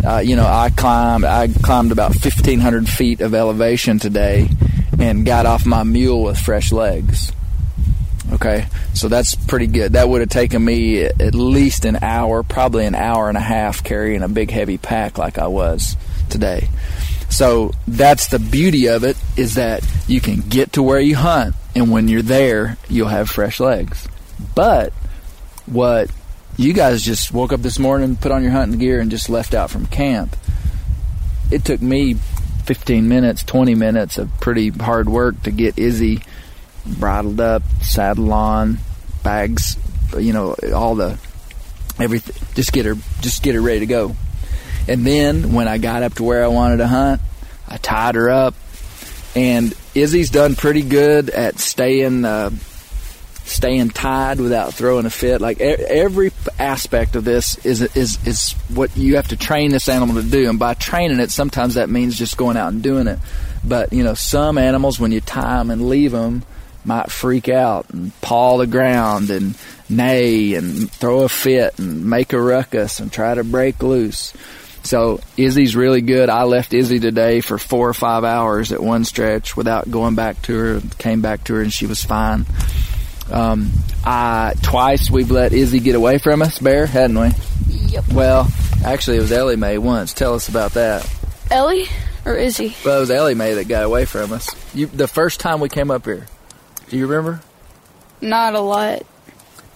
Uh, 0.07 0.18
you 0.18 0.37
know, 0.37 0.47
I 0.47 0.70
climbed, 0.70 1.24
I 1.24 1.49
climbed 1.49 1.93
about 1.93 2.11
1,500 2.11 2.89
feet 2.89 3.20
of 3.20 3.34
elevation 3.34 3.99
today 3.99 4.49
and 4.99 5.24
got 5.24 5.47
off 5.47 5.64
my 5.64 5.84
mule 5.84 6.24
with 6.24 6.39
fresh 6.39 6.72
legs. 6.72 7.32
Okay, 8.33 8.66
so 8.93 9.09
that's 9.09 9.35
pretty 9.37 9.68
good. 9.68 9.93
That 9.93 10.09
would 10.09 10.20
have 10.20 10.31
taken 10.31 10.64
me 10.64 11.03
at 11.03 11.35
least 11.35 11.85
an 11.85 11.97
hour, 12.03 12.43
probably 12.43 12.85
an 12.85 12.97
hour 12.97 13.29
and 13.29 13.39
a 13.39 13.43
half 13.43 13.85
carrying 13.85 14.22
a 14.22 14.29
big 14.29 14.51
heavy 14.51 14.79
pack 14.79 15.16
like 15.16 15.39
I 15.39 15.47
was 15.47 15.97
today. 16.29 16.68
So 17.31 17.72
that's 17.87 18.29
the 18.29 18.39
beauty 18.39 18.89
of 18.89 19.05
it 19.05 19.16
is 19.37 19.55
that 19.55 19.87
you 20.09 20.20
can 20.20 20.41
get 20.41 20.72
to 20.72 20.83
where 20.83 21.01
you 21.01 21.16
hunt 21.16 21.55
and 21.74 21.91
when 21.91 22.09
you're 22.09 22.22
there, 22.22 22.79
you'll 22.89 23.09
have 23.09 23.29
fresh 23.29 23.61
legs. 23.61 24.09
But 24.55 24.93
what 25.66 26.11
you 26.57 26.72
guys 26.72 27.05
just 27.05 27.33
woke 27.33 27.53
up 27.53 27.61
this 27.61 27.79
morning, 27.79 28.16
put 28.16 28.33
on 28.33 28.43
your 28.43 28.53
hunting 28.53 28.79
gear 28.79 29.01
and 29.01 29.11
just 29.11 29.29
left 29.29 29.55
out 29.55 29.70
from 29.70 29.87
camp. 29.87 30.37
It 31.51 31.64
took 31.64 31.81
me 31.81 32.14
15 32.64 33.09
minutes, 33.09 33.45
20 33.45 33.74
minutes 33.74 34.18
of 34.18 34.31
pretty 34.41 34.70
hard 34.70 35.09
work 35.09 35.43
to 35.45 35.51
get 35.51 35.79
Izzy 35.79 36.22
bridled 36.87 37.41
up, 37.41 37.62
saddle 37.82 38.32
on, 38.32 38.78
bags, 39.22 39.76
you 40.18 40.32
know, 40.32 40.55
all 40.74 40.95
the 40.95 41.18
everything. 41.99 42.37
Just 42.55 42.72
get 42.72 42.87
her, 42.87 42.95
just 43.20 43.43
get 43.43 43.55
her 43.55 43.61
ready 43.61 43.80
to 43.80 43.87
go. 43.87 44.16
And 44.89 45.05
then 45.05 45.53
when 45.53 45.68
I 45.68 45.78
got 45.78 46.03
up 46.03 46.14
to 46.14 46.24
where 46.24 46.45
I 46.45 46.49
wanted 46.49 46.78
to 46.78 46.87
hunt, 46.87 47.20
I 47.68 47.76
tied 47.76 48.14
her 48.14 48.30
up, 48.30 48.55
and 49.34 49.74
Izzy's 49.95 50.30
done 50.30 50.55
pretty 50.55 50.82
good 50.82 51.30
at 51.30 51.59
staying. 51.59 52.24
Uh, 52.24 52.51
staying 53.47 53.91
tied 53.91 54.41
without 54.41 54.74
throwing 54.74 55.07
a 55.07 55.11
fit. 55.11 55.41
Like 55.41 55.61
every 55.61 56.32
aspect 56.59 57.16
of 57.16 57.24
this 57.24 57.57
is 57.64 57.80
is 57.80 58.24
is 58.26 58.53
what 58.68 58.97
you 58.97 59.16
have 59.16 59.28
to 59.28 59.37
train 59.37 59.70
this 59.70 59.89
animal 59.89 60.20
to 60.20 60.28
do, 60.28 60.49
and 60.49 60.59
by 60.59 60.74
training 60.74 61.20
it, 61.20 61.30
sometimes 61.30 61.74
that 61.74 61.89
means 61.89 62.18
just 62.18 62.37
going 62.37 62.57
out 62.57 62.72
and 62.72 62.82
doing 62.82 63.07
it. 63.07 63.18
But 63.64 63.93
you 63.93 64.05
know, 64.05 64.14
some 64.14 64.59
animals 64.59 65.01
when 65.01 65.12
you 65.12 65.20
tie 65.20 65.59
them 65.59 65.70
and 65.70 65.89
leave 65.89 66.12
them 66.12 66.45
might 66.87 67.11
freak 67.11 67.49
out 67.49 67.91
and 67.91 68.18
paw 68.20 68.59
the 68.59 68.66
ground 68.66 69.30
and 69.30 69.57
neigh 69.89 70.55
and 70.55 70.91
throw 70.91 71.24
a 71.24 71.28
fit 71.28 71.78
and 71.78 72.07
make 72.07 72.32
a 72.32 72.41
ruckus 72.41 73.01
and 73.01 73.12
try 73.12 73.34
to 73.34 73.45
break 73.45 73.82
loose. 73.82 74.32
So 74.82 75.20
Izzy's 75.37 75.74
really 75.74 76.01
good. 76.01 76.28
I 76.28 76.45
left 76.45 76.72
Izzy 76.72 77.01
today 77.01 77.41
for 77.41 77.59
four 77.59 77.89
or 77.89 77.95
five 77.95 78.22
hours 78.22 78.72
at 78.72 78.80
one 78.80 79.05
stretch 79.05 79.57
without 79.57 79.91
going 79.91 80.14
back 80.14 80.41
to 80.43 80.57
her. 80.57 80.80
Came 80.99 81.20
back 81.20 81.45
to 81.45 81.55
her 81.55 81.62
and 81.62 81.72
she 81.72 81.87
was 81.87 82.05
fine. 82.05 82.47
Um, 83.30 83.72
I 84.05 84.55
twice 84.62 85.11
we've 85.11 85.30
let 85.30 85.53
Izzy 85.53 85.80
get 85.80 85.97
away 85.97 86.18
from 86.18 86.41
us, 86.41 86.61
Bear, 86.61 86.87
hadn't 86.87 87.18
we? 87.18 87.30
Yep. 87.68 88.12
Well, 88.12 88.49
actually, 88.84 89.16
it 89.16 89.22
was 89.22 89.32
Ellie 89.32 89.57
Mae 89.57 89.78
once. 89.78 90.12
Tell 90.12 90.34
us 90.34 90.49
about 90.49 90.74
that. 90.74 91.11
Ellie 91.51 91.87
or 92.24 92.37
Izzy? 92.37 92.76
Well, 92.84 92.99
it 92.99 93.01
was 93.01 93.11
Ellie 93.11 93.34
Mae 93.34 93.55
that 93.55 93.66
got 93.66 93.82
away 93.82 94.05
from 94.05 94.32
us. 94.32 94.49
You, 94.74 94.87
the 94.87 95.09
first 95.09 95.41
time 95.41 95.59
we 95.59 95.68
came 95.68 95.91
up 95.91 96.05
here. 96.05 96.26
Do 96.89 96.97
you 96.97 97.07
remember? 97.07 97.41
Not 98.20 98.55
a 98.55 98.61
lot. 98.61 99.03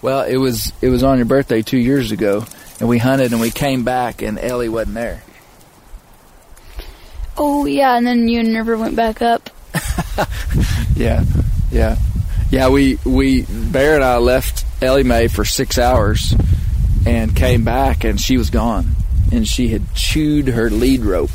Well, 0.01 0.23
it 0.23 0.37
was 0.37 0.71
it 0.81 0.89
was 0.89 1.03
on 1.03 1.17
your 1.17 1.25
birthday 1.25 1.61
two 1.61 1.77
years 1.77 2.11
ago, 2.11 2.45
and 2.79 2.89
we 2.89 2.97
hunted 2.97 3.31
and 3.31 3.41
we 3.41 3.51
came 3.51 3.83
back, 3.83 4.21
and 4.21 4.39
Ellie 4.39 4.69
wasn't 4.69 4.95
there. 4.95 5.23
Oh 7.37 7.65
yeah, 7.65 7.97
and 7.97 8.05
then 8.05 8.27
you 8.27 8.39
and 8.39 8.55
River 8.55 8.77
went 8.77 8.95
back 8.95 9.21
up. 9.21 9.49
Yeah, 10.95 11.23
yeah, 11.71 11.97
yeah. 12.51 12.69
We 12.69 12.99
we 13.05 13.41
Bear 13.43 13.95
and 13.95 14.03
I 14.03 14.17
left 14.17 14.65
Ellie 14.83 15.03
Mae 15.03 15.29
for 15.29 15.43
six 15.43 15.79
hours, 15.79 16.35
and 17.07 17.35
came 17.35 17.63
back, 17.63 18.03
and 18.03 18.21
she 18.21 18.37
was 18.37 18.51
gone, 18.51 18.95
and 19.31 19.47
she 19.47 19.69
had 19.69 19.95
chewed 19.95 20.49
her 20.49 20.69
lead 20.69 21.01
rope. 21.01 21.31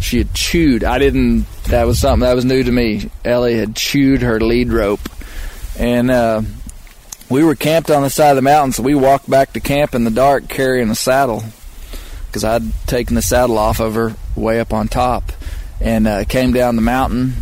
She 0.00 0.18
had 0.18 0.34
chewed. 0.34 0.82
I 0.82 0.98
didn't. 0.98 1.46
That 1.64 1.86
was 1.86 1.98
something 1.98 2.26
that 2.26 2.34
was 2.34 2.44
new 2.44 2.62
to 2.62 2.72
me. 2.72 3.10
Ellie 3.24 3.56
had 3.56 3.76
chewed 3.76 4.22
her 4.22 4.40
lead 4.40 4.72
rope, 4.72 5.00
and 5.78 6.10
uh, 6.10 6.42
we 7.28 7.44
were 7.44 7.54
camped 7.54 7.90
on 7.90 8.02
the 8.02 8.10
side 8.10 8.30
of 8.30 8.36
the 8.36 8.42
mountain, 8.42 8.72
so 8.72 8.82
we 8.82 8.94
walked 8.94 9.28
back 9.28 9.52
to 9.52 9.60
camp 9.60 9.94
in 9.94 10.04
the 10.04 10.10
dark 10.10 10.48
carrying 10.48 10.88
the 10.88 10.94
saddle 10.94 11.44
because 12.26 12.44
I'd 12.44 12.62
taken 12.86 13.14
the 13.14 13.22
saddle 13.22 13.58
off 13.58 13.80
of 13.80 13.94
her 13.94 14.14
way 14.36 14.60
up 14.60 14.72
on 14.72 14.88
top 14.88 15.32
and 15.80 16.06
uh, 16.06 16.24
came 16.24 16.52
down 16.52 16.76
the 16.76 16.82
mountain 16.82 17.34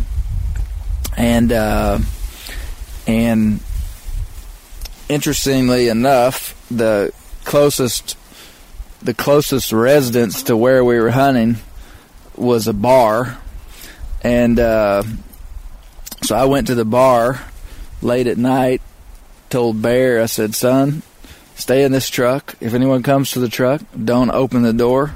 and 1.19 1.51
uh, 1.51 1.99
and 3.05 3.59
interestingly 5.09 5.89
enough, 5.89 6.55
the 6.69 7.13
closest 7.43 8.17
the 9.01 9.13
closest 9.13 9.71
residence 9.71 10.43
to 10.43 10.57
where 10.57 10.83
we 10.83 10.99
were 10.99 11.11
hunting 11.11 11.57
was 12.39 12.67
a 12.67 12.73
bar, 12.73 13.37
and 14.21 14.59
uh, 14.59 15.03
so 16.23 16.35
I 16.35 16.45
went 16.45 16.67
to 16.67 16.75
the 16.75 16.85
bar 16.85 17.41
late 18.01 18.27
at 18.27 18.37
night. 18.37 18.81
Told 19.49 19.81
Bear, 19.81 20.21
I 20.21 20.27
said, 20.27 20.55
"Son, 20.55 21.01
stay 21.55 21.83
in 21.83 21.91
this 21.91 22.09
truck. 22.09 22.55
If 22.61 22.73
anyone 22.73 23.03
comes 23.03 23.31
to 23.31 23.39
the 23.39 23.49
truck, 23.49 23.81
don't 24.03 24.31
open 24.31 24.61
the 24.61 24.73
door, 24.73 25.15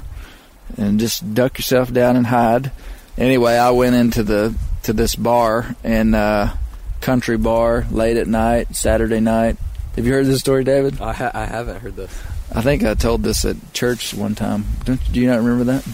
and 0.76 0.98
just 0.98 1.34
duck 1.34 1.58
yourself 1.58 1.92
down 1.92 2.16
and 2.16 2.26
hide." 2.26 2.72
Anyway, 3.16 3.54
I 3.54 3.70
went 3.70 3.94
into 3.94 4.22
the 4.22 4.54
to 4.82 4.92
this 4.92 5.14
bar 5.14 5.76
and 5.84 6.14
uh, 6.14 6.54
country 7.00 7.36
bar 7.36 7.86
late 7.90 8.16
at 8.16 8.26
night, 8.26 8.74
Saturday 8.74 9.20
night. 9.20 9.56
Have 9.96 10.06
you 10.06 10.12
heard 10.12 10.26
this 10.26 10.40
story, 10.40 10.64
David? 10.64 11.00
I, 11.00 11.12
ha- 11.12 11.30
I 11.32 11.44
haven't 11.44 11.80
heard 11.80 11.94
this. 11.94 12.10
I 12.52 12.60
think 12.62 12.82
I 12.82 12.94
told 12.94 13.22
this 13.22 13.44
at 13.44 13.72
church 13.72 14.12
one 14.14 14.34
time. 14.34 14.64
Don't, 14.84 15.12
do 15.12 15.20
you 15.20 15.28
not 15.28 15.38
remember 15.38 15.64
that? 15.64 15.86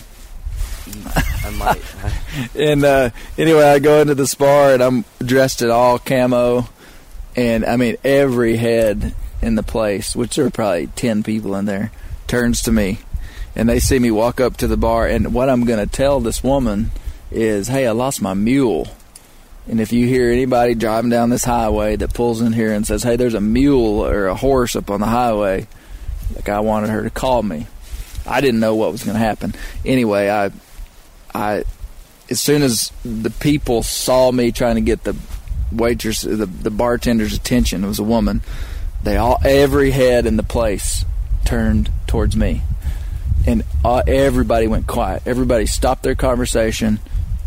I 1.44 1.50
might. 1.50 1.82
and 2.54 2.84
uh, 2.84 3.10
anyway, 3.38 3.64
I 3.64 3.78
go 3.78 4.00
into 4.00 4.14
this 4.14 4.34
bar 4.34 4.74
and 4.74 4.82
I'm 4.82 5.04
dressed 5.18 5.62
in 5.62 5.70
all 5.70 5.98
camo, 5.98 6.68
and 7.36 7.64
I 7.64 7.76
mean 7.76 7.96
every 8.04 8.56
head 8.56 9.14
in 9.42 9.54
the 9.54 9.62
place, 9.62 10.14
which 10.14 10.36
there 10.36 10.46
are 10.46 10.50
probably 10.50 10.88
ten 10.88 11.22
people 11.22 11.54
in 11.56 11.64
there, 11.64 11.90
turns 12.26 12.62
to 12.62 12.72
me, 12.72 12.98
and 13.56 13.68
they 13.68 13.80
see 13.80 13.98
me 13.98 14.10
walk 14.10 14.40
up 14.40 14.56
to 14.58 14.66
the 14.66 14.76
bar. 14.76 15.06
And 15.06 15.32
what 15.32 15.48
I'm 15.48 15.64
going 15.64 15.86
to 15.86 15.90
tell 15.90 16.20
this 16.20 16.44
woman 16.44 16.90
is, 17.30 17.68
"Hey, 17.68 17.86
I 17.86 17.92
lost 17.92 18.22
my 18.22 18.34
mule." 18.34 18.88
And 19.68 19.80
if 19.80 19.92
you 19.92 20.06
hear 20.06 20.32
anybody 20.32 20.74
driving 20.74 21.10
down 21.10 21.30
this 21.30 21.44
highway 21.44 21.94
that 21.96 22.14
pulls 22.14 22.40
in 22.40 22.52
here 22.52 22.72
and 22.72 22.86
says, 22.86 23.02
"Hey, 23.02 23.16
there's 23.16 23.34
a 23.34 23.40
mule 23.40 24.04
or 24.04 24.26
a 24.26 24.34
horse 24.34 24.76
up 24.76 24.90
on 24.90 25.00
the 25.00 25.06
highway," 25.06 25.66
like 26.34 26.48
I 26.48 26.60
wanted 26.60 26.90
her 26.90 27.02
to 27.02 27.10
call 27.10 27.42
me. 27.42 27.66
I 28.26 28.40
didn't 28.40 28.60
know 28.60 28.74
what 28.74 28.92
was 28.92 29.02
going 29.02 29.16
to 29.16 29.24
happen. 29.24 29.54
Anyway, 29.84 30.28
I, 30.28 30.50
I, 31.34 31.64
as 32.28 32.40
soon 32.40 32.62
as 32.62 32.92
the 33.04 33.30
people 33.30 33.82
saw 33.82 34.30
me 34.30 34.52
trying 34.52 34.76
to 34.76 34.80
get 34.80 35.04
the 35.04 35.16
waitress, 35.72 36.22
the 36.22 36.46
the 36.46 36.70
bartender's 36.70 37.34
attention, 37.34 37.84
it 37.84 37.88
was 37.88 37.98
a 37.98 38.04
woman. 38.04 38.42
They 39.02 39.16
all, 39.16 39.38
every 39.44 39.92
head 39.92 40.26
in 40.26 40.36
the 40.36 40.42
place 40.42 41.04
turned 41.44 41.90
towards 42.06 42.36
me, 42.36 42.62
and 43.46 43.64
uh, 43.84 44.02
everybody 44.06 44.66
went 44.66 44.86
quiet. 44.86 45.22
Everybody 45.26 45.66
stopped 45.66 46.02
their 46.02 46.14
conversation 46.14 47.00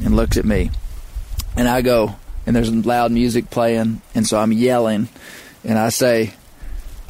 and 0.04 0.16
looked 0.16 0.38
at 0.38 0.46
me. 0.46 0.72
And 1.56 1.68
I 1.68 1.82
go, 1.82 2.16
and 2.46 2.56
there's 2.56 2.74
loud 2.74 3.12
music 3.12 3.50
playing, 3.50 4.02
and 4.16 4.26
so 4.26 4.40
I'm 4.40 4.52
yelling, 4.52 5.10
and 5.64 5.78
I 5.78 5.90
say, 5.90 6.34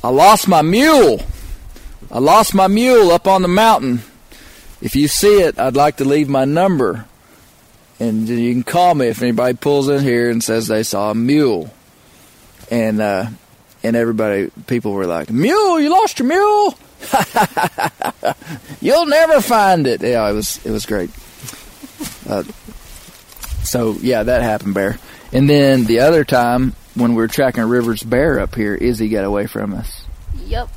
I 0.04 0.10
lost 0.10 0.48
my 0.48 0.62
mule. 0.62 1.22
I 2.12 2.20
lost 2.20 2.54
my 2.54 2.68
mule 2.68 3.12
up 3.12 3.26
on 3.26 3.42
the 3.42 3.48
mountain. 3.48 4.02
If 4.84 4.98
you 4.98 5.08
see 5.08 5.42
it, 5.42 5.58
I'd 5.58 5.78
like 5.78 5.98
to 5.98 6.06
leave 6.06 6.28
my 6.28 6.44
number. 6.44 7.06
And 8.02 8.28
you 8.28 8.52
can 8.52 8.64
call 8.64 8.94
me 8.94 9.08
if 9.08 9.22
anybody 9.22 9.56
pulls 9.56 9.88
in 9.88 10.04
here 10.04 10.30
and 10.30 10.44
says 10.44 10.68
they 10.68 10.84
saw 10.84 11.12
a 11.12 11.16
mule. 11.16 11.74
And 12.70 13.00
uh, 13.00 13.28
and 13.82 13.96
everybody, 13.96 14.52
people 14.68 14.92
were 14.92 15.06
like, 15.06 15.30
"Mule, 15.30 15.80
you 15.80 15.90
lost 15.90 16.20
your 16.20 16.28
mule? 16.28 16.78
You'll 18.82 19.06
never 19.06 19.40
find 19.40 19.88
it." 19.88 20.02
Yeah, 20.02 20.30
it 20.30 20.34
was 20.34 20.66
it 20.66 20.72
was 20.72 20.86
great. 20.86 21.12
Uh, 22.28 22.44
so 23.64 23.94
yeah, 24.02 24.24
that 24.24 24.42
happened, 24.42 24.74
Bear. 24.74 25.00
And 25.32 25.50
then 25.50 25.86
the 25.86 26.00
other 26.00 26.26
time 26.26 26.76
when 26.96 27.12
we 27.12 27.18
were 27.18 27.30
tracking 27.30 27.64
River's 27.64 28.04
bear 28.04 28.40
up 28.40 28.54
here, 28.56 28.76
Izzy 28.76 29.08
got 29.08 29.24
away 29.24 29.48
from 29.48 29.74
us. 29.74 30.06
Yep. 30.46 30.70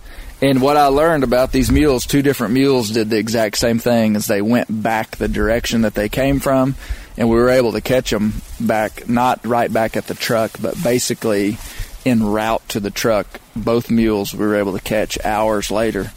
And 0.43 0.61
what 0.61 0.77
I 0.77 0.87
learned 0.89 1.25
about 1.25 1.53
these 1.53 1.71
mules, 1.71 2.05
two 2.05 2.21
different 2.21 2.53
mules 2.53 2.91
did 2.91 3.09
the 3.09 3.17
exact 3.17 3.57
same 3.57 3.79
thing 3.79 4.17
as 4.17 4.27
they 4.27 4.43
went 4.43 4.69
back 4.83 5.17
the 5.17 5.29
direction 5.29 5.83
that 5.83 5.95
they 5.95 6.11
came 6.11 6.41
from, 6.41 6.75
and 7.17 7.31
we 7.31 7.37
were 7.37 7.49
able 7.49 7.73
to 7.73 7.81
catch 7.81 8.11
them 8.11 8.35
back, 8.61 9.09
not 9.09 9.47
right 9.47 9.73
back 9.73 9.97
at 9.97 10.07
the 10.07 10.15
truck, 10.15 10.53
but 10.61 10.83
basically 10.83 11.57
en 12.05 12.23
route 12.23 12.69
to 12.69 12.81
the 12.81 12.91
truck. 12.91 13.41
Both 13.55 13.91
mules 13.91 14.35
we 14.35 14.45
were 14.45 14.57
able 14.57 14.75
to 14.75 14.85
catch 14.85 15.19
hours 15.25 15.71
later. 15.71 16.13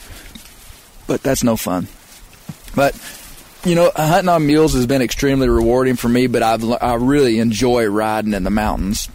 But 1.08 1.24
that's 1.24 1.44
no 1.44 1.56
fun. 1.56 1.88
But 2.76 2.96
you 3.66 3.76
know, 3.76 3.92
hunting 3.96 4.30
on 4.30 4.46
mules 4.46 4.74
has 4.74 4.86
been 4.86 5.02
extremely 5.02 5.50
rewarding 5.50 5.96
for 5.96 6.10
me, 6.10 6.28
but 6.28 6.44
I've 6.44 6.64
I 6.82 6.96
really 6.96 7.40
enjoy 7.40 7.86
riding 7.88 8.34
in 8.34 8.44
the 8.44 8.50
mountains. 8.50 9.10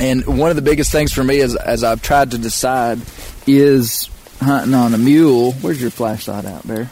And 0.00 0.26
one 0.26 0.50
of 0.50 0.56
the 0.56 0.62
biggest 0.62 0.90
things 0.90 1.12
for 1.12 1.22
me 1.22 1.36
is 1.36 1.54
as 1.54 1.84
I've 1.84 2.02
tried 2.02 2.32
to 2.32 2.38
decide 2.38 3.00
is 3.46 4.08
hunting 4.40 4.74
on 4.74 4.94
a 4.94 4.98
mule. 4.98 5.52
Where's 5.52 5.80
your 5.80 5.90
flashlight 5.90 6.44
out 6.44 6.62
there? 6.62 6.90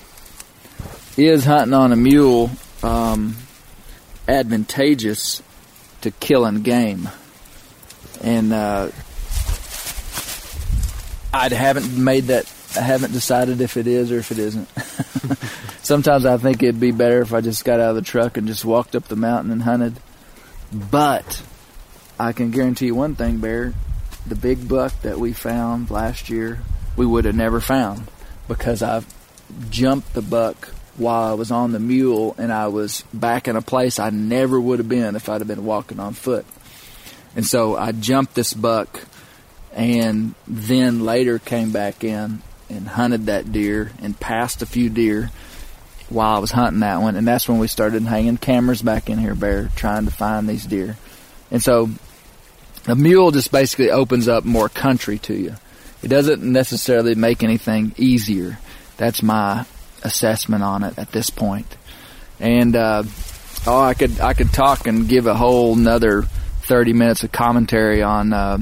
Is 1.17 1.45
hunting 1.45 1.75
on 1.75 1.93
a 1.93 1.97
mule 1.97 2.51
um, 2.83 3.37
advantageous 4.27 5.43
to 6.01 6.11
killing 6.11 6.63
game? 6.63 7.09
And 8.23 8.53
uh, 8.53 8.91
I 11.33 11.49
haven't 11.49 11.97
made 11.97 12.25
that. 12.25 12.51
I 12.77 12.81
haven't 12.81 13.13
decided 13.13 13.61
if 13.61 13.77
it 13.77 13.87
is 13.87 14.11
or 14.11 14.19
if 14.19 14.31
it 14.33 14.39
isn't. 14.39 14.69
Sometimes 15.83 16.25
I 16.25 16.39
think 16.39 16.63
it'd 16.63 16.81
be 16.81 16.93
better 16.93 17.21
if 17.21 17.35
I 17.35 17.41
just 17.41 17.65
got 17.65 17.81
out 17.81 17.91
of 17.91 17.97
the 17.97 18.03
truck 18.03 18.37
and 18.37 18.47
just 18.47 18.65
walked 18.65 18.95
up 18.95 19.09
the 19.09 19.17
mountain 19.17 19.51
and 19.51 19.63
hunted. 19.63 20.01
But 20.73 21.43
I 22.19 22.33
can 22.33 22.51
guarantee 22.51 22.87
you 22.87 22.95
one 22.95 23.15
thing, 23.15 23.39
Bear. 23.39 23.75
The 24.27 24.37
big 24.37 24.69
buck 24.69 24.99
that 25.03 25.19
we 25.19 25.33
found 25.33 25.91
last 25.91 26.31
year, 26.31 26.61
we 26.97 27.07
would 27.07 27.25
have 27.25 27.35
never 27.35 27.61
found 27.61 28.07
because 28.49 28.83
I 28.83 29.03
jumped 29.71 30.13
the 30.15 30.23
buck 30.23 30.69
while 30.97 31.31
I 31.31 31.35
was 31.35 31.51
on 31.51 31.73
the 31.73 31.81
mule 31.81 32.35
and 32.39 32.53
I 32.53 32.69
was 32.69 33.05
back 33.15 33.49
in 33.49 33.57
a 33.57 33.63
place 33.63 33.99
I 33.99 34.11
never 34.11 34.61
would 34.61 34.79
have 34.79 34.89
been 34.89 35.17
if 35.17 35.29
I'd 35.29 35.41
have 35.41 35.49
been 35.49 35.65
walking 35.65 36.01
on 36.01 36.15
foot. 36.15 36.47
And 37.35 37.47
so 37.47 37.77
I 37.77 37.93
jumped 37.93 38.35
this 38.35 38.53
buck 38.53 39.01
and 39.73 40.35
then 40.47 41.01
later 41.05 41.39
came 41.39 41.73
back 41.73 42.05
in 42.05 42.43
and 42.69 42.89
hunted 42.89 43.27
that 43.27 43.53
deer 43.53 43.93
and 44.01 44.19
passed 44.19 44.63
a 44.63 44.67
few 44.67 44.91
deer 44.91 45.31
while 46.09 46.37
I 46.37 46.41
was 46.41 46.51
hunting 46.51 46.81
that 46.81 47.01
one. 47.01 47.17
And 47.17 47.27
that's 47.27 47.49
when 47.49 47.59
we 47.59 47.69
started 47.69 48.03
hanging 48.03 48.37
cameras 48.37 48.83
back 48.83 49.09
in 49.09 49.19
here, 49.19 49.35
Bear, 49.35 49.71
trying 49.77 50.05
to 50.05 50.11
find 50.11 50.49
these 50.49 50.67
deer. 50.67 50.97
And 51.51 51.63
so 51.63 51.91
a 52.87 52.95
mule 52.95 53.31
just 53.31 53.51
basically 53.51 53.91
opens 53.91 54.29
up 54.29 54.45
more 54.45 54.69
country 54.69 55.19
to 55.21 55.35
you. 55.35 55.55
It 56.03 56.09
doesn't 56.09 56.43
necessarily 56.43 57.15
make 57.15 57.43
anything 57.43 57.95
easier. 57.97 58.59
That's 58.97 59.23
my 59.23 59.65
assessment 60.03 60.63
on 60.63 60.83
it 60.83 60.99
at 60.99 61.13
this 61.13 61.31
point. 61.31 61.77
And 62.41 62.75
uh, 62.75 63.05
oh, 63.67 63.81
I 63.81 63.95
could 63.95 64.21
I 64.21 64.35
could 64.35 64.53
talk 64.53 64.87
and 64.87 65.09
give 65.09 65.27
a 65.27 65.35
whole 65.35 65.75
another 65.75 66.23
thirty 66.63 66.93
minutes 66.93 67.23
of 67.23 67.31
commentary 67.31 68.03
on 68.03 68.33
uh, 68.33 68.59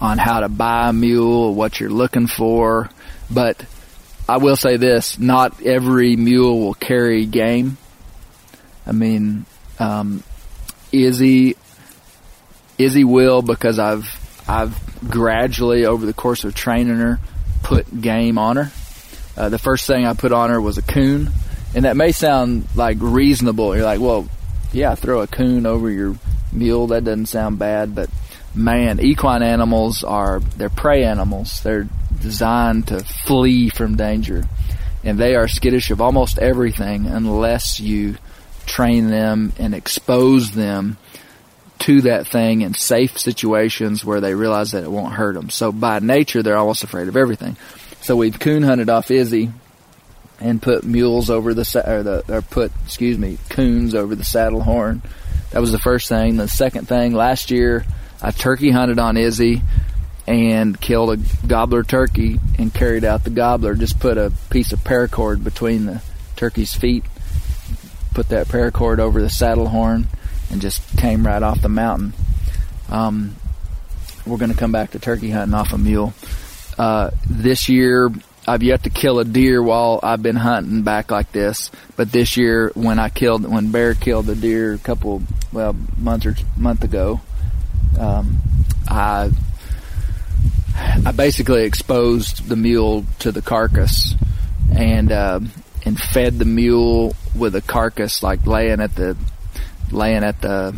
on 0.00 0.18
how 0.18 0.40
to 0.40 0.48
buy 0.48 0.88
a 0.88 0.92
mule, 0.92 1.54
what 1.54 1.78
you're 1.78 1.90
looking 1.90 2.26
for, 2.26 2.90
but 3.30 3.64
I 4.28 4.38
will 4.38 4.56
say 4.56 4.76
this: 4.76 5.18
not 5.18 5.62
every 5.62 6.16
mule 6.16 6.60
will 6.60 6.74
carry 6.74 7.26
game. 7.26 7.76
I 8.86 8.92
mean, 8.92 9.46
um, 9.78 10.22
Izzy 10.92 11.56
Izzy 12.78 13.04
will 13.04 13.42
because 13.42 13.78
I've 13.78 14.23
I've 14.46 14.78
gradually 15.08 15.86
over 15.86 16.04
the 16.04 16.12
course 16.12 16.44
of 16.44 16.54
training 16.54 16.96
her 16.96 17.18
put 17.62 18.00
game 18.00 18.38
on 18.38 18.56
her. 18.56 18.72
Uh, 19.36 19.48
the 19.48 19.58
first 19.58 19.86
thing 19.86 20.06
I 20.06 20.14
put 20.14 20.32
on 20.32 20.50
her 20.50 20.60
was 20.60 20.78
a 20.78 20.82
coon, 20.82 21.30
and 21.74 21.84
that 21.84 21.96
may 21.96 22.12
sound 22.12 22.68
like 22.74 22.98
reasonable. 23.00 23.74
You're 23.74 23.84
like, 23.84 24.00
well, 24.00 24.28
yeah, 24.72 24.94
throw 24.94 25.22
a 25.22 25.26
coon 25.26 25.66
over 25.66 25.90
your 25.90 26.16
mule. 26.52 26.88
That 26.88 27.04
doesn't 27.04 27.26
sound 27.26 27.58
bad, 27.58 27.94
but 27.94 28.10
man, 28.54 29.00
equine 29.00 29.42
animals 29.42 30.04
are 30.04 30.40
they're 30.40 30.70
prey 30.70 31.04
animals. 31.04 31.62
They're 31.62 31.88
designed 32.20 32.88
to 32.88 33.00
flee 33.00 33.70
from 33.70 33.96
danger, 33.96 34.44
and 35.02 35.18
they 35.18 35.34
are 35.34 35.48
skittish 35.48 35.90
of 35.90 36.00
almost 36.00 36.38
everything 36.38 37.06
unless 37.06 37.80
you 37.80 38.16
train 38.66 39.08
them 39.08 39.52
and 39.58 39.74
expose 39.74 40.52
them 40.52 40.96
to 41.80 42.02
that 42.02 42.26
thing 42.26 42.62
in 42.62 42.74
safe 42.74 43.18
situations 43.18 44.04
where 44.04 44.20
they 44.20 44.34
realize 44.34 44.72
that 44.72 44.84
it 44.84 44.90
won't 44.90 45.14
hurt 45.14 45.34
them. 45.34 45.50
So 45.50 45.72
by 45.72 45.98
nature, 45.98 46.42
they're 46.42 46.56
almost 46.56 46.84
afraid 46.84 47.08
of 47.08 47.16
everything. 47.16 47.56
So 48.02 48.16
we've 48.16 48.38
coon 48.38 48.62
hunted 48.62 48.88
off 48.88 49.10
Izzy 49.10 49.50
and 50.40 50.60
put 50.60 50.84
mules 50.84 51.30
over 51.30 51.54
the 51.54 51.62
or 51.86 52.02
the 52.02 52.24
or 52.28 52.42
put 52.42 52.72
excuse 52.84 53.18
me 53.18 53.38
coons 53.48 53.94
over 53.94 54.14
the 54.14 54.24
saddle 54.24 54.62
horn. 54.62 55.02
That 55.50 55.60
was 55.60 55.72
the 55.72 55.78
first 55.78 56.08
thing. 56.08 56.36
The 56.36 56.48
second 56.48 56.88
thing 56.88 57.14
last 57.14 57.50
year, 57.50 57.84
I 58.20 58.30
turkey 58.30 58.70
hunted 58.70 58.98
on 58.98 59.16
Izzy, 59.16 59.62
and 60.26 60.80
killed 60.80 61.10
a 61.10 61.46
gobbler 61.46 61.82
turkey 61.82 62.40
and 62.58 62.72
carried 62.72 63.04
out 63.04 63.24
the 63.24 63.30
gobbler. 63.30 63.74
Just 63.74 64.00
put 64.00 64.18
a 64.18 64.32
piece 64.50 64.72
of 64.72 64.80
paracord 64.80 65.44
between 65.44 65.86
the 65.86 66.02
turkey's 66.36 66.74
feet, 66.74 67.04
put 68.14 68.28
that 68.30 68.48
paracord 68.48 68.98
over 68.98 69.20
the 69.20 69.30
saddle 69.30 69.68
horn, 69.68 70.08
and 70.50 70.60
just 70.60 70.96
came 70.98 71.26
right 71.26 71.42
off 71.42 71.60
the 71.60 71.68
mountain. 71.68 72.12
Um, 72.88 73.36
we're 74.26 74.38
going 74.38 74.52
to 74.52 74.56
come 74.56 74.72
back 74.72 74.92
to 74.92 74.98
turkey 74.98 75.30
hunting 75.30 75.54
off 75.54 75.72
a 75.72 75.78
mule. 75.78 76.14
Uh, 76.78 77.10
this 77.28 77.68
year, 77.68 78.10
I've 78.46 78.62
yet 78.62 78.82
to 78.84 78.90
kill 78.90 79.18
a 79.20 79.24
deer 79.24 79.62
while 79.62 80.00
I've 80.02 80.22
been 80.22 80.36
hunting 80.36 80.82
back 80.82 81.10
like 81.10 81.32
this. 81.32 81.70
But 81.96 82.12
this 82.12 82.36
year, 82.36 82.70
when 82.74 82.98
I 82.98 83.08
killed, 83.08 83.44
when 83.44 83.70
Bear 83.70 83.94
killed 83.94 84.26
the 84.26 84.34
deer 84.34 84.74
a 84.74 84.78
couple, 84.78 85.22
well, 85.52 85.76
months 85.96 86.26
or 86.26 86.34
month 86.56 86.84
ago, 86.84 87.20
um, 87.98 88.38
I 88.88 89.30
I 91.06 91.12
basically 91.12 91.64
exposed 91.64 92.48
the 92.48 92.56
mule 92.56 93.04
to 93.20 93.32
the 93.32 93.42
carcass 93.42 94.14
and 94.74 95.12
uh, 95.12 95.40
and 95.84 95.98
fed 95.98 96.38
the 96.38 96.44
mule 96.44 97.14
with 97.36 97.54
a 97.54 97.60
carcass 97.60 98.22
like 98.22 98.46
laying 98.46 98.80
at 98.80 98.94
the 98.94 99.16
laying 99.94 100.24
at 100.24 100.40
the 100.40 100.74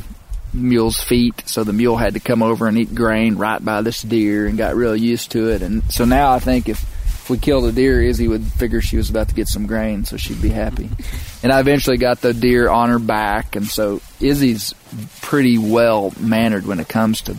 mule's 0.53 0.99
feet. 1.01 1.43
So 1.47 1.65
the 1.65 1.73
mule 1.73 1.97
had 1.97 2.15
to 2.15 2.21
come 2.21 2.43
over 2.43 2.67
and 2.67 2.79
eat 2.79 2.95
grain 2.95 3.37
right 3.37 3.63
by 3.65 3.83
this 3.83 4.03
deer 4.03 4.47
and 4.47 4.57
got 4.57 4.77
real 4.77 4.97
used 4.97 5.33
to 5.33 5.51
it. 5.51 5.63
And 5.63 5.83
so 5.93 6.05
now 6.05 6.33
I 6.33 6.39
think 6.39 6.69
if 6.69 6.85
if 7.27 7.31
we 7.31 7.39
killed 7.39 7.65
a 7.65 7.73
deer, 7.73 8.01
Izzy 8.01 8.29
would 8.29 8.45
figure 8.45 8.81
she 8.81 8.97
was 8.97 9.11
about 9.11 9.31
to 9.31 9.35
get 9.35 9.49
some 9.49 9.67
grain, 9.67 10.05
so 10.05 10.17
she'd 10.17 10.41
be 10.41 10.49
happy. 10.49 10.89
And 11.43 11.53
I 11.53 11.61
eventually 11.61 11.97
got 11.97 12.23
the 12.23 12.35
deer 12.35 12.69
on 12.69 12.89
her 12.89 12.99
back, 12.99 13.55
and 13.55 13.69
so 13.69 14.01
Izzy's 14.19 14.75
pretty 15.21 15.59
well 15.59 16.13
mannered 16.19 16.67
when 16.67 16.81
it 16.81 16.89
comes 16.89 17.21
to 17.23 17.37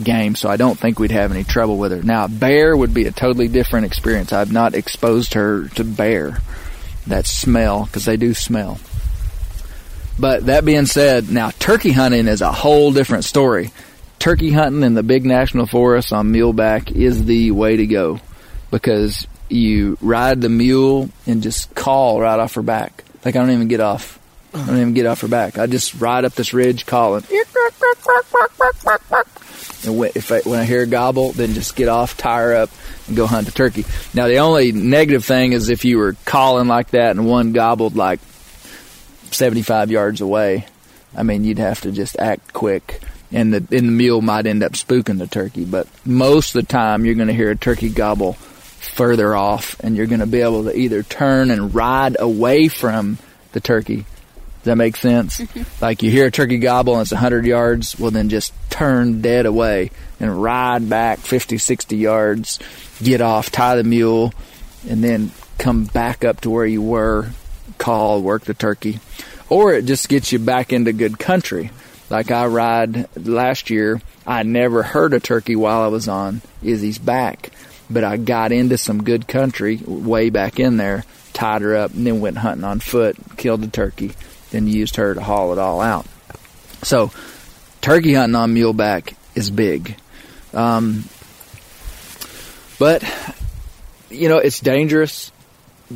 game, 0.00 0.36
so 0.36 0.48
I 0.48 0.56
don't 0.56 0.78
think 0.78 1.00
we'd 1.00 1.10
have 1.10 1.32
any 1.32 1.42
trouble 1.42 1.76
with 1.76 1.90
her. 1.90 2.02
Now, 2.02 2.28
bear 2.28 2.76
would 2.76 2.94
be 2.94 3.06
a 3.06 3.10
totally 3.10 3.48
different 3.48 3.86
experience. 3.86 4.32
I've 4.32 4.52
not 4.52 4.74
exposed 4.74 5.34
her 5.34 5.66
to 5.70 5.82
bear, 5.82 6.38
that 7.08 7.26
smell, 7.26 7.86
because 7.86 8.04
they 8.04 8.16
do 8.16 8.32
smell. 8.32 8.78
But 10.18 10.46
that 10.46 10.64
being 10.64 10.86
said, 10.86 11.30
now 11.30 11.50
turkey 11.50 11.92
hunting 11.92 12.28
is 12.28 12.40
a 12.40 12.52
whole 12.52 12.92
different 12.92 13.24
story. 13.24 13.72
Turkey 14.18 14.52
hunting 14.52 14.82
in 14.82 14.94
the 14.94 15.02
big 15.02 15.24
national 15.24 15.66
forests 15.66 16.12
on 16.12 16.32
muleback 16.32 16.92
is 16.92 17.24
the 17.24 17.50
way 17.50 17.76
to 17.76 17.86
go 17.86 18.20
because 18.70 19.26
you 19.48 19.98
ride 20.00 20.40
the 20.40 20.48
mule 20.48 21.10
and 21.26 21.42
just 21.42 21.74
call 21.74 22.20
right 22.20 22.38
off 22.38 22.54
her 22.54 22.62
back. 22.62 23.04
Like 23.24 23.36
I 23.36 23.40
don't 23.40 23.50
even 23.50 23.68
get 23.68 23.80
off. 23.80 24.18
I 24.54 24.66
don't 24.66 24.76
even 24.76 24.94
get 24.94 25.06
off 25.06 25.22
her 25.22 25.28
back. 25.28 25.58
I 25.58 25.66
just 25.66 26.00
ride 26.00 26.24
up 26.24 26.34
this 26.34 26.52
ridge 26.52 26.86
calling. 26.86 27.24
And 29.84 29.98
when, 29.98 30.12
if 30.14 30.30
I, 30.30 30.40
when 30.40 30.60
I 30.60 30.64
hear 30.64 30.82
a 30.82 30.86
gobble, 30.86 31.32
then 31.32 31.54
just 31.54 31.74
get 31.74 31.88
off, 31.88 32.16
tie 32.16 32.42
her 32.42 32.54
up, 32.54 32.70
and 33.08 33.16
go 33.16 33.26
hunt 33.26 33.48
a 33.48 33.52
turkey. 33.52 33.84
Now 34.14 34.28
the 34.28 34.38
only 34.38 34.72
negative 34.72 35.24
thing 35.24 35.52
is 35.52 35.68
if 35.68 35.84
you 35.84 35.98
were 35.98 36.16
calling 36.24 36.68
like 36.68 36.90
that 36.90 37.10
and 37.16 37.26
one 37.26 37.52
gobbled 37.52 37.96
like 37.96 38.20
75 39.34 39.90
yards 39.90 40.20
away, 40.20 40.66
I 41.16 41.22
mean 41.22 41.44
you'd 41.44 41.58
have 41.58 41.80
to 41.82 41.92
just 41.92 42.18
act 42.18 42.52
quick. 42.52 43.00
And 43.30 43.52
the 43.52 43.76
and 43.76 43.88
the 43.88 43.92
mule 43.92 44.20
might 44.20 44.46
end 44.46 44.62
up 44.62 44.72
spooking 44.72 45.18
the 45.18 45.26
turkey, 45.26 45.64
but 45.64 45.88
most 46.04 46.54
of 46.54 46.66
the 46.66 46.70
time 46.70 47.06
you're 47.06 47.14
going 47.14 47.28
to 47.28 47.34
hear 47.34 47.50
a 47.50 47.56
turkey 47.56 47.88
gobble 47.88 48.36
further 48.82 49.34
off, 49.34 49.80
and 49.80 49.96
you're 49.96 50.06
going 50.06 50.20
to 50.20 50.26
be 50.26 50.40
able 50.40 50.64
to 50.64 50.76
either 50.76 51.02
turn 51.02 51.50
and 51.50 51.74
ride 51.74 52.16
away 52.18 52.68
from 52.68 53.16
the 53.52 53.60
turkey. 53.60 54.04
Does 54.62 54.64
that 54.64 54.76
make 54.76 54.96
sense? 54.96 55.40
Mm-hmm. 55.40 55.84
like 55.84 56.04
you 56.04 56.10
hear 56.10 56.26
a 56.26 56.30
turkey 56.30 56.58
gobble 56.58 56.92
and 56.92 57.02
it's 57.02 57.10
100 57.10 57.44
yards, 57.46 57.98
well, 57.98 58.12
then 58.12 58.28
just 58.28 58.52
turn 58.70 59.20
dead 59.20 59.44
away 59.44 59.90
and 60.20 60.40
ride 60.40 60.88
back 60.88 61.18
50, 61.18 61.58
60 61.58 61.96
yards, 61.96 62.60
get 63.02 63.20
off, 63.20 63.50
tie 63.50 63.74
the 63.74 63.82
mule, 63.82 64.32
and 64.88 65.02
then 65.02 65.32
come 65.58 65.84
back 65.86 66.24
up 66.24 66.42
to 66.42 66.50
where 66.50 66.66
you 66.66 66.80
were, 66.80 67.30
call, 67.82 68.22
work 68.22 68.44
the 68.44 68.54
turkey. 68.54 69.00
Or 69.48 69.74
it 69.74 69.84
just 69.84 70.08
gets 70.08 70.32
you 70.32 70.38
back 70.38 70.72
into 70.72 70.92
good 70.92 71.18
country. 71.18 71.70
Like 72.08 72.30
I 72.30 72.46
ride 72.46 73.08
last 73.16 73.70
year, 73.70 74.00
I 74.26 74.42
never 74.42 74.82
heard 74.82 75.14
a 75.14 75.20
turkey 75.20 75.56
while 75.56 75.82
I 75.82 75.88
was 75.88 76.08
on 76.08 76.42
Izzy's 76.62 76.98
back 76.98 77.50
but 77.92 78.04
I 78.04 78.16
got 78.16 78.52
into 78.52 78.78
some 78.78 79.04
good 79.04 79.28
country 79.28 79.76
way 79.84 80.30
back 80.30 80.58
in 80.58 80.76
there, 80.76 81.04
tied 81.32 81.62
her 81.62 81.76
up, 81.76 81.92
and 81.92 82.06
then 82.06 82.20
went 82.20 82.38
hunting 82.38 82.64
on 82.64 82.80
foot, 82.80 83.16
killed 83.36 83.62
the 83.62 83.68
turkey, 83.68 84.12
then 84.50 84.66
used 84.66 84.96
her 84.96 85.14
to 85.14 85.22
haul 85.22 85.52
it 85.52 85.58
all 85.58 85.80
out. 85.80 86.06
So, 86.82 87.10
turkey 87.80 88.14
hunting 88.14 88.36
on 88.36 88.54
muleback 88.54 89.14
is 89.34 89.50
big. 89.50 89.96
Um, 90.52 91.04
but, 92.78 93.02
you 94.10 94.28
know, 94.28 94.38
it's 94.38 94.60
dangerous. 94.60 95.30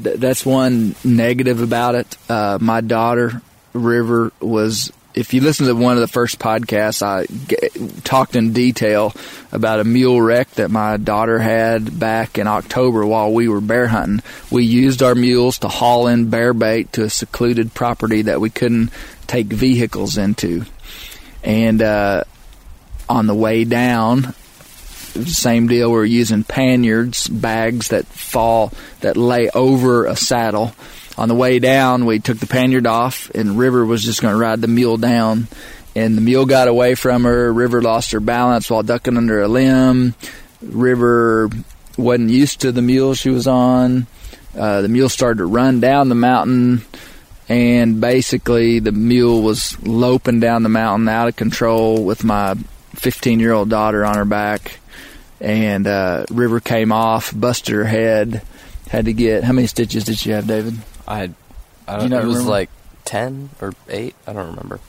Th- 0.02 0.16
that's 0.16 0.44
one 0.44 0.94
negative 1.04 1.60
about 1.60 1.94
it. 1.94 2.16
Uh, 2.28 2.58
my 2.60 2.80
daughter, 2.80 3.40
River, 3.72 4.32
was 4.40 4.92
if 5.14 5.32
you 5.32 5.40
listen 5.40 5.66
to 5.66 5.74
one 5.74 5.94
of 5.94 6.00
the 6.00 6.08
first 6.08 6.38
podcasts, 6.38 7.02
I 7.02 7.24
g- 7.26 8.00
talked 8.02 8.36
in 8.36 8.52
detail 8.52 9.14
about 9.50 9.80
a 9.80 9.84
mule 9.84 10.20
wreck 10.20 10.50
that 10.52 10.70
my 10.70 10.98
daughter 10.98 11.38
had 11.38 11.98
back 11.98 12.36
in 12.36 12.46
October 12.46 13.04
while 13.06 13.32
we 13.32 13.48
were 13.48 13.62
bear 13.62 13.86
hunting. 13.86 14.22
We 14.50 14.64
used 14.64 15.02
our 15.02 15.14
mules 15.14 15.58
to 15.60 15.68
haul 15.68 16.06
in 16.06 16.28
bear 16.28 16.52
bait 16.52 16.92
to 16.92 17.04
a 17.04 17.10
secluded 17.10 17.72
property 17.72 18.22
that 18.22 18.40
we 18.40 18.50
couldn't 18.50 18.90
take 19.26 19.46
vehicles 19.46 20.18
into. 20.18 20.66
And 21.42 21.80
uh, 21.80 22.24
on 23.08 23.26
the 23.26 23.34
way 23.34 23.64
down, 23.64 24.34
same 25.24 25.68
deal. 25.68 25.90
We're 25.90 26.04
using 26.04 26.44
panniers, 26.44 27.28
bags 27.28 27.88
that 27.88 28.06
fall, 28.06 28.72
that 29.00 29.16
lay 29.16 29.48
over 29.50 30.06
a 30.06 30.16
saddle 30.16 30.74
on 31.18 31.28
the 31.28 31.34
way 31.34 31.58
down, 31.58 32.04
we 32.04 32.18
took 32.18 32.38
the 32.38 32.46
panniard 32.46 32.86
off, 32.86 33.30
and 33.30 33.58
River 33.58 33.84
was 33.84 34.04
just 34.04 34.20
going 34.20 34.34
to 34.34 34.38
ride 34.40 34.60
the 34.60 34.68
mule 34.68 34.98
down. 34.98 35.48
And 35.94 36.14
the 36.14 36.20
mule 36.20 36.44
got 36.44 36.68
away 36.68 36.94
from 36.94 37.24
her. 37.24 37.50
River 37.50 37.80
lost 37.80 38.12
her 38.12 38.20
balance 38.20 38.68
while 38.68 38.82
ducking 38.82 39.16
under 39.16 39.40
a 39.40 39.48
limb. 39.48 40.14
River 40.60 41.48
wasn't 41.96 42.30
used 42.30 42.60
to 42.60 42.72
the 42.72 42.82
mule 42.82 43.14
she 43.14 43.30
was 43.30 43.46
on. 43.46 44.06
Uh, 44.54 44.82
the 44.82 44.88
mule 44.88 45.08
started 45.08 45.38
to 45.38 45.46
run 45.46 45.80
down 45.80 46.10
the 46.10 46.14
mountain, 46.14 46.82
and 47.48 47.98
basically 47.98 48.78
the 48.78 48.92
mule 48.92 49.42
was 49.42 49.80
loping 49.82 50.40
down 50.40 50.62
the 50.62 50.68
mountain 50.68 51.08
out 51.08 51.28
of 51.28 51.36
control 51.36 52.04
with 52.04 52.24
my 52.24 52.54
15 52.94 53.40
year 53.40 53.52
old 53.52 53.70
daughter 53.70 54.04
on 54.04 54.16
her 54.16 54.24
back. 54.26 54.78
And 55.40 55.86
uh, 55.86 56.24
River 56.30 56.60
came 56.60 56.92
off, 56.92 57.32
busted 57.34 57.74
her 57.74 57.84
head, 57.84 58.42
had 58.88 59.04
to 59.04 59.12
get. 59.12 59.44
How 59.44 59.52
many 59.52 59.66
stitches 59.66 60.04
did 60.04 60.18
she 60.18 60.30
have, 60.30 60.46
David? 60.46 60.74
I, 61.06 61.18
had, 61.18 61.34
I 61.86 61.92
Do 61.94 62.00
don't, 62.00 62.02
you 62.04 62.08
not 62.16 62.22
it 62.22 62.26
was 62.26 62.36
remember? 62.36 62.50
like 62.50 62.70
ten 63.04 63.50
or 63.60 63.72
eight. 63.88 64.14
I 64.26 64.32
don't 64.32 64.46
remember. 64.50 64.80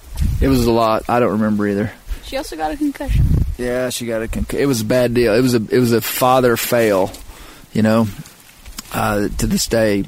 It 0.42 0.48
was 0.48 0.66
a 0.66 0.72
lot. 0.72 1.10
I 1.10 1.20
don't 1.20 1.34
remember 1.34 1.68
either. 1.68 1.92
She 2.24 2.38
also 2.38 2.56
got 2.58 2.72
a 2.72 2.78
concussion. 2.78 3.26
Yeah, 3.58 3.90
she 3.90 4.06
got 4.06 4.22
a. 4.22 4.28
concussion. 4.28 4.62
it 4.64 4.68
was 4.68 4.82
a 4.82 4.86
bad 4.86 5.14
deal. 5.14 5.34
It 5.34 5.42
was 5.42 5.54
a. 5.54 5.62
It 5.70 5.80
was 5.80 5.92
a 5.92 6.02
father 6.02 6.56
fail. 6.58 7.12
You 7.74 7.82
know, 7.82 8.08
uh, 8.94 9.28
to 9.28 9.48
this 9.48 9.68
day, 9.68 10.06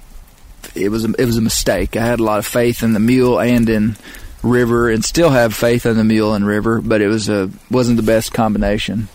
it 0.75 0.89
was. 0.89 1.03
A, 1.05 1.11
it 1.19 1.25
was 1.25 1.37
a 1.37 1.41
mistake. 1.41 1.97
I 1.97 2.05
had 2.05 2.19
a 2.19 2.23
lot 2.23 2.39
of 2.39 2.45
faith 2.45 2.81
in 2.81 2.93
the 2.93 2.99
mule 2.99 3.39
and 3.39 3.67
in 3.69 3.95
River, 4.41 4.89
and 4.89 5.03
still 5.03 5.29
have 5.31 5.53
faith 5.53 5.85
in 5.85 5.97
the 5.97 6.03
mule 6.05 6.33
and 6.33 6.47
River, 6.47 6.79
but 6.81 7.01
it 7.01 7.07
was 7.07 7.27
a 7.29 7.49
wasn't 7.69 7.97
the 7.97 8.03
best 8.03 8.33
combination. 8.33 9.09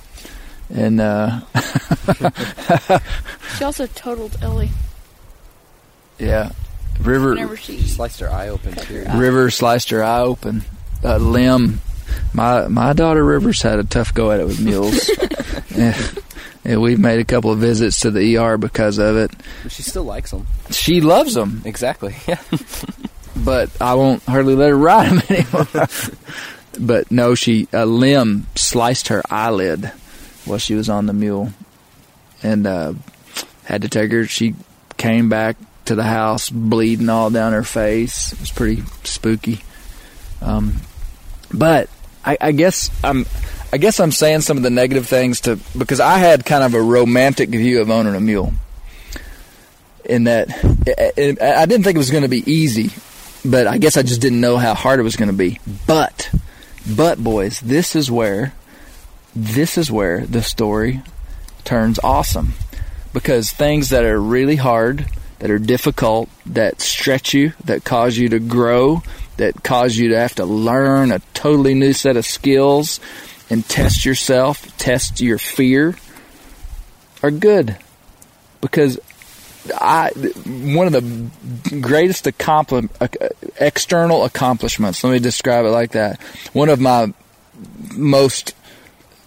And 0.73 1.01
uh, 1.01 1.41
She 3.59 3.65
also 3.65 3.87
totaled 3.87 4.37
Ellie 4.43 4.71
yeah, 6.19 6.53
River 7.01 7.31
whenever 7.31 7.57
she. 7.57 7.81
Sliced 7.83 8.21
her 8.21 8.31
eye 8.31 8.49
open 8.49 8.75
too. 8.77 9.05
River 9.15 9.51
sliced 9.51 9.91
her 9.91 10.03
eye 10.03 10.21
open. 10.21 10.63
A 11.03 11.19
limb. 11.19 11.81
My 12.33 12.69
my 12.69 12.93
daughter 12.93 13.25
Rivers 13.25 13.61
had 13.63 13.79
a 13.79 13.85
tough 13.85 14.15
go 14.15 14.31
at 14.31 14.41
it 14.41 14.47
with 14.47 14.61
mules. 14.61 15.11
yeah. 15.77 16.01
Yeah, 16.65 16.77
we've 16.79 16.99
made 16.99 17.19
a 17.21 17.25
couple 17.25 17.51
of 17.51 17.59
visits 17.59 18.01
to 18.01 18.11
the 18.11 18.39
ER 18.39 18.57
because 18.57 18.99
of 18.99 19.17
it. 19.17 19.31
She 19.69 19.83
still 19.83 20.05
likes 20.05 20.31
them. 20.31 20.47
She 20.71 21.01
loves 21.03 21.35
them, 21.35 21.61
Exactly. 21.67 22.15
Yeah. 22.27 22.41
but 23.37 23.71
I 23.83 23.95
won't 23.95 24.23
hardly 24.23 24.55
let 24.55 24.71
her 24.71 24.79
ride 24.79 25.11
them 25.11 25.23
anymore. 25.29 25.89
but 26.81 27.11
no, 27.11 27.35
she 27.35 27.69
a 27.73 27.85
limb 27.85 28.47
sliced 28.55 29.09
her 29.09 29.23
eyelid 29.29 29.93
while 30.45 30.59
she 30.59 30.75
was 30.75 30.89
on 30.89 31.07
the 31.07 31.13
mule, 31.13 31.51
and 32.43 32.67
uh, 32.67 32.95
had 33.65 33.83
to 33.83 33.89
take 33.89 34.13
her. 34.13 34.27
She 34.27 34.55
came 34.97 35.29
back 35.29 35.57
to 35.87 35.95
the 35.95 36.03
house 36.03 36.51
bleeding 36.51 37.09
all 37.09 37.31
down 37.31 37.53
her 37.53 37.63
face. 37.63 38.33
It 38.33 38.41
was 38.41 38.51
pretty 38.51 38.83
spooky. 39.05 39.61
Um, 40.41 40.77
but 41.53 41.89
I, 42.25 42.37
I 42.41 42.53
guess 42.53 42.91
I'm. 43.03 43.27
I 43.73 43.77
guess 43.77 43.99
I'm 43.99 44.13
saying 44.13 44.43
some 44.43 44.57
of 44.57 44.63
the 44.63 44.71
negative 44.71 45.09
things 45.09 45.41
to 45.43 45.59
because 45.77 45.99
I 45.99 46.19
had 46.19 46.47
kind 46.47 46.63
of 46.63 46.75
a 46.75 46.81
romantic 46.81 47.49
view 47.49 47.81
of 47.81 47.91
owning 47.91 48.15
a 48.15 48.21
mule. 48.21 48.53
In 50.05 50.25
that, 50.25 50.49
it, 50.87 51.15
it, 51.17 51.43
I 51.43 51.67
didn't 51.67 51.83
think 51.83 51.97
it 51.97 51.99
was 51.99 52.13
going 52.13 52.23
to 52.23 52.29
be 52.29 52.49
easy, 52.49 52.91
but 53.45 53.67
I 53.67 53.79
guess 53.79 53.97
I 53.97 54.03
just 54.03 54.21
didn't 54.21 54.41
know 54.41 54.59
how 54.59 54.75
hard 54.75 55.01
it 55.01 55.03
was 55.03 55.17
going 55.17 55.31
to 55.31 55.37
be. 55.37 55.59
But, 55.89 56.31
but 56.95 57.25
boys, 57.25 57.59
this 57.61 57.97
is 57.97 58.11
where, 58.11 58.53
this 59.35 59.77
is 59.79 59.91
where 59.91 60.27
the 60.27 60.43
story 60.43 61.03
turns 61.65 61.99
awesome 62.03 62.55
because 63.13 63.51
things 63.51 63.91
that 63.91 64.05
are 64.05 64.21
really 64.21 64.57
hard, 64.57 65.07
that 65.39 65.51
are 65.51 65.59
difficult, 65.59 66.29
that 66.47 66.81
stretch 66.81 67.35
you, 67.35 67.53
that 67.65 67.85
cause 67.85 68.17
you 68.17 68.29
to 68.29 68.39
grow, 68.39 69.03
that 69.37 69.63
cause 69.63 69.97
you 69.97 70.11
to 70.11 70.19
have 70.19 70.35
to 70.35 70.45
learn 70.45 71.13
a 71.13 71.21
totally 71.33 71.75
new 71.75 71.93
set 71.93 72.17
of 72.17 72.25
skills 72.25 73.01
and 73.51 73.67
test 73.69 74.05
yourself, 74.05 74.77
test 74.79 75.21
your 75.21 75.39
fear, 75.39 75.97
are 77.23 77.31
good 77.31 77.77
because 78.61 78.99
I 79.75 80.11
one 80.11 80.87
of 80.87 80.93
the 80.93 81.81
greatest 81.81 82.27
accompli- 82.27 82.89
external 83.59 84.25
accomplishments. 84.25 85.03
Let 85.03 85.13
me 85.13 85.19
describe 85.19 85.65
it 85.65 85.71
like 85.71 85.93
that. 85.93 86.21
One 86.53 86.69
of 86.69 86.81
my 86.81 87.13
most 87.95 88.55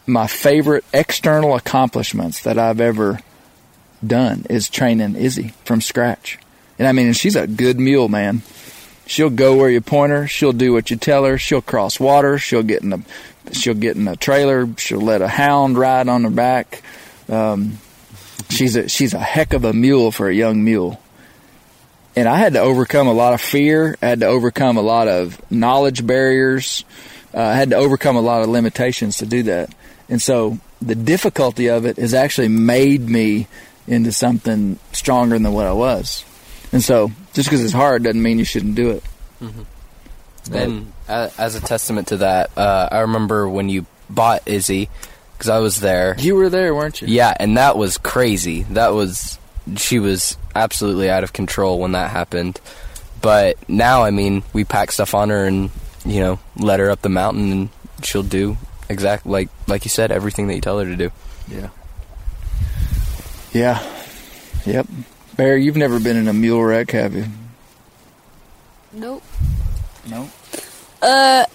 my 0.08 0.26
favorite 0.26 0.86
external 0.94 1.56
accomplishments 1.56 2.42
that 2.44 2.58
I've 2.58 2.80
ever 2.80 3.20
done 4.06 4.46
is 4.50 4.70
training 4.70 5.16
Izzy 5.16 5.54
from 5.66 5.82
scratch. 5.82 6.40
And 6.80 6.88
I 6.88 6.92
mean, 6.92 7.14
she's 7.14 7.36
a 7.36 7.48
good 7.48 7.80
mule, 7.80 8.08
man. 8.08 8.42
She'll 9.06 9.30
go 9.30 9.56
where 9.56 9.70
you 9.70 9.82
point 9.82 10.12
her. 10.12 10.28
She'll 10.28 10.54
do 10.54 10.74
what 10.74 10.90
you 10.90 10.98
tell 10.98 11.26
her. 11.26 11.38
She'll 11.38 11.62
cross 11.62 12.00
water. 12.00 12.38
She'll 12.38 12.64
get 12.64 12.84
in 12.84 12.94
a 12.94 13.00
she'll 13.54 13.74
get 13.74 13.96
in 13.96 14.08
a 14.08 14.16
trailer. 14.16 14.68
She'll 14.78 15.02
let 15.02 15.22
a 15.22 15.28
hound 15.28 15.78
ride 15.78 16.10
on 16.10 16.24
her 16.24 16.30
back. 16.30 16.84
Um, 17.30 17.80
she's 18.50 18.76
a 18.76 18.90
she's 18.90 19.14
a 19.14 19.20
heck 19.20 19.54
of 19.54 19.66
a 19.66 19.74
mule 19.74 20.12
for 20.12 20.30
a 20.30 20.34
young 20.34 20.64
mule. 20.64 21.02
And 22.16 22.28
I 22.28 22.38
had 22.38 22.54
to 22.54 22.60
overcome 22.60 23.08
a 23.08 23.14
lot 23.14 23.34
of 23.34 23.42
fear. 23.42 23.96
I 24.02 24.08
had 24.08 24.22
to 24.22 24.26
overcome 24.26 24.78
a 24.78 24.82
lot 24.82 25.08
of 25.08 25.40
knowledge 25.52 26.06
barriers. 26.06 26.84
Uh, 27.34 27.42
I 27.42 27.54
had 27.54 27.70
to 27.70 27.76
overcome 27.76 28.16
a 28.16 28.22
lot 28.22 28.42
of 28.42 28.50
limitations 28.50 29.18
to 29.18 29.26
do 29.26 29.44
that. 29.44 29.74
And 30.10 30.22
so 30.22 30.58
the 30.82 30.96
difficulty 30.96 31.68
of 31.68 31.86
it 31.86 31.98
has 31.98 32.14
actually 32.14 32.48
made 32.48 33.02
me 33.02 33.48
into 33.88 34.12
something 34.12 34.80
stronger 34.92 35.38
than 35.40 35.52
what 35.54 35.66
I 35.66 35.74
was. 35.74 36.24
And 36.72 36.84
so 36.84 37.12
just 37.34 37.50
because 37.50 37.64
it's 37.64 37.74
hard 37.74 38.04
doesn't 38.04 38.22
mean 38.22 38.40
you 38.40 38.46
shouldn't 38.46 38.76
do 38.76 38.92
it. 38.92 39.04
And 40.52 40.92
as 41.08 41.56
a 41.56 41.62
testament 41.62 42.10
to 42.10 42.18
that, 42.18 42.58
uh, 42.58 42.90
I 42.92 43.00
remember 43.00 43.48
when 43.50 43.70
you 43.70 43.86
bought 44.10 44.48
Izzy, 44.48 44.90
because 45.34 45.50
I 45.50 45.60
was 45.60 45.80
there. 45.80 46.16
You 46.18 46.36
were 46.36 46.50
there, 46.50 46.74
weren't 46.74 47.02
you? 47.02 47.08
Yeah, 47.08 47.34
and 47.40 47.58
that 47.58 47.78
was 47.78 47.98
crazy. 47.98 48.64
That 48.64 48.90
was 48.94 49.38
she 49.76 50.00
was 50.00 50.38
absolutely 50.56 51.10
out 51.10 51.24
of 51.24 51.34
control 51.34 51.80
when 51.80 51.92
that 51.92 52.10
happened. 52.10 52.60
But 53.22 53.58
now, 53.70 54.04
I 54.04 54.12
mean, 54.12 54.44
we 54.54 54.64
pack 54.64 54.92
stuff 54.92 55.14
on 55.14 55.30
her 55.30 55.46
and 55.46 55.70
you 56.06 56.22
know 56.22 56.40
let 56.56 56.80
her 56.80 56.90
up 56.90 57.02
the 57.02 57.10
mountain, 57.10 57.52
and 57.52 57.70
she'll 58.04 58.24
do 58.24 58.58
exact 58.90 59.26
like 59.26 59.50
like 59.68 59.86
you 59.86 59.90
said 59.90 60.12
everything 60.12 60.48
that 60.48 60.56
you 60.56 60.62
tell 60.62 60.80
her 60.80 60.86
to 60.86 60.96
do. 60.96 61.12
Yeah. 61.48 61.70
Yeah. 63.54 63.84
Yep. 64.66 64.88
Barry, 65.36 65.64
you've 65.64 65.78
never 65.78 66.00
been 66.00 66.18
in 66.18 66.28
a 66.28 66.34
mule 66.34 66.64
wreck, 66.64 66.92
have 66.92 67.16
you? 67.16 67.26
Nope. 68.92 69.24
Nope. 70.10 70.30
Uh, 71.02 71.46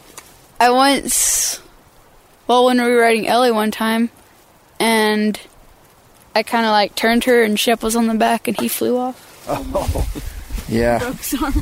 I 0.60 0.70
once, 0.70 1.60
well, 2.46 2.64
when 2.66 2.80
we 2.82 2.88
were 2.90 3.00
riding 3.00 3.26
Ellie 3.26 3.50
one 3.50 3.70
time, 3.72 4.10
and 4.78 5.38
I 6.34 6.42
kind 6.44 6.64
of 6.64 6.70
like 6.70 6.94
turned 6.94 7.24
her, 7.24 7.42
and 7.42 7.58
Shep 7.58 7.82
was 7.82 7.96
on 7.96 8.06
the 8.06 8.14
back, 8.14 8.46
and 8.46 8.58
he 8.58 8.68
flew 8.68 8.96
off. 8.96 9.44
Oh, 9.48 10.06
Yeah. 10.68 11.00
Broke 11.00 11.16
his 11.16 11.42
arm. 11.42 11.52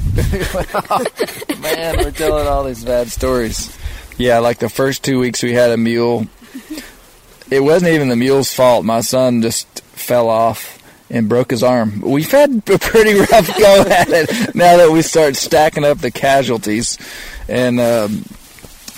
Man, 1.63 1.97
we're 1.99 2.11
telling 2.13 2.47
all 2.47 2.65
these 2.65 2.85
bad 2.85 3.09
stories. 3.11 3.77
Yeah, 4.21 4.41
like 4.41 4.59
the 4.59 4.69
first 4.69 5.03
two 5.03 5.19
weeks 5.19 5.43
we 5.43 5.55
had 5.55 5.71
a 5.71 5.79
mule. 5.79 6.27
It 7.51 7.61
wasn't 7.61 7.93
even 7.93 8.11
the 8.11 8.17
mule's 8.17 8.53
fault. 8.53 8.85
My 8.85 9.01
son 9.01 9.41
just 9.41 9.81
fell 9.81 10.29
off 10.29 10.79
and 11.09 11.27
broke 11.27 11.51
his 11.51 11.63
arm. 11.63 12.03
We've 12.03 12.31
had 12.31 12.63
a 12.69 12.79
pretty 12.79 13.15
rough 13.15 13.59
go 13.59 13.81
at 13.89 14.11
it 14.11 14.55
now 14.55 14.77
that 14.77 14.91
we 14.93 15.01
start 15.01 15.37
stacking 15.37 15.85
up 15.85 16.01
the 16.01 16.11
casualties. 16.11 16.99
And 17.49 17.81
um, 17.81 18.27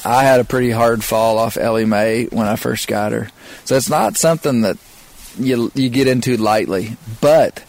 I 0.04 0.24
had 0.24 0.40
a 0.40 0.44
pretty 0.44 0.70
hard 0.70 1.04
fall 1.04 1.38
off 1.38 1.56
Ellie 1.56 1.84
Mae 1.84 2.24
when 2.24 2.48
I 2.48 2.56
first 2.56 2.88
got 2.88 3.12
her. 3.12 3.28
So 3.64 3.76
it's 3.76 3.88
not 3.88 4.16
something 4.16 4.62
that 4.62 4.76
you 5.38 5.70
you 5.76 5.88
get 5.88 6.08
into 6.08 6.36
lightly, 6.36 6.96
but 7.20 7.64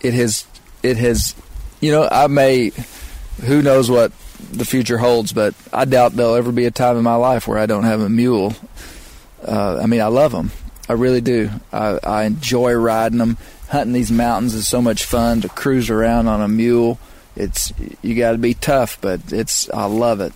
it 0.00 0.14
has 0.14 0.46
it 0.82 0.96
has 0.96 1.34
you 1.82 1.92
know 1.92 2.08
I 2.10 2.28
may 2.28 2.72
who 3.42 3.60
knows 3.60 3.90
what 3.90 4.10
the 4.52 4.64
future 4.64 4.98
holds, 4.98 5.32
but 5.32 5.54
I 5.72 5.84
doubt 5.84 6.12
there'll 6.12 6.34
ever 6.34 6.52
be 6.52 6.66
a 6.66 6.70
time 6.70 6.96
in 6.96 7.02
my 7.02 7.14
life 7.16 7.46
where 7.46 7.58
I 7.58 7.66
don't 7.66 7.84
have 7.84 8.00
a 8.00 8.08
mule. 8.08 8.54
Uh, 9.46 9.80
I 9.82 9.86
mean, 9.86 10.00
I 10.00 10.06
love 10.06 10.32
them. 10.32 10.50
I 10.88 10.94
really 10.94 11.20
do. 11.20 11.50
I, 11.72 11.98
I 12.02 12.24
enjoy 12.24 12.74
riding 12.74 13.18
them. 13.18 13.38
Hunting 13.68 13.94
these 13.94 14.12
mountains 14.12 14.54
is 14.54 14.68
so 14.68 14.82
much 14.82 15.04
fun 15.04 15.40
to 15.40 15.48
cruise 15.48 15.88
around 15.88 16.28
on 16.28 16.42
a 16.42 16.48
mule. 16.48 16.98
It's 17.34 17.72
you 18.02 18.14
got 18.14 18.32
to 18.32 18.38
be 18.38 18.54
tough, 18.54 19.00
but 19.00 19.32
it's 19.32 19.70
I 19.70 19.86
love 19.86 20.20
it. 20.20 20.32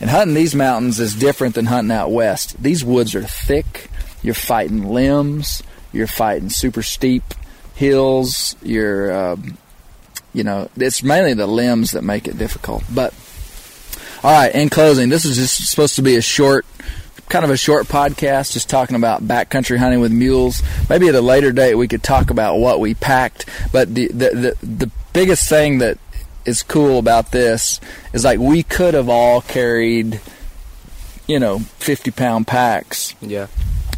And 0.00 0.08
hunting 0.08 0.34
these 0.34 0.54
mountains 0.54 1.00
is 1.00 1.14
different 1.14 1.54
than 1.54 1.66
hunting 1.66 1.90
out 1.90 2.10
west. 2.10 2.62
These 2.62 2.84
woods 2.84 3.14
are 3.14 3.24
thick. 3.24 3.90
You're 4.22 4.34
fighting 4.34 4.88
limbs. 4.88 5.62
You're 5.92 6.06
fighting 6.06 6.50
super 6.50 6.82
steep 6.82 7.22
hills. 7.74 8.56
You're, 8.62 9.32
um, 9.32 9.58
you 10.32 10.44
know, 10.44 10.70
it's 10.76 11.02
mainly 11.02 11.34
the 11.34 11.46
limbs 11.46 11.92
that 11.92 12.02
make 12.02 12.28
it 12.28 12.38
difficult. 12.38 12.84
But 12.92 13.12
all 14.24 14.32
right, 14.32 14.54
in 14.54 14.68
closing, 14.70 15.08
this 15.08 15.24
is 15.24 15.36
just 15.36 15.68
supposed 15.70 15.96
to 15.96 16.02
be 16.02 16.16
a 16.16 16.22
short, 16.22 16.64
kind 17.28 17.44
of 17.44 17.50
a 17.50 17.56
short 17.56 17.86
podcast, 17.86 18.52
just 18.52 18.68
talking 18.70 18.96
about 18.96 19.22
backcountry 19.26 19.76
hunting 19.78 20.00
with 20.00 20.12
mules. 20.12 20.62
Maybe 20.88 21.08
at 21.08 21.14
a 21.14 21.20
later 21.20 21.52
date 21.52 21.74
we 21.76 21.88
could 21.88 22.02
talk 22.02 22.30
about 22.30 22.58
what 22.58 22.80
we 22.80 22.94
packed. 22.94 23.46
But 23.72 23.94
the 23.94 24.08
the 24.08 24.56
the, 24.60 24.66
the 24.66 24.90
biggest 25.12 25.48
thing 25.48 25.78
that 25.78 25.98
is 26.44 26.62
cool 26.62 26.98
about 26.98 27.30
this 27.32 27.80
is 28.12 28.24
like 28.24 28.38
we 28.38 28.62
could 28.62 28.94
have 28.94 29.08
all 29.08 29.40
carried, 29.42 30.20
you 31.26 31.38
know, 31.38 31.58
fifty 31.58 32.10
pound 32.10 32.46
packs 32.46 33.14
Yeah. 33.20 33.48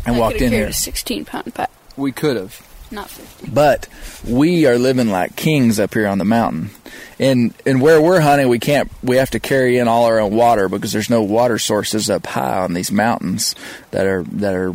and 0.07 0.17
I 0.17 0.19
walked 0.19 0.35
in 0.37 0.51
carried 0.51 0.53
here. 0.57 0.67
a 0.69 0.73
16 0.73 1.25
pound 1.25 1.55
pack, 1.55 1.71
We 1.97 2.11
could 2.13 2.37
have. 2.37 2.61
Not 2.91 3.09
50. 3.09 3.51
But 3.51 3.89
we 4.27 4.67
are 4.67 4.79
living 4.79 5.11
like 5.11 5.37
kings 5.37 5.79
up 5.79 5.95
here 5.95 6.07
on 6.07 6.19
the 6.19 6.25
mountain. 6.25 6.71
And 7.19 7.55
and 7.67 7.81
where 7.83 8.01
we're 8.01 8.21
hunting, 8.21 8.49
we 8.49 8.59
can't. 8.59 8.91
We 9.03 9.17
have 9.17 9.31
to 9.31 9.41
carry 9.41 9.79
in 9.79 9.89
all 9.89 10.05
our 10.07 10.19
own 10.21 10.35
water 10.35 10.69
because 10.69 10.93
there's 10.93 11.11
no 11.11 11.23
water 11.23 11.59
sources 11.59 12.09
up 12.09 12.27
high 12.27 12.61
on 12.61 12.73
these 12.73 12.91
mountains 12.91 13.55
that 13.91 14.07
are 14.07 14.23
that 14.25 14.55
are 14.55 14.75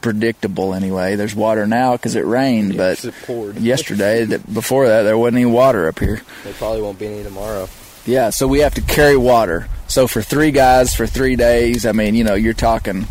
predictable 0.00 0.74
anyway. 0.74 1.16
There's 1.16 1.34
water 1.34 1.66
now 1.66 1.92
because 1.92 2.14
it 2.14 2.24
rained, 2.24 2.76
but 2.76 3.04
it 3.04 3.14
yesterday, 3.60 4.24
that 4.24 4.52
before 4.52 4.88
that, 4.88 5.02
there 5.02 5.18
wasn't 5.18 5.36
any 5.36 5.46
water 5.46 5.88
up 5.88 5.98
here. 5.98 6.22
There 6.44 6.54
probably 6.54 6.82
won't 6.82 6.98
be 6.98 7.06
any 7.06 7.22
tomorrow. 7.22 7.68
Yeah, 8.06 8.30
so 8.30 8.48
we 8.48 8.60
have 8.60 8.74
to 8.74 8.80
carry 8.80 9.16
water. 9.16 9.68
So 9.86 10.06
for 10.06 10.22
three 10.22 10.50
guys 10.50 10.94
for 10.94 11.06
three 11.06 11.36
days, 11.36 11.84
I 11.84 11.92
mean, 11.92 12.14
you 12.14 12.24
know, 12.24 12.34
you're 12.34 12.54
talking, 12.54 13.06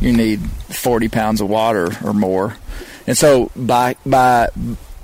you 0.00 0.12
need 0.12 0.40
40 0.40 1.08
pounds 1.08 1.40
of 1.40 1.48
water 1.48 1.96
or 2.04 2.12
more. 2.12 2.56
And 3.06 3.16
so 3.16 3.50
by 3.56 3.96
by 4.06 4.48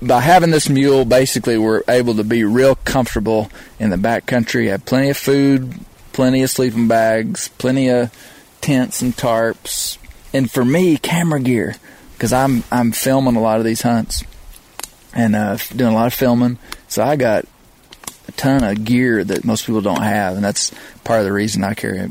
by 0.01 0.21
having 0.21 0.51
this 0.51 0.69
mule, 0.69 1.05
basically, 1.05 1.59
we're 1.59 1.83
able 1.89 2.15
to 2.15 2.25
be 2.25 2.45
real 2.45 2.77
comfortable 2.77 3.51
in 3.79 3.91
the 3.91 3.97
backcountry. 3.97 4.69
Have 4.69 4.87
plenty 4.87 5.11
of 5.11 5.17
food, 5.17 5.75
plenty 6.13 6.43
of 6.43 6.51
sleeping 6.51 6.89
bags, 6.89 7.49
plenty 7.49 7.89
of 7.89 8.13
tents 8.61 9.03
and 9.03 9.17
tarps, 9.17 9.99
and 10.33 10.51
for 10.51 10.65
me, 10.65 10.97
camera 10.97 11.41
gear 11.41 11.77
because 12.19 12.33
I'm 12.33 12.65
I'm 12.73 12.93
filming 12.93 13.37
a 13.37 13.41
lot 13.41 13.59
of 13.59 13.65
these 13.65 13.83
hunts 13.83 14.25
and 15.15 15.37
uh, 15.37 15.57
doing 15.75 15.93
a 15.93 15.95
lot 15.95 16.09
of 16.09 16.15
filming. 16.15 16.59
So 16.89 17.03
I 17.03 17.17
got 17.17 17.45
a 18.27 18.33
ton 18.33 18.65
of 18.65 18.85
gear 18.85 19.23
that 19.23 19.45
most 19.45 19.67
people 19.67 19.81
don't 19.81 20.03
have, 20.03 20.35
and 20.35 20.45
that's 20.45 20.73
part 21.05 21.21
of 21.21 21.27
the 21.27 21.33
reason 21.33 21.65
I 21.65 21.75
carry 21.75 22.11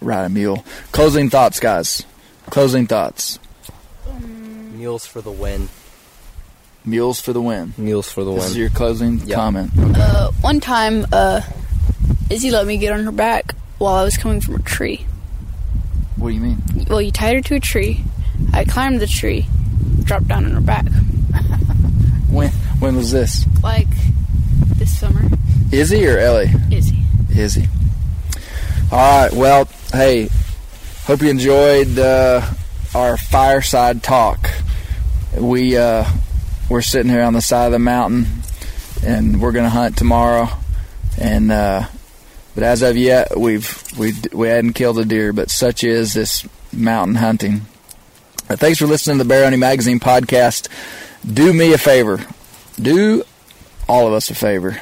ride 0.00 0.24
a 0.24 0.28
mule. 0.28 0.64
Closing 0.92 1.28
thoughts, 1.28 1.60
guys. 1.60 2.04
Closing 2.46 2.86
thoughts. 2.86 3.38
Mules 4.82 5.06
for 5.06 5.20
the 5.20 5.30
win. 5.30 5.68
Mules 6.84 7.20
for 7.20 7.32
the 7.32 7.40
win. 7.40 7.72
Mules 7.78 8.10
for 8.10 8.24
the 8.24 8.32
This 8.32 8.40
win. 8.42 8.50
is 8.50 8.56
your 8.56 8.68
closing 8.70 9.22
Yeah. 9.24 9.36
comment. 9.36 9.70
Uh, 9.78 10.32
one 10.40 10.58
time, 10.58 11.06
uh, 11.12 11.40
Izzy 12.28 12.50
let 12.50 12.66
me 12.66 12.78
get 12.78 12.92
on 12.92 13.04
her 13.04 13.12
back 13.12 13.54
while 13.78 13.94
I 13.94 14.02
was 14.02 14.16
coming 14.16 14.40
from 14.40 14.56
a 14.56 14.58
tree. 14.58 15.06
What 16.16 16.30
do 16.30 16.34
you 16.34 16.40
mean? 16.40 16.60
Well, 16.90 17.00
you 17.00 17.12
tied 17.12 17.34
her 17.36 17.40
to 17.42 17.54
a 17.54 17.60
tree. 17.60 18.02
I 18.52 18.64
climbed 18.64 18.98
the 18.98 19.06
tree, 19.06 19.46
dropped 20.02 20.26
down 20.26 20.46
on 20.46 20.50
her 20.50 20.60
back. 20.60 20.86
When 22.28 22.50
when 22.80 22.96
was 22.96 23.12
this? 23.12 23.46
Like 23.62 23.86
this 24.78 24.98
summer. 24.98 25.22
Izzy 25.70 26.04
or 26.08 26.18
Ellie? 26.18 26.50
Izzy. 26.72 26.98
Izzy. 27.32 27.68
All 28.90 28.98
right. 29.22 29.32
Well, 29.32 29.68
hey, 29.92 30.28
hope 31.04 31.22
you 31.22 31.28
enjoyed 31.30 31.96
uh, 32.00 32.40
our 32.96 33.16
fireside 33.16 34.02
talk. 34.02 34.50
We 35.38 35.76
uh, 35.76 36.04
we're 36.68 36.82
sitting 36.82 37.10
here 37.10 37.22
on 37.22 37.32
the 37.32 37.40
side 37.40 37.66
of 37.66 37.72
the 37.72 37.78
mountain, 37.78 38.26
and 39.04 39.40
we're 39.40 39.52
gonna 39.52 39.70
hunt 39.70 39.96
tomorrow. 39.96 40.48
And 41.18 41.50
uh, 41.50 41.86
but 42.54 42.64
as 42.64 42.82
of 42.82 42.96
yet, 42.96 43.38
we've 43.38 43.82
we 43.98 44.12
we 44.32 44.48
hadn't 44.48 44.74
killed 44.74 44.98
a 44.98 45.04
deer. 45.04 45.32
But 45.32 45.50
such 45.50 45.84
is 45.84 46.14
this 46.14 46.46
mountain 46.72 47.16
hunting. 47.16 47.62
Uh, 48.48 48.56
Thanks 48.56 48.78
for 48.78 48.86
listening 48.86 49.18
to 49.18 49.24
the 49.24 49.28
Bear 49.28 49.44
Hunting 49.44 49.60
Magazine 49.60 50.00
podcast. 50.00 50.68
Do 51.26 51.52
me 51.52 51.72
a 51.72 51.78
favor. 51.78 52.24
Do 52.80 53.22
all 53.88 54.06
of 54.06 54.12
us 54.12 54.30
a 54.30 54.34
favor. 54.34 54.80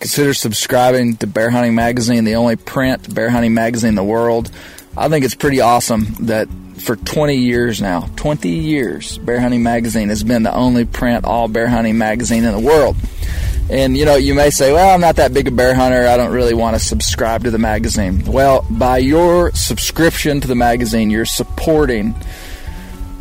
Consider 0.00 0.34
subscribing 0.34 1.16
to 1.18 1.26
Bear 1.26 1.50
Hunting 1.50 1.74
Magazine, 1.74 2.24
the 2.24 2.34
only 2.34 2.56
print 2.56 3.14
bear 3.14 3.30
hunting 3.30 3.54
magazine 3.54 3.90
in 3.90 3.94
the 3.94 4.04
world. 4.04 4.50
I 4.96 5.08
think 5.08 5.24
it's 5.24 5.34
pretty 5.34 5.60
awesome 5.60 6.14
that 6.20 6.48
for 6.86 6.94
20 6.94 7.34
years 7.34 7.82
now, 7.82 8.08
20 8.14 8.48
years, 8.48 9.18
Bear 9.18 9.40
Hunting 9.40 9.64
Magazine 9.64 10.08
has 10.08 10.22
been 10.22 10.44
the 10.44 10.54
only 10.54 10.84
print 10.84 11.24
all 11.24 11.48
bear 11.48 11.66
hunting 11.66 11.98
magazine 11.98 12.44
in 12.44 12.52
the 12.52 12.60
world. 12.60 12.94
And 13.68 13.96
you 13.96 14.04
know, 14.04 14.14
you 14.14 14.34
may 14.34 14.50
say, 14.50 14.72
well, 14.72 14.94
I'm 14.94 15.00
not 15.00 15.16
that 15.16 15.34
big 15.34 15.48
a 15.48 15.50
bear 15.50 15.74
hunter. 15.74 16.06
I 16.06 16.16
don't 16.16 16.30
really 16.30 16.54
want 16.54 16.76
to 16.76 16.80
subscribe 16.80 17.42
to 17.42 17.50
the 17.50 17.58
magazine. 17.58 18.24
Well, 18.24 18.64
by 18.70 18.98
your 18.98 19.50
subscription 19.52 20.40
to 20.42 20.46
the 20.46 20.54
magazine, 20.54 21.10
you're 21.10 21.24
supporting 21.24 22.14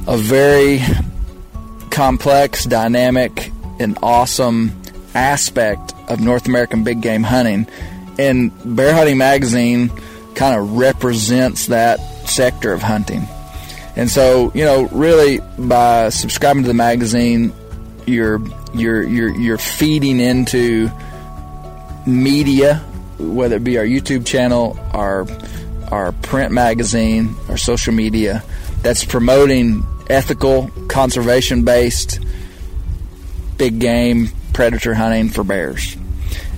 a 0.08 0.16
very 0.16 0.82
complex, 1.90 2.66
dynamic, 2.66 3.52
and 3.80 3.98
awesome 4.04 4.80
aspect 5.16 5.96
of 6.08 6.20
North 6.20 6.48
American 6.48 6.84
big 6.84 7.02
game 7.02 7.24
hunting. 7.24 7.66
And 8.20 8.52
Bear 8.76 8.94
Hunting 8.94 9.18
Magazine 9.18 9.90
kind 10.36 10.56
of 10.56 10.78
represents 10.78 11.66
that 11.68 12.00
sector 12.28 12.72
of 12.72 12.84
hunting. 12.84 13.28
And 13.96 14.10
so, 14.10 14.52
you 14.54 14.66
know, 14.66 14.88
really 14.88 15.40
by 15.58 16.10
subscribing 16.10 16.64
to 16.64 16.68
the 16.68 16.74
magazine, 16.74 17.54
you're 18.06 18.42
you're 18.74 19.04
you're 19.04 19.36
you're 19.36 19.58
feeding 19.58 20.20
into 20.20 20.90
media, 22.06 22.76
whether 23.18 23.56
it 23.56 23.64
be 23.64 23.78
our 23.78 23.86
YouTube 23.86 24.26
channel, 24.26 24.78
our 24.94 25.26
our 25.92 26.12
print 26.12 26.52
magazine, 26.52 27.36
our 27.50 27.58
social 27.58 27.94
media, 27.94 28.44
that's 28.82 29.06
promoting 29.06 29.86
ethical, 30.10 30.70
conservation 30.88 31.64
based 31.64 32.20
big 33.58 33.80
game 33.80 34.30
predator 34.54 34.94
hunting 34.94 35.30
for 35.30 35.44
bears. 35.44 35.96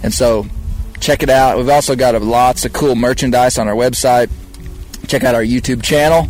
And 0.04 0.14
so 0.14 0.46
check 1.00 1.24
it 1.24 1.30
out. 1.30 1.58
We've 1.58 1.70
also 1.70 1.96
got 1.96 2.20
lots 2.22 2.66
of 2.66 2.74
cool 2.74 2.96
merchandise 2.96 3.58
on 3.58 3.68
our 3.68 3.76
website. 3.76 4.30
Check 5.08 5.24
out 5.24 5.36
our 5.36 5.44
YouTube 5.44 5.84
channel. 5.84 6.28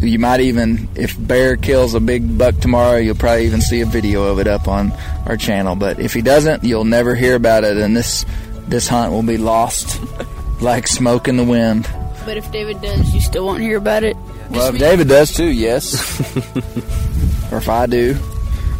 You 0.00 0.18
might 0.18 0.40
even, 0.40 0.88
if 0.94 1.16
bear 1.18 1.56
kills 1.56 1.94
a 1.94 2.00
big 2.00 2.38
buck 2.38 2.56
tomorrow, 2.58 2.98
you'll 2.98 3.16
probably 3.16 3.46
even 3.46 3.60
see 3.60 3.80
a 3.80 3.86
video 3.86 4.24
of 4.24 4.38
it 4.38 4.46
up 4.46 4.68
on 4.68 4.92
our 5.26 5.36
channel. 5.36 5.74
But 5.74 5.98
if 5.98 6.14
he 6.14 6.22
doesn't, 6.22 6.62
you'll 6.62 6.84
never 6.84 7.14
hear 7.14 7.34
about 7.34 7.64
it, 7.64 7.76
and 7.76 7.96
this 7.96 8.24
this 8.68 8.86
hunt 8.86 9.12
will 9.12 9.22
be 9.22 9.38
lost 9.38 10.00
like 10.60 10.86
smoke 10.86 11.26
in 11.26 11.36
the 11.36 11.44
wind. 11.44 11.88
But 12.24 12.36
if 12.36 12.50
David 12.52 12.80
does, 12.80 13.12
you 13.14 13.20
still 13.20 13.46
won't 13.46 13.62
hear 13.62 13.78
about 13.78 14.04
it. 14.04 14.16
Well, 14.50 14.72
if 14.72 14.78
David 14.78 15.08
does 15.08 15.32
too, 15.34 15.50
yes. 15.50 15.94
or 17.52 17.58
if 17.58 17.68
I 17.68 17.86
do. 17.86 18.16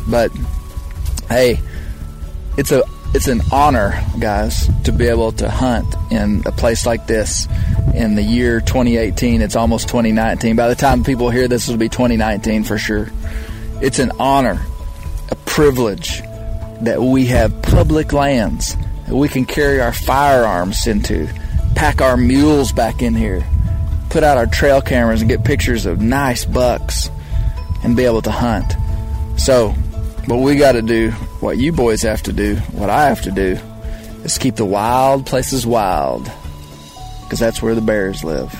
But 0.07 0.31
hey, 1.29 1.61
it's 2.57 2.73
a 2.73 2.83
it's 3.15 3.29
an 3.29 3.41
honor, 3.51 4.01
guys, 4.19 4.69
to 4.85 4.93
be 4.93 5.07
able 5.07 5.33
to 5.33 5.49
hunt 5.49 5.95
in 6.11 6.43
a 6.47 6.53
place 6.53 6.87
like 6.87 7.07
this 7.07 7.49
in 7.95 8.15
the 8.15 8.23
year 8.23 8.61
2018. 8.61 9.41
It's 9.41 9.57
almost 9.57 9.89
2019. 9.89 10.57
By 10.57 10.69
the 10.69 10.75
time 10.75 11.05
people 11.05 11.31
hear 11.31 11.49
this, 11.49 11.69
it'll 11.69 11.79
be 11.79 11.89
2019 11.89 12.65
for 12.65 12.79
sure. 12.79 13.11
It's 13.81 13.99
an 13.99 14.13
honor, 14.19 14.61
a 15.31 15.37
privilege 15.37 16.21
that 16.83 17.01
we 17.01 17.27
have 17.27 17.63
public 17.63 18.13
lands 18.13 18.77
that 19.07 19.17
we 19.17 19.29
can 19.29 19.47
carry 19.47 19.81
our 19.81 19.93
firearms 19.93 20.87
into, 20.87 21.29
pack 21.75 22.01
our 22.01 22.17
mules 22.17 22.73
back 22.73 23.03
in 23.03 23.15
here, 23.15 23.45
put 24.11 24.23
out 24.23 24.37
our 24.37 24.47
trail 24.47 24.83
cameras 24.83 25.23
and 25.23 25.31
get 25.31 25.45
pictures 25.45 25.87
of 25.87 26.01
nice 26.01 26.45
bucks 26.45 27.11
and 27.83 27.97
be 27.97 28.05
able 28.05 28.23
to 28.23 28.31
hunt. 28.31 28.75
So, 29.37 29.75
what 30.29 30.41
we 30.41 30.57
got 30.57 30.73
to 30.73 30.83
do, 30.83 31.11
what 31.41 31.57
you 31.59 31.73
boys 31.73 32.03
have 32.03 32.23
to 32.25 32.33
do, 32.33 32.57
what 32.73 32.91
I 32.91 33.09
have 33.09 33.23
to 33.23 33.31
do, 33.31 33.59
is 34.25 34.37
keep 34.39 34.57
the 34.57 34.65
wild 34.65 35.27
places 35.27 35.67
wild. 35.67 36.31
Because 37.23 37.39
that's 37.39 37.63
where 37.63 37.75
the 37.75 37.81
bears 37.81 38.25
live. 38.25 38.55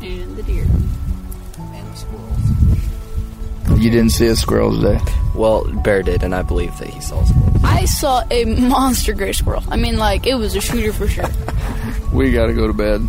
And 0.00 0.36
the 0.36 0.42
deer. 0.42 0.64
And 0.64 1.92
the 1.92 1.96
squirrels. 1.96 3.82
You 3.82 3.90
didn't 3.90 4.10
see 4.10 4.26
a 4.26 4.36
squirrel 4.36 4.74
today. 4.74 5.00
Well, 5.34 5.64
Bear 5.82 6.02
did, 6.02 6.22
and 6.22 6.34
I 6.34 6.42
believe 6.42 6.76
that 6.78 6.88
he 6.88 7.00
saw 7.00 7.20
a 7.20 7.26
squirrel. 7.26 7.60
I 7.64 7.84
saw 7.86 8.22
a 8.30 8.44
monster 8.44 9.12
gray 9.12 9.32
squirrel. 9.32 9.64
I 9.68 9.76
mean, 9.76 9.96
like, 9.96 10.26
it 10.26 10.34
was 10.34 10.54
a 10.54 10.60
shooter 10.60 10.92
for 10.92 11.08
sure. 11.08 11.28
We 12.12 12.30
got 12.30 12.46
to 12.46 12.52
go 12.52 12.68
to 12.68 12.72
bed. 12.72 13.08